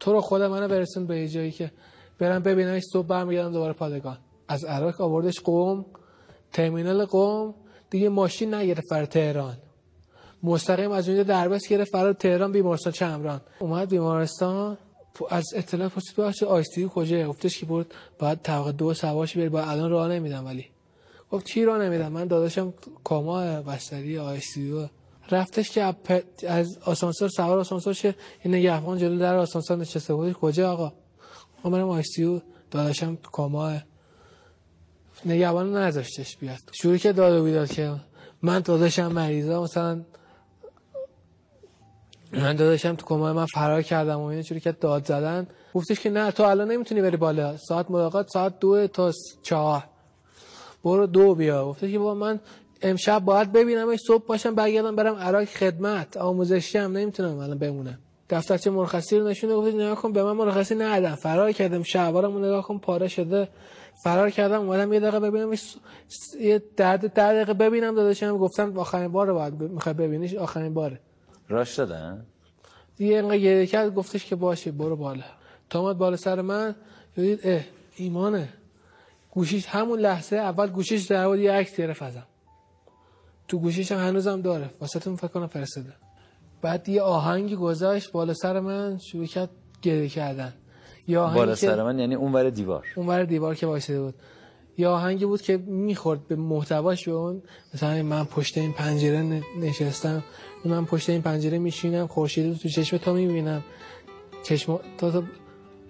[0.00, 1.70] تو رو خدا منو برسون به یه جایی که
[2.18, 4.18] برم ببینمش صبح برمیگردم دوباره پادگان
[4.48, 5.84] از عراق آوردش قوم
[6.52, 7.54] ترمینال قوم
[7.90, 9.56] دیگه ماشین نگرفت فرار تهران.
[10.42, 13.40] مستقیم از اونجا دربست گرفت فرار تهران بیمارستان چمران.
[13.58, 14.78] اومد بیمارستان
[15.30, 17.86] از اطلاع پرسید بخش آیستی کجا؟ گفتش که برد
[18.18, 19.48] بعد طبقه دو سواش بری.
[19.48, 20.66] با الان راه نمیدم ولی.
[21.30, 22.74] گفت چی راه نمیدم من داداشم
[23.04, 24.88] کاما بستری آیستی
[25.30, 25.94] رفتش که
[26.48, 28.14] از آسانسور سوار آسانسور شه.
[28.42, 30.32] این نگهبان جلو در آسانسور نشسته بود.
[30.32, 30.92] کجا آقا؟
[31.64, 33.72] من آیستی داداشم کاما.
[35.24, 36.58] نگهبان نذاشتش بیاد.
[36.72, 37.94] شروع که داد و بیداد که
[38.42, 40.04] من داداشم مریضا مثلا
[42.32, 45.46] من داداشم تو کمای من فرار کردم و اینه چوری که داد زدن.
[45.74, 47.56] گفتش که نه تو الان نمی‌تونی بری بالا.
[47.56, 49.84] ساعت ملاقات ساعت دو تا چهار.
[50.88, 51.66] برو دو بیا.
[51.66, 52.40] گفتش که با من
[52.82, 56.16] امشب باید ببینم صبح باشم برگردم برم عراق خدمت.
[56.16, 57.98] آموزشی هم نمی‌تونم الان بمونم.
[58.30, 61.14] دفترچه مرخصی رو نشونه گفت نگاه کن به من مرخصی ندادم.
[61.14, 63.48] فرار کردم شلوارم نگاه کن پاره شده.
[64.04, 65.52] فرار کردم اومدم یه دقیقه ببینم
[66.40, 68.38] یه درد در دقیقه ببینم داداشم.
[68.38, 71.00] گفتن آخرین بار باید می‌خوای ببینیش آخرین باره.
[71.48, 72.26] راش دادن؟
[72.96, 75.22] دیگه اینقدر گریه کرد گفتش که باشه برو بالا.
[75.70, 76.74] تا اومد بالا سر من
[77.14, 77.60] دید اه
[77.96, 78.48] ایمانه.
[79.38, 82.26] گوشیش همون لحظه اول گوشیش در بود یه عکس گرفت ازم.
[83.48, 84.70] تو گوشیش هم هنوزم داره.
[84.80, 85.92] واسه فکر کنم فرستاده.
[86.62, 89.50] بعد یه آهنگی گذاشت بالا سر من شروع کرد
[89.82, 90.52] گریه کردن.
[91.06, 92.86] یا بالا سر من یعنی اون ور دیوار.
[92.96, 94.14] اون ور دیوار که وایساده بود.
[94.78, 97.42] یا آهنگی بود که می‌خورد به محتواش به اون
[97.74, 100.24] مثلا من پشت این پنجره نشستم.
[100.64, 103.64] من پشت این پنجره میشینم خورشید رو تو چشم تو می‌بینم.
[104.42, 105.22] چشم تا تو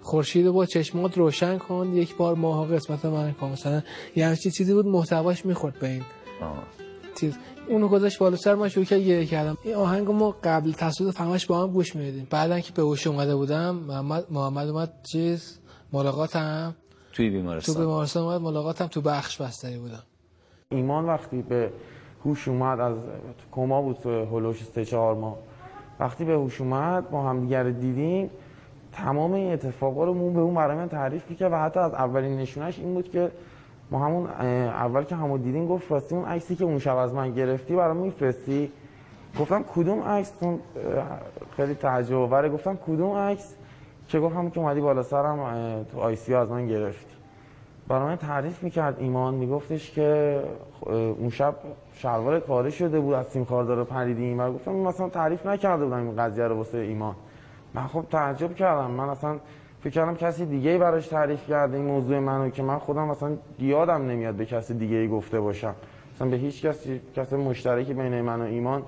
[0.09, 1.93] خورشید رو با چشمات روشن کن.
[1.95, 3.83] یک بار ماه قسمت من کن مثلا
[4.17, 6.03] یه همچین چیزی بود محتواش می‌خورد به این.
[7.21, 7.39] چیز.
[7.69, 9.57] اونو گذاشت بالا سر من شروع کرد گریه کردم.
[9.65, 13.37] این آهنگ ما قبل تصویر فهمش با هم گوش میدیم بعدن که به هوش اومده
[13.37, 15.59] بودم محمد محمد اومد چیز؟
[15.93, 16.75] ملاقاتم.
[17.13, 17.75] توی بیمارستان.
[17.75, 20.03] تو بیمارستان اومد ملاقاتم تو بخش بستری بودم.
[20.71, 21.73] ایمان وقتی به
[22.25, 22.97] هوش اومد از
[23.53, 25.37] کما بود تو هلوش سه چهار ماه.
[26.01, 28.31] وقتی به هوش اومد ما هم دیگر دیدیم.
[29.05, 32.37] تمام این اتفاقا رو مون به اون برای من تعریف می‌کرد و حتی از اولین
[32.37, 33.31] نشونش این بود که
[33.91, 34.27] ما همون
[34.67, 37.97] اول که همو دیدیم گفت راستی اون عکسی که اون شب از من گرفتی برام
[37.97, 38.73] میفرستی.
[39.41, 40.33] گفتم کدوم عکس؟
[41.57, 42.49] خیلی تعجب آوره.
[42.49, 43.55] گفتم کدوم عکس؟
[44.09, 45.39] که گفت همون که اومدی بالا سرم
[45.93, 47.15] تو آی سی از من گرفتی.
[47.89, 49.35] برای من تعریف می‌کرد ایمان.
[49.35, 50.41] میگفتش که
[50.91, 51.55] اون شب
[51.93, 54.41] شلوار کاری شده بود از تیم کاردار پریدیم.
[54.41, 57.15] و گفتم مثلا تعریف نکرده بودم این قضیه رو واسه ایمان.
[57.79, 58.91] من خب تعجب کردم.
[58.91, 59.39] من اصلا
[59.81, 64.07] فکر کردم کسی دیگه براش تعریف کرده این موضوع منو که من خودم مثلا یادم
[64.07, 65.75] نمیاد به کسی دیگه ای گفته باشم.
[66.15, 68.83] مثلا به هیچ کسی کسی مشترکی بین من و ایمان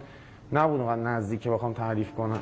[0.52, 2.40] نبود اونقدر نزدیک که بخوام تعریف کنم.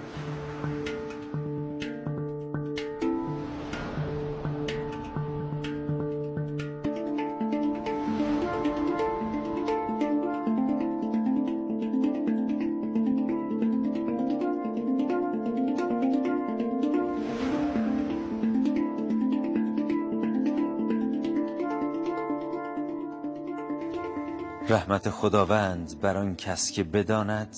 [24.88, 27.56] رحمت خداوند بر آن کس که بداند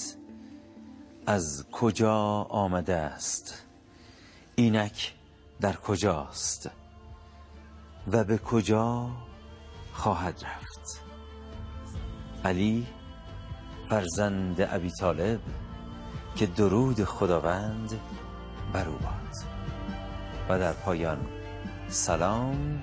[1.26, 3.62] از کجا آمده است؟
[4.54, 5.14] اینک
[5.60, 6.70] در کجاست؟
[8.12, 9.10] و به کجا
[9.92, 11.02] خواهد رفت؟
[12.44, 12.86] علی
[13.88, 15.40] فرزند ابی طالب
[16.36, 18.00] که درود خداوند
[18.72, 19.36] بر او باد.
[20.48, 21.26] و در پایان
[21.88, 22.82] سلام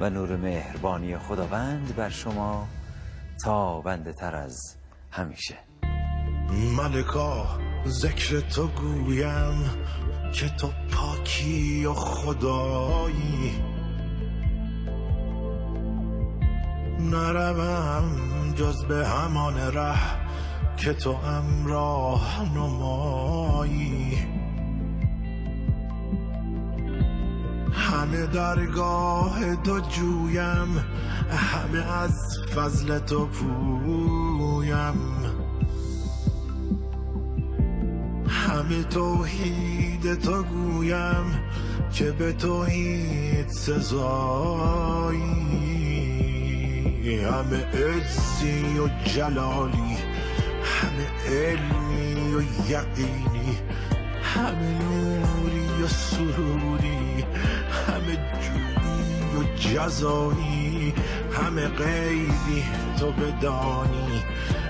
[0.00, 2.68] و نور مهربانی خداوند بر شما.
[3.44, 4.76] تابنده تر از
[5.10, 5.54] همیشه.
[6.76, 7.46] ملکا
[7.86, 9.70] ذکر تو گویم
[10.32, 13.52] که تو پاکی و خدایی.
[17.00, 19.98] نروم جز به همان ره
[20.76, 24.33] که تو امراه نمایی.
[27.94, 30.84] همه درگاه تو جویم
[31.30, 34.94] همه از فضل تو پویم.
[38.28, 41.40] همه توحید تو گویم
[41.92, 44.14] که به توحید سزایی.
[47.24, 49.96] همه عزی و جلالی
[50.64, 53.58] همه علمی و یقینی
[54.22, 56.73] همه نوری و سروری
[59.36, 60.94] و جزایی.
[61.32, 62.64] همه غیبی
[62.98, 64.22] تو بدانی.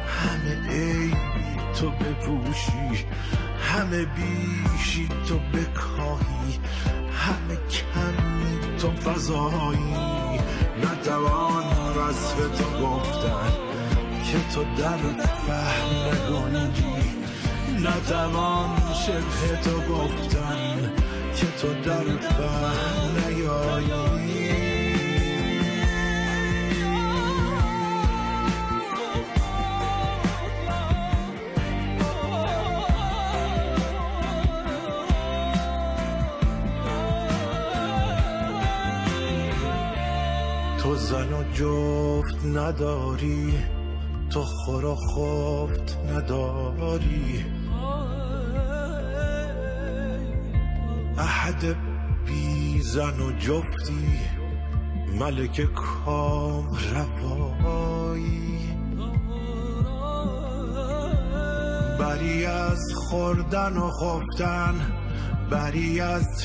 [0.09, 1.15] همه عیبی
[1.81, 3.05] تو بپوشی.
[3.61, 6.59] همه بیشی تو بکاهی.
[7.13, 10.15] همه کمی تو فضایی.
[10.83, 11.65] نتوان
[11.97, 13.53] وصف تو گفتن
[14.25, 14.97] که تو در
[15.47, 17.25] فهم نگنجی
[17.79, 18.71] نتوان
[19.07, 20.93] شبه تو گفتن
[21.37, 24.14] که تو در فهم نیایی.
[41.11, 43.55] زن و جفت نداری
[44.31, 47.45] تو خور و خفت نداری.
[51.19, 51.77] احد
[52.27, 54.19] بیزن و جفتی
[55.19, 58.59] ملک کام روایی.
[62.01, 64.75] بری از خوردن و خفتن
[65.51, 66.45] بری از